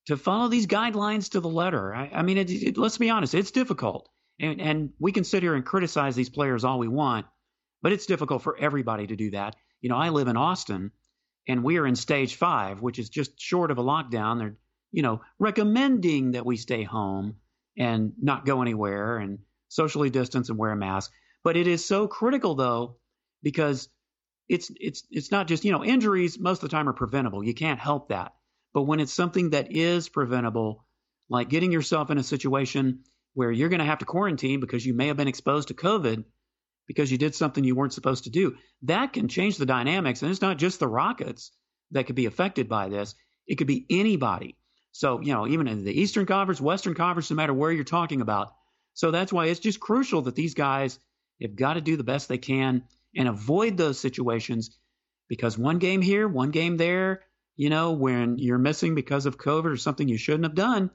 to 0.07 0.16
follow 0.16 0.49
these 0.49 0.66
guidelines 0.66 1.31
to 1.31 1.40
the 1.40 1.49
letter. 1.49 1.94
I, 1.94 2.11
I 2.14 2.22
mean, 2.22 2.38
it, 2.38 2.51
it, 2.51 2.79
let's 2.79 2.99
be 2.99 3.11
honest, 3.11 3.35
it's 3.35 3.51
difficult. 3.51 4.09
And, 4.40 4.61
and 4.61 4.90
we 4.99 5.12
can 5.12 5.25
sit 5.25 5.42
here 5.42 5.55
and 5.55 5.64
criticize 5.64 6.14
these 6.14 6.29
players 6.29 6.64
all 6.64 6.79
we 6.79 6.88
want, 6.88 7.27
but 7.83 7.92
it's 7.92 8.07
difficult 8.07 8.42
for 8.42 8.57
everybody 8.59 9.07
to 9.07 9.16
do 9.16 9.31
that. 9.31 9.57
You 9.81 9.88
know, 9.88 9.96
I 9.96 10.11
live 10.11 10.29
in 10.29 10.37
Austin 10.37 10.92
and 11.49 11.62
we 11.62 11.79
are 11.79 11.87
in 11.87 11.96
stage 11.96 12.35
five, 12.37 12.83
which 12.83 12.99
is 12.99 13.09
just 13.09 13.40
short 13.40 13.70
of 13.70 13.79
a 13.79 13.85
lockdown. 13.85 14.38
They're, 14.38 14.57
you 14.92 15.03
know, 15.03 15.20
recommending 15.38 16.33
that 16.33 16.46
we 16.46 16.57
stay 16.57 16.83
home 16.83 17.37
and 17.79 18.12
not 18.20 18.46
go 18.46 18.62
anywhere 18.62 19.18
and 19.18 19.38
socially 19.68 20.11
distance 20.11 20.49
and 20.49 20.59
wear 20.59 20.72
a 20.72 20.77
mask. 20.77 21.12
But 21.44 21.57
it 21.57 21.66
is 21.66 21.85
so 21.85 22.09
critical 22.09 22.55
though, 22.55 22.96
because 23.46 23.88
it's 24.48 24.72
it's 24.74 25.04
it's 25.09 25.30
not 25.30 25.46
just, 25.46 25.64
you 25.64 25.70
know, 25.70 25.85
injuries 25.85 26.37
most 26.37 26.64
of 26.64 26.68
the 26.68 26.74
time 26.76 26.88
are 26.88 26.92
preventable. 26.92 27.44
You 27.44 27.54
can't 27.54 27.78
help 27.78 28.09
that. 28.09 28.32
But 28.74 28.82
when 28.82 28.98
it's 28.98 29.12
something 29.12 29.50
that 29.50 29.70
is 29.70 30.09
preventable, 30.09 30.85
like 31.28 31.48
getting 31.48 31.70
yourself 31.70 32.11
in 32.11 32.18
a 32.18 32.24
situation 32.24 33.04
where 33.35 33.52
you're 33.52 33.68
going 33.68 33.78
to 33.78 33.85
have 33.85 34.00
to 34.00 34.04
quarantine 34.04 34.59
because 34.59 34.85
you 34.85 34.94
may 34.94 35.06
have 35.06 35.16
been 35.16 35.28
exposed 35.28 35.68
to 35.68 35.74
COVID, 35.74 36.24
because 36.88 37.12
you 37.12 37.18
did 37.18 37.37
something 37.37 37.62
you 37.62 37.76
weren't 37.76 37.92
supposed 37.92 38.24
to 38.24 38.30
do. 38.30 38.56
That 38.82 39.12
can 39.12 39.28
change 39.28 39.59
the 39.59 39.64
dynamics. 39.66 40.22
And 40.22 40.32
it's 40.32 40.42
not 40.42 40.59
just 40.59 40.80
the 40.80 40.88
Rockets 40.88 41.52
that 41.92 42.09
could 42.09 42.16
be 42.16 42.26
affected 42.26 42.68
by 42.68 42.88
this, 42.88 43.14
it 43.46 43.59
could 43.59 43.68
be 43.68 43.87
anybody. 43.88 44.56
So, 44.90 45.20
you 45.20 45.32
know, 45.35 45.46
even 45.46 45.68
in 45.68 45.85
the 45.85 46.00
Eastern 46.00 46.26
Conference, 46.26 46.61
Western 46.61 46.94
Conference, 46.94 47.30
no 47.30 47.37
matter 47.37 47.54
where 47.54 47.70
you're 47.70 47.85
talking 47.85 48.22
about. 48.22 48.54
So 48.94 49.12
that's 49.12 49.32
why 49.32 49.46
it's 49.46 49.61
just 49.61 49.78
crucial 49.78 50.22
that 50.22 50.35
these 50.35 50.54
guys 50.54 50.98
have 51.40 51.54
got 51.54 51.74
to 51.74 51.80
do 51.80 51.96
the 51.96 52.02
best 52.02 52.28
they 52.28 52.38
can 52.38 52.82
and 53.16 53.29
avoid 53.29 53.76
those 53.76 53.98
situations 53.98 54.79
because 55.29 55.59
one 55.59 55.79
game 55.79 56.02
here, 56.02 56.29
one 56.29 56.50
game 56.50 56.76
there, 56.76 57.22
you 57.57 57.70
know, 57.70 57.92
when 57.92 58.38
you're 58.38 58.59
missing 58.59 58.94
because 58.94 59.26
of 59.26 59.38
COVID 59.38 59.72
or 59.72 59.76
something 59.76 60.09
you 60.09 60.18
shouldn't 60.18 60.44
have 60.44 60.55
done, 60.55 60.90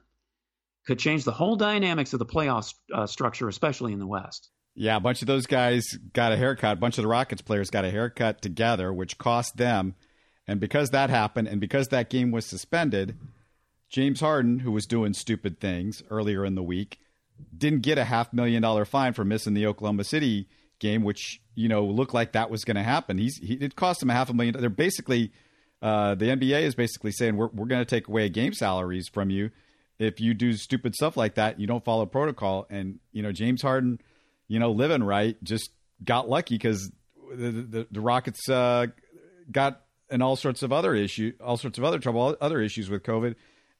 could 0.86 0.98
change 0.98 1.24
the 1.24 1.32
whole 1.32 1.56
dynamics 1.56 2.12
of 2.12 2.18
the 2.18 2.26
playoff 2.26 2.72
uh, 2.92 3.06
structure, 3.06 3.48
especially 3.48 3.92
in 3.92 3.98
the 3.98 4.06
West. 4.06 4.50
Yeah, 4.74 4.96
a 4.96 5.00
bunch 5.00 5.20
of 5.20 5.26
those 5.26 5.46
guys 5.46 5.86
got 6.12 6.32
a 6.32 6.36
haircut. 6.36 6.78
A 6.78 6.80
bunch 6.80 6.96
of 6.96 7.02
the 7.02 7.08
Rockets 7.08 7.42
players 7.42 7.70
got 7.70 7.84
a 7.84 7.90
haircut 7.90 8.40
together, 8.40 8.92
which 8.92 9.18
cost 9.18 9.56
them. 9.58 9.94
And 10.46 10.60
because 10.60 10.90
that 10.90 11.10
happened, 11.10 11.48
and 11.48 11.60
because 11.60 11.88
that 11.88 12.10
game 12.10 12.30
was 12.30 12.46
suspended, 12.46 13.16
James 13.90 14.20
Harden, 14.20 14.60
who 14.60 14.72
was 14.72 14.86
doing 14.86 15.12
stupid 15.12 15.60
things 15.60 16.02
earlier 16.10 16.44
in 16.44 16.54
the 16.54 16.62
week, 16.62 16.98
didn't 17.56 17.82
get 17.82 17.98
a 17.98 18.04
half 18.04 18.32
million 18.32 18.62
dollar 18.62 18.84
fine 18.84 19.12
for 19.12 19.24
missing 19.24 19.54
the 19.54 19.66
Oklahoma 19.66 20.04
City 20.04 20.48
game, 20.82 21.02
which 21.02 21.40
you 21.54 21.68
know 21.68 21.84
looked 21.84 22.12
like 22.12 22.32
that 22.32 22.50
was 22.50 22.64
going 22.64 22.76
to 22.76 22.82
happen. 22.82 23.16
He's 23.16 23.38
he, 23.38 23.54
it 23.54 23.74
cost 23.76 24.02
him 24.02 24.10
a 24.10 24.12
half 24.12 24.28
a 24.28 24.34
million. 24.34 24.54
They're 24.60 24.68
basically 24.68 25.32
uh, 25.80 26.14
the 26.14 26.26
NBA 26.26 26.62
is 26.62 26.74
basically 26.74 27.12
saying 27.12 27.36
we're 27.36 27.48
we're 27.48 27.66
going 27.66 27.80
to 27.80 27.88
take 27.88 28.08
away 28.08 28.28
game 28.28 28.52
salaries 28.52 29.08
from 29.08 29.30
you 29.30 29.50
if 29.98 30.20
you 30.20 30.34
do 30.34 30.52
stupid 30.52 30.94
stuff 30.94 31.16
like 31.16 31.36
that. 31.36 31.58
You 31.58 31.66
don't 31.66 31.84
follow 31.84 32.04
protocol, 32.04 32.66
and 32.68 32.98
you 33.12 33.22
know 33.22 33.32
James 33.32 33.62
Harden, 33.62 34.00
you 34.48 34.58
know 34.58 34.70
living 34.72 35.02
right, 35.02 35.42
just 35.42 35.70
got 36.04 36.28
lucky 36.28 36.56
because 36.56 36.90
the, 37.34 37.50
the, 37.50 37.86
the 37.90 38.00
Rockets 38.00 38.48
uh, 38.48 38.88
got 39.50 39.82
in 40.10 40.20
all 40.20 40.36
sorts 40.36 40.62
of 40.62 40.72
other 40.72 40.94
issue, 40.94 41.32
all 41.42 41.56
sorts 41.56 41.78
of 41.78 41.84
other 41.84 41.98
trouble, 41.98 42.36
other 42.40 42.60
issues 42.60 42.90
with 42.90 43.02
COVID, 43.02 43.36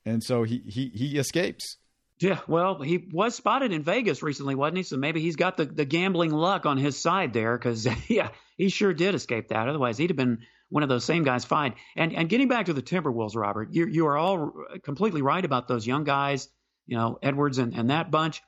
and 0.07 0.23
so 0.23 0.45
he 0.45 0.63
he 0.67 0.89
he 0.95 1.19
escapes. 1.19 1.77
Yeah, 2.23 2.39
well, 2.47 2.81
he 2.81 3.09
was 3.11 3.35
spotted 3.35 3.73
in 3.73 3.83
Vegas 3.83 4.23
recently, 4.23 4.55
wasn't 4.55 4.77
he? 4.77 4.83
So 4.85 4.97
maybe 4.97 5.21
he's 5.21 5.35
got 5.35 5.57
the, 5.57 5.65
the 5.65 5.85
gambling 5.85 6.31
luck 6.31 6.67
on 6.67 6.79
his 6.79 6.97
side 6.97 7.33
there 7.33 7.59
because, 7.59 7.87
yeah, 8.09 8.29
he 8.57 8.69
sure 8.69 8.95
did 8.95 9.17
escape 9.17 9.49
that. 9.49 9.69
Otherwise, 9.69 9.99
he'd 9.99 10.11
have 10.11 10.17
been 10.17 10.39
one 10.69 10.83
of 10.83 10.89
those 10.89 11.05
same 11.05 11.25
guys 11.25 11.45
fined. 11.45 11.75
And 11.97 12.15
and 12.15 12.29
getting 12.29 12.49
back 12.49 12.67
to 12.67 12.73
the 12.73 12.83
Timberwolves, 12.83 13.37
Robert, 13.37 13.69
you 13.73 13.87
you 13.87 14.07
are 14.07 14.17
all 14.17 14.53
completely 14.83 15.21
right 15.21 15.45
about 15.45 15.69
those 15.69 15.87
young 15.87 16.05
guys, 16.05 16.49
you 16.87 16.97
know, 16.97 17.19
Edwards 17.23 17.59
and, 17.59 17.75
and 17.75 17.91
that 17.91 18.11
bunch. 18.11 18.41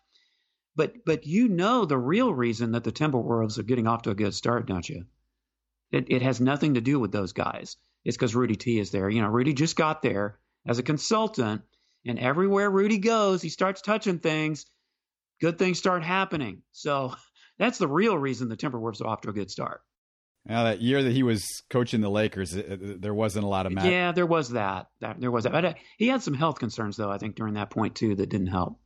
But 0.76 1.04
but 1.04 1.26
you 1.26 1.48
know 1.48 1.84
the 1.84 1.98
real 1.98 2.32
reason 2.32 2.72
that 2.72 2.84
the 2.84 2.92
Timberwolves 2.92 3.58
are 3.58 3.64
getting 3.64 3.86
off 3.86 4.02
to 4.02 4.10
a 4.10 4.14
good 4.14 4.34
start, 4.34 4.66
don't 4.66 4.88
you? 4.88 5.04
It 5.92 6.06
it 6.08 6.22
has 6.22 6.40
nothing 6.40 6.74
to 6.74 6.80
do 6.80 6.98
with 6.98 7.12
those 7.12 7.32
guys. 7.32 7.76
It's 8.04 8.16
because 8.16 8.34
Rudy 8.34 8.56
T 8.56 8.78
is 8.78 8.90
there. 8.90 9.08
You 9.10 9.20
know, 9.20 9.28
Rudy 9.28 9.52
just 9.52 9.76
got 9.76 10.00
there 10.00 10.38
as 10.66 10.78
a 10.78 10.82
consultant 10.82 11.62
and 12.06 12.18
everywhere 12.18 12.70
Rudy 12.70 12.98
goes, 12.98 13.42
he 13.42 13.48
starts 13.48 13.80
touching 13.80 14.18
things. 14.18 14.66
Good 15.40 15.58
things 15.58 15.78
start 15.78 16.02
happening. 16.02 16.62
So 16.72 17.14
that's 17.58 17.78
the 17.78 17.88
real 17.88 18.16
reason 18.16 18.48
the 18.48 18.56
Timberwolves 18.56 19.00
are 19.00 19.06
off 19.06 19.22
to 19.22 19.30
a 19.30 19.32
good 19.32 19.50
start. 19.50 19.80
Now 20.46 20.64
that 20.64 20.82
year 20.82 21.02
that 21.02 21.12
he 21.12 21.22
was 21.22 21.62
coaching 21.70 22.02
the 22.02 22.10
Lakers, 22.10 22.54
there 22.54 23.14
wasn't 23.14 23.46
a 23.46 23.48
lot 23.48 23.64
of 23.64 23.72
match. 23.72 23.86
Yeah, 23.86 24.12
there 24.12 24.26
was 24.26 24.50
that. 24.50 24.88
that 25.00 25.18
there 25.18 25.30
was 25.30 25.44
that. 25.44 25.52
But 25.52 25.64
uh, 25.64 25.74
he 25.96 26.08
had 26.08 26.22
some 26.22 26.34
health 26.34 26.58
concerns 26.58 26.96
though. 26.96 27.10
I 27.10 27.16
think 27.16 27.34
during 27.34 27.54
that 27.54 27.70
point 27.70 27.94
too 27.94 28.14
that 28.16 28.28
didn't 28.28 28.48
help. 28.48 28.78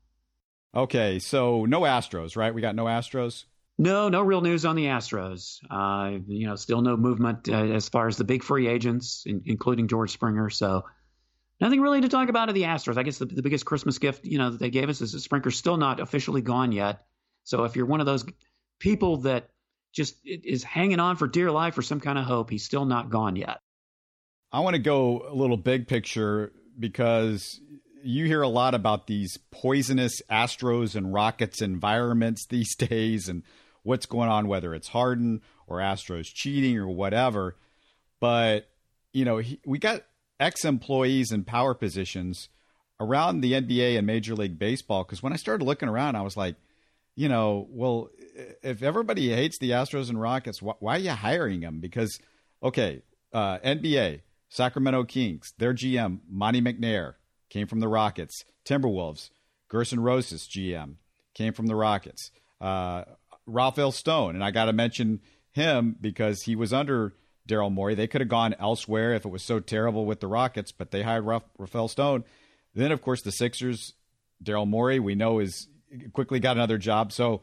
Okay, 0.75 1.19
so 1.19 1.65
no 1.65 1.81
Astros, 1.81 2.37
right? 2.37 2.55
We 2.55 2.61
got 2.61 2.77
no 2.77 2.85
Astros. 2.85 3.45
No, 3.79 4.09
no 4.09 4.23
real 4.23 4.41
news 4.41 4.65
on 4.65 4.77
the 4.77 4.87
Astros. 4.87 5.59
Uh, 5.71 6.19
you 6.27 6.47
know, 6.47 6.57
still 6.57 6.83
no 6.83 6.97
movement 6.97 7.49
uh, 7.49 7.55
as 7.55 7.89
far 7.89 8.09
as 8.09 8.17
the 8.17 8.25
big 8.25 8.43
free 8.43 8.69
agents, 8.69 9.23
in, 9.25 9.43
including 9.47 9.89
George 9.89 10.11
Springer. 10.11 10.51
So 10.51 10.85
Nothing 11.61 11.81
really 11.81 12.01
to 12.01 12.09
talk 12.09 12.29
about 12.29 12.49
of 12.49 12.55
the 12.55 12.63
Astros. 12.63 12.97
I 12.97 13.03
guess 13.03 13.19
the, 13.19 13.27
the 13.27 13.43
biggest 13.43 13.65
Christmas 13.65 13.99
gift, 13.99 14.25
you 14.25 14.39
know, 14.39 14.51
that 14.51 14.61
they 14.61 14.71
gave 14.71 14.89
us 14.89 15.01
is 15.01 15.13
that 15.13 15.21
Springer's 15.21 15.57
still 15.57 15.77
not 15.77 15.99
officially 15.99 16.41
gone 16.41 16.73
yet. 16.73 17.05
So 17.45 17.65
if 17.65 17.75
you're 17.75 17.87
one 17.87 18.01
of 18.01 18.07
those 18.07 18.25
people 18.79 19.19
that 19.19 19.51
just 19.93 20.17
is 20.25 20.63
hanging 20.63 21.01
on 21.01 21.17
for 21.17 21.27
dear 21.27 21.51
life 21.51 21.75
for 21.75 21.83
some 21.83 22.01
kind 22.01 22.19
of 22.19 22.25
hope, 22.25 22.51
he's 22.51 22.65
still 22.65 22.85
not 22.85 23.11
gone 23.11 23.35
yet. 23.37 23.59
I 24.53 24.61
want 24.61 24.75
to 24.75 24.83
go 24.83 25.25
a 25.29 25.35
little 25.35 25.57
big 25.57 25.89
picture 25.89 26.53
because 26.79 27.61
you 28.03 28.27
hear 28.27 28.43
a 28.43 28.49
lot 28.49 28.75
about 28.75 29.07
these 29.07 29.39
poisonous 29.51 30.23
Astros 30.31 30.95
and 30.95 31.13
Rockets 31.13 31.61
environments 31.61 32.47
these 32.51 32.75
days 32.77 33.29
and 33.29 33.43
what's 33.83 34.07
going 34.07 34.29
on, 34.29 34.47
whether 34.47 34.75
it's 34.75 34.89
Harden 34.89 35.43
or 35.67 35.79
Astros 35.79 36.27
cheating 36.27 36.79
or 36.79 36.89
whatever. 36.89 37.57
But, 38.21 38.69
you 39.13 39.25
know, 39.25 39.39
he, 39.39 39.61
we 39.67 39.79
got 39.79 40.03
ex 40.41 40.65
employees 40.65 41.33
in 41.33 41.45
power 41.45 41.75
positions 41.75 42.49
around 43.01 43.41
the 43.41 43.53
NBA 43.53 43.97
and 43.97 44.07
Major 44.07 44.35
League 44.35 44.59
Baseball. 44.59 45.05
Because 45.05 45.23
when 45.23 45.33
I 45.33 45.37
started 45.37 45.65
looking 45.65 45.89
around, 45.89 46.17
I 46.17 46.23
was 46.23 46.37
like, 46.37 46.57
you 47.15 47.29
know, 47.29 47.67
well, 47.71 48.11
if 48.63 48.83
everybody 48.83 49.31
hates 49.35 49.59
the 49.59 49.71
Astros 49.71 50.09
and 50.09 50.21
Rockets, 50.21 50.63
why, 50.63 50.75
why 50.79 50.97
are 50.97 51.01
you 51.01 51.11
hiring 51.11 51.61
them? 51.61 51.81
Because, 51.81 52.19
okay, 52.63 53.03
uh, 53.33 53.59
NBA, 53.59 54.21
Sacramento 54.49 55.05
Kings, 55.05 55.53
their 55.59 55.75
GM, 55.75 56.21
Monte 56.29 56.61
McNair, 56.61 57.15
came 57.51 57.67
from 57.67 57.81
the 57.81 57.89
Rockets. 57.89 58.45
Timberwolves, 58.65 59.31
Gerson 59.69 60.01
Rosas, 60.01 60.47
GM, 60.47 60.95
came 61.35 61.53
from 61.53 61.67
the 61.67 61.75
Rockets. 61.75 62.31
Uh, 62.61 63.05
Rafael 63.47 63.93
Stone, 63.93 64.35
and 64.35 64.45
I 64.45 64.51
got 64.51 64.67
to 64.67 64.73
mention 64.73 65.21
him 65.53 65.97
because 66.01 66.43
he 66.43 66.55
was 66.55 66.73
under 66.73 67.15
Daryl 67.49 67.73
Morey. 67.73 67.95
They 67.95 68.07
could 68.07 68.21
have 68.21 68.29
gone 68.29 68.55
elsewhere 68.61 69.15
if 69.15 69.25
it 69.25 69.31
was 69.31 69.43
so 69.43 69.59
terrible 69.59 70.05
with 70.05 70.21
the 70.21 70.29
Rockets, 70.29 70.71
but 70.71 70.91
they 70.91 71.03
hired 71.03 71.25
Rafael 71.59 71.89
Stone. 71.89 72.25
Then, 72.75 72.93
of 72.93 73.03
course, 73.03 73.23
the 73.23 73.33
Sixers, 73.33 73.95
Daryl 74.45 74.69
Morey, 74.69 75.01
we 75.01 75.15
know 75.15 75.41
is 75.41 75.69
quickly 76.13 76.39
got 76.39 76.57
another 76.57 76.79
job. 76.79 77.13
So, 77.13 77.41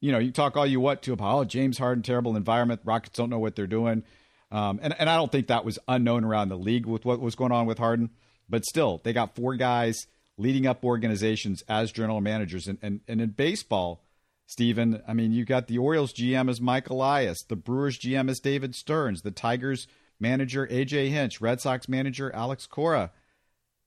you 0.00 0.10
know, 0.10 0.18
you 0.18 0.32
talk 0.32 0.56
all 0.56 0.66
you 0.66 0.80
want 0.80 1.02
to 1.02 1.12
about, 1.12 1.38
oh, 1.38 1.44
James 1.44 1.78
Harden, 1.78 2.02
terrible 2.02 2.36
environment. 2.36 2.80
Rockets 2.84 3.16
don't 3.16 3.30
know 3.30 3.38
what 3.38 3.54
they're 3.54 3.66
doing. 3.66 4.02
Um, 4.50 4.80
and, 4.82 4.94
and 4.98 5.10
I 5.10 5.16
don't 5.16 5.30
think 5.30 5.48
that 5.48 5.64
was 5.64 5.78
unknown 5.88 6.24
around 6.24 6.48
the 6.48 6.56
league 6.56 6.86
with 6.86 7.04
what 7.04 7.20
was 7.20 7.34
going 7.34 7.52
on 7.52 7.66
with 7.66 7.78
Harden. 7.78 8.10
But 8.48 8.64
still, 8.64 9.00
they 9.04 9.12
got 9.12 9.34
four 9.34 9.54
guys 9.56 10.06
leading 10.36 10.66
up 10.66 10.84
organizations 10.84 11.62
as 11.68 11.92
general 11.92 12.20
managers. 12.20 12.66
And, 12.66 12.78
and, 12.82 13.00
and 13.08 13.20
in 13.20 13.30
baseball, 13.30 14.03
Stephen. 14.54 15.02
I 15.08 15.14
mean, 15.14 15.32
you 15.32 15.44
got 15.44 15.66
the 15.66 15.78
Orioles 15.78 16.12
GM 16.12 16.48
as 16.48 16.60
Mike 16.60 16.88
Elias, 16.88 17.42
the 17.42 17.56
Brewers 17.56 17.98
GM 17.98 18.30
as 18.30 18.38
David 18.38 18.76
Stearns, 18.76 19.22
the 19.22 19.32
Tigers 19.32 19.88
manager 20.20 20.64
AJ 20.68 21.08
Hinch, 21.10 21.40
Red 21.40 21.60
Sox 21.60 21.88
manager 21.88 22.32
Alex 22.32 22.64
Cora. 22.68 23.10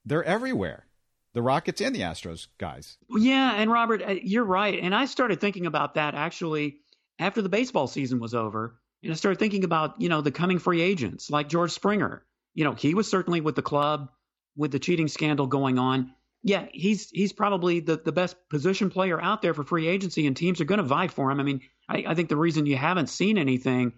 They're 0.06 0.26
everywhere. 0.26 0.86
The 1.32 1.42
Rockets 1.42 1.80
and 1.80 1.96
the 1.96 2.02
Astros 2.02 2.48
guys. 2.58 2.98
Yeah, 3.10 3.54
and 3.54 3.72
Robert, 3.72 4.02
uh, 4.02 4.16
you're 4.22 4.44
right. 4.44 4.78
And 4.78 4.94
I 4.94 5.06
started 5.06 5.40
thinking 5.40 5.68
about 5.68 5.94
that 5.94 6.16
actually 6.16 6.80
after 7.18 7.42
the 7.42 7.48
baseball 7.48 7.88
season 7.88 8.20
was 8.20 8.34
over. 8.34 8.76
And 9.02 9.14
I 9.14 9.16
started 9.16 9.40
thinking 9.40 9.64
about, 9.64 10.02
you 10.02 10.10
know, 10.10 10.20
the 10.20 10.32
coming 10.32 10.60
free 10.60 10.82
agents 10.82 11.30
like 11.30 11.48
George 11.48 11.72
Springer. 11.72 12.26
You 12.54 12.66
know, 12.66 12.74
he 12.74 12.94
was 12.94 13.10
certainly 13.10 13.40
with 13.40 13.56
the 13.56 13.62
club 13.62 14.10
with 14.58 14.72
the 14.72 14.80
cheating 14.80 15.08
scandal 15.08 15.48
going 15.48 15.80
on 15.80 16.12
yeah, 16.44 16.68
he's 16.72 17.10
he's 17.10 17.34
probably 17.34 17.80
the, 17.80 17.98
the 17.98 18.12
best 18.12 18.36
position 18.50 18.90
player 18.90 19.20
out 19.20 19.42
there 19.42 19.54
for 19.54 19.64
free 19.64 19.88
agency, 19.88 20.28
and 20.28 20.38
teams 20.38 20.62
are 20.62 20.66
going 20.66 20.78
to 20.78 20.84
vie 20.84 21.08
for 21.08 21.32
him. 21.32 21.40
I 21.40 21.44
mean, 21.44 21.62
I, 21.90 22.06
I 22.08 22.16
think 22.16 22.30
the 22.30 22.38
reason 22.38 22.66
you 22.66 22.78
haven't 22.78 23.10
seen 23.10 23.38
anything, 23.38 23.94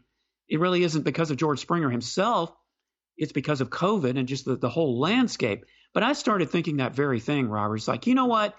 it 0.47 0.59
really 0.59 0.83
isn't 0.83 1.03
because 1.03 1.31
of 1.31 1.37
George 1.37 1.59
Springer 1.59 1.89
himself. 1.89 2.51
It's 3.17 3.33
because 3.33 3.59
of 3.61 3.69
COVID 3.69 4.17
and 4.17 4.27
just 4.27 4.45
the, 4.45 4.55
the 4.55 4.69
whole 4.69 4.99
landscape. 4.99 5.65
But 5.93 6.03
I 6.03 6.13
started 6.13 6.49
thinking 6.49 6.77
that 6.77 6.95
very 6.95 7.19
thing, 7.19 7.49
Robert. 7.49 7.75
It's 7.75 7.87
like, 7.87 8.07
you 8.07 8.15
know 8.15 8.27
what? 8.27 8.55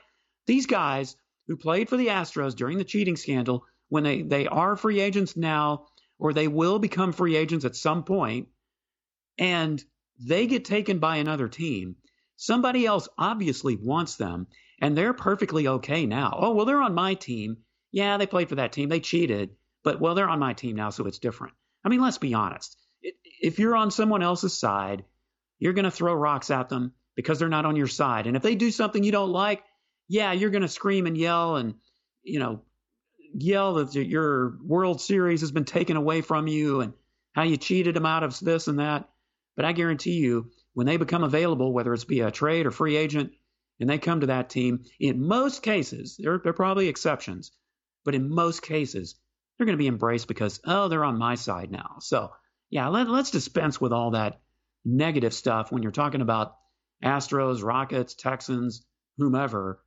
These 0.47 0.67
guys 0.67 1.17
who 1.47 1.57
played 1.57 1.89
for 1.89 1.97
the 1.97 2.09
Astros 2.09 2.55
during 2.55 2.77
the 2.77 2.85
cheating 2.85 3.17
scandal, 3.17 3.65
when 3.89 4.05
they, 4.05 4.23
they 4.23 4.47
are 4.47 4.77
free 4.77 5.01
agents 5.01 5.37
now, 5.37 5.87
or 6.19 6.33
they 6.33 6.49
will 6.49 6.79
become 6.79 7.13
free 7.13 7.37
agents 7.37 7.65
at 7.65 7.75
some 7.75 8.05
point, 8.05 8.49
and 9.39 9.83
they 10.21 10.47
get 10.47 10.65
taken 10.67 10.99
by 10.99 11.17
another 11.17 11.49
team– 11.49 11.97
Somebody 12.43 12.87
else 12.87 13.07
obviously 13.19 13.77
wants 13.77 14.17
them, 14.17 14.47
and 14.81 14.97
they're 14.97 15.13
perfectly 15.13 15.69
okay 15.69 16.07
now. 16.07 16.39
Oh, 16.41 16.55
well, 16.55 16.65
they're 16.65 16.81
on 16.81 16.95
my 16.95 17.13
team. 17.13 17.59
Yeah, 17.93 18.17
they 18.17 18.27
played 18.27 18.49
for 18.49 18.55
that 18.55 18.73
team. 18.73 18.89
They 18.89 19.01
cheated, 19.01 19.51
but 19.85 20.01
well, 20.01 20.15
they're 20.15 20.27
on 20.27 20.39
my 20.39 20.55
team 20.55 20.75
now, 20.75 20.89
so 20.89 21.05
it's 21.05 21.19
different. 21.19 21.53
I 21.85 21.91
mean, 21.91 22.01
let's 22.01 22.17
be 22.17 22.33
honest. 22.33 22.79
If 23.43 23.59
you're 23.59 23.77
on 23.77 23.91
someone 23.91 24.23
else's 24.23 24.59
side, 24.59 25.05
you're 25.59 25.75
going 25.75 25.85
to 25.85 25.91
throw 25.91 26.15
rocks 26.15 26.51
at 26.51 26.71
them 26.71 26.95
because 27.15 27.39
they're 27.39 27.51
not 27.51 27.67
on 27.67 27.77
your 27.77 27.89
side. 27.89 28.27
And 28.27 28.37
if 28.37 28.43
they 28.43 28.55
do 28.55 28.71
something 28.71 29.05
you 29.05 29.13
don't 29.13 29.33
like, 29.33 29.63
yeah, 30.09 30.33
you're 30.33 30.49
going 30.49 30.63
to 30.63 30.69
scream 30.69 31.05
and 31.07 31.19
yell 31.19 31.57
and, 31.57 31.75
you 32.23 32.39
know, 32.39 32.63
yell 33.35 33.75
that 33.75 33.95
your 33.95 34.57
World 34.65 35.03
Series 35.03 35.43
has 35.43 35.53
been 35.53 35.67
taken 35.67 35.99
away 35.99 36.23
from 36.23 36.47
you 36.47 36.81
and 36.81 36.95
how 37.35 37.43
you 37.43 37.59
cheated 37.59 37.95
them 37.95 38.07
out 38.07 38.23
of 38.23 38.41
this 38.41 38.67
and 38.67 38.79
that. 38.79 39.11
But 39.57 39.67
I 39.67 39.73
guarantee 39.73 40.15
you, 40.15 40.51
when 40.75 40.87
they 40.87 40.97
become 40.97 41.23
available, 41.23 41.73
whether 41.73 41.93
it's 41.93 42.05
via 42.05 42.31
trade 42.31 42.67
or 42.67 42.71
free 42.71 42.97
agent, 42.97 43.33
and 43.79 43.89
they 43.89 43.99
come 43.99 44.21
to 44.21 44.27
that 44.27 44.51
team, 44.51 44.85
in 44.99 45.27
most 45.27 45.63
cases, 45.63 46.17
there, 46.19 46.39
there 46.39 46.51
are 46.51 46.55
probably 46.55 46.89
exceptions, 46.89 47.51
but 48.05 48.15
in 48.15 48.35
most 48.35 48.63
cases, 48.63 49.17
they're 49.57 49.67
going 49.67 49.77
to 49.77 49.83
be 49.83 49.89
embraced 49.89 50.29
because, 50.29 50.61
oh, 50.65 50.89
they're 50.89 51.05
on 51.05 51.19
my 51.19 51.35
side 51.35 51.71
now. 51.71 51.97
So, 52.01 52.31
yeah, 52.69 52.89
let, 52.89 53.09
let's 53.09 53.31
dispense 53.31 53.81
with 53.81 53.93
all 53.93 54.13
that 54.13 54.41
negative 54.85 55.35
stuff 55.35 55.73
when 55.73 55.83
you're 55.83 55.93
talking 55.93 56.21
about 56.21 56.57
Astros, 57.03 57.63
Rockets, 57.63 58.15
Texans, 58.15 58.85
whomever, 59.19 59.83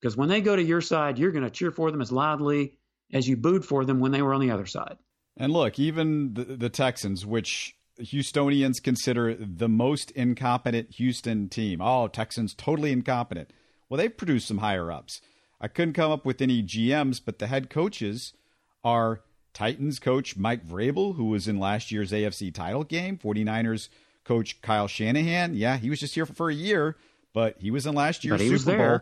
because 0.00 0.16
when 0.16 0.28
they 0.28 0.40
go 0.40 0.54
to 0.54 0.62
your 0.62 0.80
side, 0.80 1.18
you're 1.18 1.32
going 1.32 1.44
to 1.44 1.50
cheer 1.50 1.70
for 1.70 1.90
them 1.90 2.00
as 2.00 2.12
loudly 2.12 2.74
as 3.12 3.26
you 3.26 3.36
booed 3.36 3.64
for 3.64 3.84
them 3.84 4.00
when 4.00 4.12
they 4.12 4.22
were 4.22 4.34
on 4.34 4.40
the 4.40 4.50
other 4.50 4.66
side. 4.66 4.96
And 5.36 5.52
look, 5.52 5.78
even 5.78 6.34
the, 6.34 6.44
the 6.44 6.68
Texans, 6.68 7.24
which 7.24 7.76
Houstonians 8.00 8.82
consider 8.82 9.34
the 9.34 9.68
most 9.68 10.10
incompetent 10.12 10.94
Houston 10.96 11.48
team. 11.48 11.80
Oh, 11.80 12.08
Texans 12.08 12.54
totally 12.54 12.92
incompetent. 12.92 13.50
Well, 13.88 13.98
they've 13.98 14.16
produced 14.16 14.48
some 14.48 14.58
higher 14.58 14.92
ups. 14.92 15.20
I 15.60 15.68
couldn't 15.68 15.94
come 15.94 16.12
up 16.12 16.24
with 16.24 16.40
any 16.40 16.62
GMs, 16.62 17.20
but 17.24 17.38
the 17.38 17.46
head 17.48 17.70
coaches 17.70 18.32
are 18.84 19.22
Titans 19.52 19.98
coach 19.98 20.36
Mike 20.36 20.66
Vrabel, 20.66 21.16
who 21.16 21.24
was 21.26 21.48
in 21.48 21.58
last 21.58 21.90
year's 21.90 22.12
AFC 22.12 22.54
title 22.54 22.84
game, 22.84 23.18
49ers 23.18 23.88
coach 24.24 24.60
Kyle 24.62 24.86
Shanahan. 24.86 25.54
Yeah, 25.54 25.78
he 25.78 25.90
was 25.90 25.98
just 25.98 26.14
here 26.14 26.26
for 26.26 26.50
a 26.50 26.54
year, 26.54 26.96
but 27.32 27.56
he 27.58 27.70
was 27.70 27.86
in 27.86 27.94
last 27.94 28.24
year's 28.24 28.40
Super 28.40 28.76
Bowl. 28.76 29.00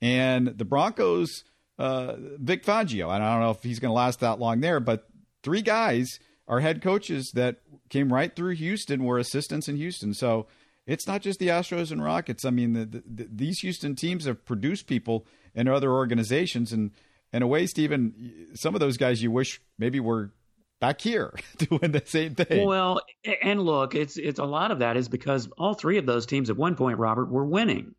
And 0.00 0.48
the 0.48 0.64
Broncos, 0.64 1.44
uh, 1.78 2.14
Vic 2.38 2.64
Fangio. 2.64 3.08
I 3.08 3.18
don't 3.18 3.40
know 3.40 3.50
if 3.50 3.62
he's 3.62 3.78
going 3.78 3.90
to 3.90 3.94
last 3.94 4.20
that 4.20 4.40
long 4.40 4.60
there, 4.60 4.80
but 4.80 5.08
three 5.42 5.62
guys 5.62 6.18
are 6.52 6.60
head 6.60 6.82
coaches 6.82 7.32
that 7.32 7.56
came 7.88 8.12
right 8.12 8.36
through 8.36 8.54
Houston, 8.56 9.04
were 9.04 9.16
assistants 9.16 9.68
in 9.68 9.76
Houston. 9.76 10.12
So 10.12 10.46
it's 10.86 11.06
not 11.06 11.22
just 11.22 11.38
the 11.38 11.48
Astros 11.48 11.90
and 11.90 12.04
Rockets. 12.04 12.44
I 12.44 12.50
mean, 12.50 12.74
the, 12.74 12.84
the, 12.84 13.26
these 13.32 13.60
Houston 13.60 13.96
teams 13.96 14.26
have 14.26 14.44
produced 14.44 14.86
people 14.86 15.26
in 15.54 15.66
other 15.66 15.90
organizations, 15.90 16.70
and 16.70 16.90
in 17.32 17.42
a 17.42 17.46
way, 17.46 17.66
Stephen, 17.66 18.50
some 18.52 18.74
of 18.74 18.80
those 18.80 18.98
guys 18.98 19.22
you 19.22 19.30
wish 19.30 19.62
maybe 19.78 19.98
were 19.98 20.30
back 20.78 21.00
here 21.00 21.32
doing 21.56 21.90
the 21.90 22.02
same 22.04 22.34
thing. 22.34 22.66
Well, 22.66 23.00
and 23.42 23.62
look, 23.62 23.94
it's 23.94 24.18
it's 24.18 24.38
a 24.38 24.44
lot 24.44 24.72
of 24.72 24.80
that 24.80 24.98
is 24.98 25.08
because 25.08 25.48
all 25.56 25.72
three 25.72 25.96
of 25.96 26.04
those 26.04 26.26
teams 26.26 26.50
at 26.50 26.58
one 26.58 26.74
point, 26.74 26.98
Robert, 26.98 27.30
were 27.30 27.46
winning. 27.46 27.94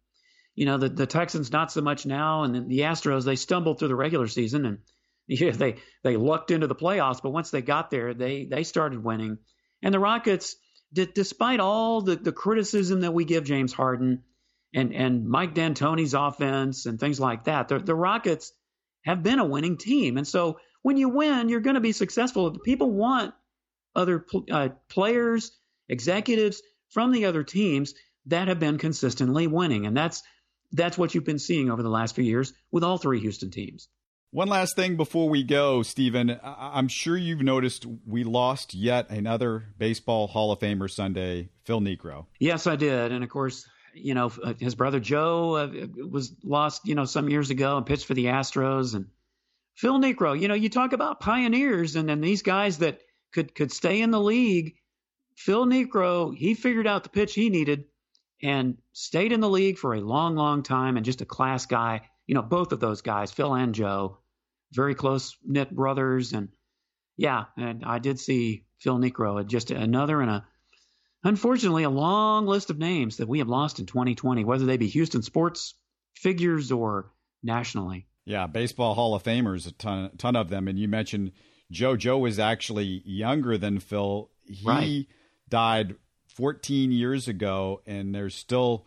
You 0.53 0.67
know, 0.67 0.77
the 0.77 0.89
the 0.89 1.07
Texans 1.07 1.51
not 1.51 1.71
so 1.71 1.81
much 1.81 2.05
now, 2.05 2.43
and 2.43 2.69
the 2.69 2.81
Astros 2.81 3.25
they 3.25 3.35
stumbled 3.35 3.79
through 3.79 3.87
the 3.87 3.95
regular 3.95 4.27
season 4.27 4.67
and 4.67 4.77
yeah, 5.27 5.51
they 5.51 5.75
they 6.03 6.17
lucked 6.17 6.51
into 6.51 6.67
the 6.67 6.75
playoffs, 6.75 7.21
but 7.21 7.31
once 7.31 7.51
they 7.51 7.61
got 7.61 7.89
there, 7.89 8.13
they 8.13 8.45
they 8.45 8.63
started 8.63 9.03
winning. 9.03 9.37
And 9.81 9.93
the 9.93 9.99
Rockets, 9.99 10.55
d- 10.91 11.09
despite 11.13 11.59
all 11.59 12.01
the, 12.01 12.15
the 12.15 12.31
criticism 12.31 13.01
that 13.01 13.13
we 13.13 13.25
give 13.25 13.43
James 13.43 13.73
Harden 13.73 14.23
and 14.73 14.93
and 14.93 15.27
Mike 15.27 15.53
D'Antoni's 15.53 16.13
offense 16.13 16.85
and 16.85 16.99
things 16.99 17.19
like 17.19 17.45
that, 17.45 17.67
the, 17.67 17.79
the 17.79 17.95
Rockets 17.95 18.51
have 19.05 19.23
been 19.23 19.39
a 19.39 19.45
winning 19.45 19.77
team. 19.77 20.17
And 20.17 20.27
so 20.27 20.59
when 20.81 20.97
you 20.97 21.09
win, 21.09 21.49
you're 21.49 21.59
going 21.61 21.75
to 21.75 21.81
be 21.81 21.91
successful. 21.91 22.57
People 22.59 22.91
want 22.91 23.33
other 23.95 24.19
pl- 24.19 24.45
uh, 24.51 24.69
players, 24.89 25.51
executives 25.89 26.61
from 26.89 27.11
the 27.11 27.25
other 27.25 27.43
teams 27.43 27.93
that 28.27 28.47
have 28.47 28.59
been 28.59 28.77
consistently 28.77 29.47
winning, 29.47 29.85
and 29.85 29.95
that's 29.95 30.23
that's 30.71 30.97
what 30.97 31.13
you've 31.13 31.25
been 31.25 31.39
seeing 31.39 31.69
over 31.69 31.83
the 31.83 31.89
last 31.89 32.15
few 32.15 32.23
years 32.23 32.53
with 32.71 32.83
all 32.83 32.97
three 32.97 33.19
Houston 33.19 33.51
teams. 33.51 33.89
One 34.33 34.47
last 34.47 34.75
thing 34.75 34.97
before 34.97 35.29
we 35.29 35.43
go, 35.43 35.83
Stephen. 35.83 36.39
I'm 36.43 36.87
sure 36.87 37.15
you've 37.15 37.43
noticed 37.43 37.85
we 38.07 38.23
lost 38.23 38.73
yet 38.73 39.11
another 39.11 39.65
baseball 39.77 40.25
Hall 40.25 40.51
of 40.51 40.57
Famer 40.57 40.89
Sunday, 40.89 41.49
Phil 41.65 41.79
Niekro. 41.81 42.25
Yes, 42.39 42.65
I 42.65 42.75
did, 42.75 43.11
and 43.11 43.23
of 43.23 43.29
course, 43.29 43.69
you 43.93 44.15
know, 44.15 44.31
uh, 44.43 44.55
his 44.59 44.73
brother 44.73 44.99
Joe 44.99 45.55
uh, 45.57 46.07
was 46.09 46.33
lost, 46.43 46.87
you 46.87 46.95
know, 46.95 47.05
some 47.05 47.29
years 47.29 47.51
ago 47.51 47.77
and 47.77 47.85
pitched 47.85 48.07
for 48.07 48.15
the 48.15 48.25
Astros. 48.25 48.95
And 48.95 49.05
Phil 49.75 49.99
Niekro, 49.99 50.41
you 50.41 50.47
know, 50.47 50.55
you 50.55 50.67
talk 50.67 50.93
about 50.93 51.19
pioneers 51.19 51.95
and 51.95 52.09
then 52.09 52.19
these 52.19 52.41
guys 52.41 52.79
that 52.79 53.01
could 53.33 53.53
could 53.53 53.71
stay 53.71 54.01
in 54.01 54.09
the 54.09 54.19
league. 54.19 54.77
Phil 55.35 55.67
Niekro, 55.67 56.35
he 56.35 56.55
figured 56.55 56.87
out 56.87 57.03
the 57.03 57.09
pitch 57.09 57.35
he 57.35 57.51
needed 57.51 57.85
and 58.41 58.79
stayed 58.93 59.31
in 59.31 59.41
the 59.41 59.49
league 59.49 59.77
for 59.77 59.93
a 59.93 60.01
long, 60.01 60.35
long 60.35 60.63
time 60.63 60.97
and 60.97 61.05
just 61.05 61.21
a 61.21 61.25
class 61.25 61.67
guy. 61.67 62.01
You 62.25 62.33
know, 62.33 62.41
both 62.41 62.71
of 62.71 62.79
those 62.79 63.03
guys, 63.03 63.31
Phil 63.31 63.53
and 63.53 63.75
Joe, 63.75 64.17
very 64.73 64.95
close 64.95 65.37
knit 65.45 65.71
brothers. 65.71 66.33
And 66.33 66.49
yeah, 67.15 67.45
and 67.57 67.83
I 67.85 67.99
did 67.99 68.19
see 68.19 68.65
Phil 68.79 68.97
Niekro, 68.97 69.45
just 69.47 69.71
another 69.71 70.21
and 70.21 70.31
a 70.31 70.45
unfortunately, 71.23 71.83
a 71.83 71.89
long 71.89 72.45
list 72.45 72.69
of 72.69 72.77
names 72.77 73.17
that 73.17 73.27
we 73.27 73.39
have 73.39 73.47
lost 73.47 73.79
in 73.79 73.85
2020, 73.85 74.43
whether 74.43 74.65
they 74.65 74.77
be 74.77 74.87
Houston 74.87 75.21
sports 75.21 75.75
figures 76.13 76.71
or 76.71 77.11
nationally. 77.41 78.07
Yeah, 78.25 78.47
baseball 78.47 78.93
Hall 78.93 79.15
of 79.15 79.23
Famers, 79.23 79.67
a 79.67 79.71
ton, 79.71 80.11
ton 80.17 80.35
of 80.35 80.49
them. 80.49 80.67
And 80.67 80.79
you 80.79 80.87
mentioned 80.87 81.31
Joe. 81.71 81.95
Joe 81.95 82.17
was 82.17 82.39
actually 82.39 83.01
younger 83.05 83.57
than 83.57 83.79
Phil. 83.79 84.29
He 84.45 84.65
right. 84.65 85.07
died 85.49 85.95
14 86.27 86.91
years 86.91 87.27
ago, 87.27 87.81
and 87.85 88.13
there's 88.15 88.35
still 88.35 88.85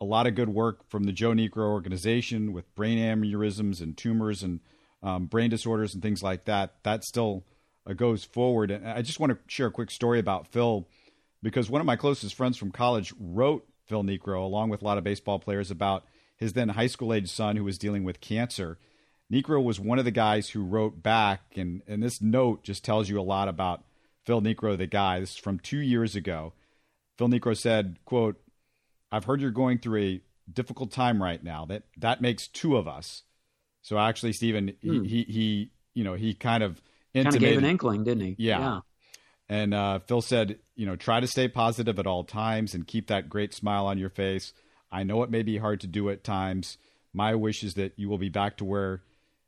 a 0.00 0.04
lot 0.04 0.26
of 0.26 0.34
good 0.34 0.48
work 0.48 0.88
from 0.88 1.04
the 1.04 1.12
Joe 1.12 1.30
Niekro 1.30 1.70
organization 1.70 2.52
with 2.52 2.74
brain 2.74 2.98
aneurysms 2.98 3.80
and 3.80 3.96
tumors 3.96 4.42
and 4.42 4.60
um, 5.02 5.26
brain 5.26 5.50
disorders 5.50 5.94
and 5.94 6.02
things 6.02 6.22
like 6.22 6.44
that. 6.44 6.74
That 6.82 7.04
still 7.04 7.44
uh, 7.86 7.92
goes 7.92 8.24
forward. 8.24 8.70
And 8.70 8.86
I 8.88 9.02
just 9.02 9.20
want 9.20 9.32
to 9.32 9.38
share 9.46 9.66
a 9.66 9.72
quick 9.72 9.90
story 9.90 10.18
about 10.18 10.48
Phil 10.48 10.86
because 11.42 11.68
one 11.70 11.80
of 11.80 11.86
my 11.86 11.96
closest 11.96 12.34
friends 12.34 12.56
from 12.56 12.70
college 12.70 13.12
wrote 13.18 13.66
Phil 13.86 14.04
Niekro, 14.04 14.42
along 14.42 14.70
with 14.70 14.82
a 14.82 14.84
lot 14.84 14.98
of 14.98 15.04
baseball 15.04 15.38
players, 15.38 15.70
about 15.70 16.04
his 16.36 16.52
then 16.52 16.70
high 16.70 16.86
school 16.86 17.12
age 17.12 17.30
son 17.30 17.56
who 17.56 17.64
was 17.64 17.78
dealing 17.78 18.04
with 18.04 18.20
cancer. 18.20 18.78
Niekro 19.32 19.62
was 19.62 19.80
one 19.80 19.98
of 19.98 20.04
the 20.04 20.10
guys 20.10 20.50
who 20.50 20.62
wrote 20.62 21.02
back, 21.02 21.40
and, 21.56 21.82
and 21.86 22.02
this 22.02 22.20
note 22.20 22.62
just 22.62 22.84
tells 22.84 23.08
you 23.08 23.18
a 23.18 23.22
lot 23.22 23.48
about 23.48 23.82
Phil 24.24 24.42
Niekro, 24.42 24.76
the 24.76 24.86
guy. 24.86 25.20
This 25.20 25.30
is 25.30 25.36
from 25.36 25.58
two 25.58 25.78
years 25.78 26.14
ago. 26.14 26.52
Phil 27.18 27.28
Niekro 27.28 27.56
said, 27.56 27.96
quote, 28.04 28.40
I've 29.10 29.24
heard 29.24 29.40
you're 29.40 29.50
going 29.50 29.78
through 29.78 30.02
a 30.02 30.20
difficult 30.52 30.90
time 30.90 31.22
right 31.22 31.42
now. 31.42 31.64
That 31.64 31.84
that 31.96 32.20
makes 32.20 32.48
two 32.48 32.76
of 32.76 32.88
us. 32.88 33.22
So 33.82 33.98
actually, 33.98 34.32
Stephen, 34.32 34.74
hmm. 34.82 35.02
he, 35.02 35.08
he, 35.08 35.32
he 35.32 35.70
you 35.94 36.04
know 36.04 36.14
he 36.14 36.34
kind 36.34 36.62
of 36.62 36.80
intimated, 37.14 37.24
kind 37.24 37.34
of 37.34 37.40
gave 37.40 37.58
an 37.58 37.64
inkling, 37.64 38.04
didn't 38.04 38.24
he? 38.24 38.36
Yeah. 38.38 38.58
yeah. 38.58 38.80
And 39.48 39.74
uh, 39.74 39.98
Phil 39.98 40.22
said, 40.22 40.58
you 40.76 40.86
know, 40.86 40.96
try 40.96 41.20
to 41.20 41.26
stay 41.26 41.46
positive 41.46 41.98
at 41.98 42.06
all 42.06 42.24
times 42.24 42.74
and 42.74 42.86
keep 42.86 43.08
that 43.08 43.28
great 43.28 43.52
smile 43.52 43.86
on 43.86 43.98
your 43.98 44.08
face. 44.08 44.54
I 44.90 45.02
know 45.02 45.22
it 45.24 45.30
may 45.30 45.42
be 45.42 45.58
hard 45.58 45.80
to 45.80 45.86
do 45.86 46.08
at 46.10 46.24
times. 46.24 46.78
My 47.12 47.34
wish 47.34 47.62
is 47.62 47.74
that 47.74 47.92
you 47.96 48.08
will 48.08 48.18
be 48.18 48.30
back 48.30 48.56
to 48.58 48.64
where 48.64 49.02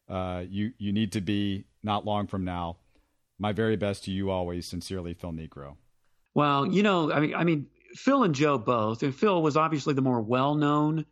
uh, 0.09 0.45
you 0.47 0.73
you 0.79 0.93
need 0.93 1.13
to 1.13 1.21
be 1.21 1.65
not 1.83 2.05
long 2.05 2.27
from 2.27 2.45
now. 2.45 2.77
My 3.39 3.53
very 3.53 3.77
best 3.77 4.05
to 4.05 4.11
you 4.11 4.31
always. 4.31 4.67
Sincerely, 4.67 5.15
Phil 5.15 5.33
Niekro. 5.33 5.77
Well, 6.35 6.67
you 6.67 6.83
know, 6.83 7.13
I 7.13 7.21
mean, 7.21 7.35
I 7.35 7.45
mean, 7.45 7.67
Phil 7.95 8.25
and 8.25 8.35
Joe 8.35 8.59
both. 8.59 9.03
And 9.03 9.15
Phil 9.15 9.41
was 9.43 9.57
obviously 9.57 9.95
the 9.95 10.03
more 10.03 10.21
well-known 10.21 11.07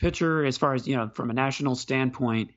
pitcher 0.00 0.44
as 0.44 0.56
far 0.56 0.74
as 0.74 0.88
you 0.88 0.96
know 0.96 1.10
from 1.14 1.30
a 1.30 1.34
national 1.34 1.76
standpoint. 1.76 2.50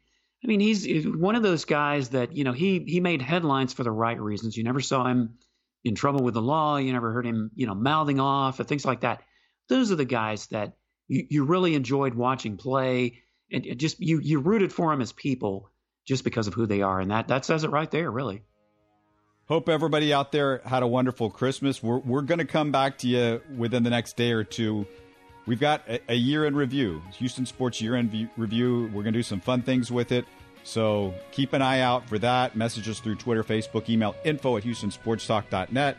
I 0.44 0.48
mean, 0.48 0.60
he's 0.60 1.06
one 1.08 1.36
of 1.36 1.44
those 1.44 1.66
guys 1.66 2.10
that 2.10 2.36
you 2.36 2.44
know 2.44 2.54
he 2.54 2.84
he 2.88 3.00
made 3.00 3.22
headlines 3.22 3.74
for 3.74 3.84
the 3.84 3.92
right 3.92 4.20
reasons. 4.20 4.58
You 4.58 4.64
never 4.64 4.82
saw 4.82 5.06
him 5.06 5.38
in 5.84 5.96
trouble 5.96 6.24
with 6.24 6.34
the 6.34 6.42
law. 6.42 6.78
You 6.78 6.92
never 6.94 7.12
heard 7.12 7.26
him, 7.26 7.52
you 7.56 7.68
know, 7.68 7.76
mouthing 7.76 8.20
off 8.20 8.60
and 8.60 8.68
things 8.68 8.86
like 8.86 9.02
that. 9.02 9.22
Those 9.70 9.92
are 9.92 9.96
the 9.96 10.06
guys 10.06 10.48
that 10.48 10.74
you, 11.08 11.26
you 11.30 11.44
really 11.44 11.76
enjoyed 11.76 12.16
watching 12.16 12.58
play, 12.58 13.22
and 13.52 13.66
it 13.66 13.76
just 13.76 14.00
you 14.00 14.20
you 14.20 14.40
rooted 14.40 14.74
for 14.74 14.92
them 14.92 15.02
as 15.02 15.12
people 15.12 15.70
just 16.06 16.24
because 16.24 16.48
of 16.48 16.54
who 16.54 16.66
they 16.66 16.82
are, 16.82 17.00
and 17.00 17.12
that 17.12 17.28
that 17.28 17.46
says 17.46 17.64
it 17.64 17.72
right 17.72 17.92
there, 17.92 18.10
really. 18.10 18.44
Hope 19.46 19.68
everybody 19.68 20.14
out 20.14 20.32
there 20.32 20.62
had 20.66 20.84
a 20.84 20.88
wonderful 20.88 21.30
Christmas. 21.30 21.84
We're 21.84 22.00
we're 22.00 22.22
going 22.22 22.40
to 22.40 22.46
come 22.46 22.72
back 22.72 23.00
to 23.00 23.08
you 23.08 23.42
within 23.58 23.84
the 23.84 23.90
next 23.90 24.16
day 24.16 24.32
or 24.32 24.44
two. 24.44 24.88
We've 25.46 25.60
got 25.60 25.82
a, 25.88 26.00
a 26.10 26.16
year 26.16 26.46
in 26.46 26.56
review, 26.56 27.02
Houston 27.18 27.46
Sports 27.46 27.82
year 27.82 27.96
in 27.96 28.30
review. 28.38 28.84
We're 28.94 29.04
going 29.04 29.14
to 29.14 29.20
do 29.20 29.24
some 29.24 29.42
fun 29.42 29.62
things 29.62 29.92
with 29.92 30.12
it. 30.12 30.26
So 30.64 31.14
keep 31.32 31.54
an 31.54 31.62
eye 31.62 31.82
out 31.82 32.08
for 32.08 32.18
that. 32.20 32.56
Message 32.56 32.88
us 32.88 33.00
through 33.00 33.16
Twitter, 33.16 33.44
Facebook, 33.44 33.90
email 33.90 34.16
info 34.24 34.56
at 34.58 34.64
HoustonSportsTalk.net. 34.64 35.98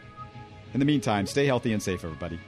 In 0.73 0.81
the 0.81 0.87
meantime, 0.87 1.27
stay 1.27 1.47
healthy 1.47 1.73
and 1.73 1.83
safe, 1.83 2.05
everybody. 2.05 2.41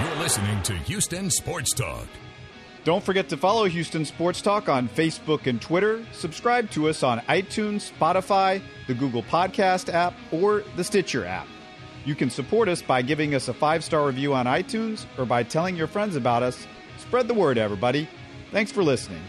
You're 0.00 0.16
listening 0.16 0.62
to 0.62 0.74
Houston 0.74 1.30
Sports 1.30 1.72
Talk. 1.72 2.06
Don't 2.84 3.02
forget 3.02 3.28
to 3.30 3.36
follow 3.36 3.64
Houston 3.64 4.04
Sports 4.04 4.42
Talk 4.42 4.68
on 4.68 4.88
Facebook 4.88 5.46
and 5.46 5.60
Twitter. 5.60 6.04
Subscribe 6.12 6.70
to 6.72 6.88
us 6.88 7.02
on 7.02 7.20
iTunes, 7.20 7.90
Spotify, 7.92 8.60
the 8.86 8.94
Google 8.94 9.22
Podcast 9.22 9.92
app, 9.92 10.14
or 10.32 10.62
the 10.76 10.84
Stitcher 10.84 11.24
app. 11.24 11.46
You 12.04 12.14
can 12.14 12.30
support 12.30 12.68
us 12.68 12.82
by 12.82 13.02
giving 13.02 13.34
us 13.34 13.48
a 13.48 13.54
five 13.54 13.82
star 13.82 14.06
review 14.06 14.34
on 14.34 14.46
iTunes 14.46 15.06
or 15.18 15.24
by 15.24 15.42
telling 15.42 15.76
your 15.76 15.86
friends 15.86 16.16
about 16.16 16.42
us. 16.42 16.66
Spread 16.98 17.28
the 17.28 17.34
word, 17.34 17.58
everybody. 17.58 18.08
Thanks 18.50 18.70
for 18.70 18.82
listening. 18.82 19.22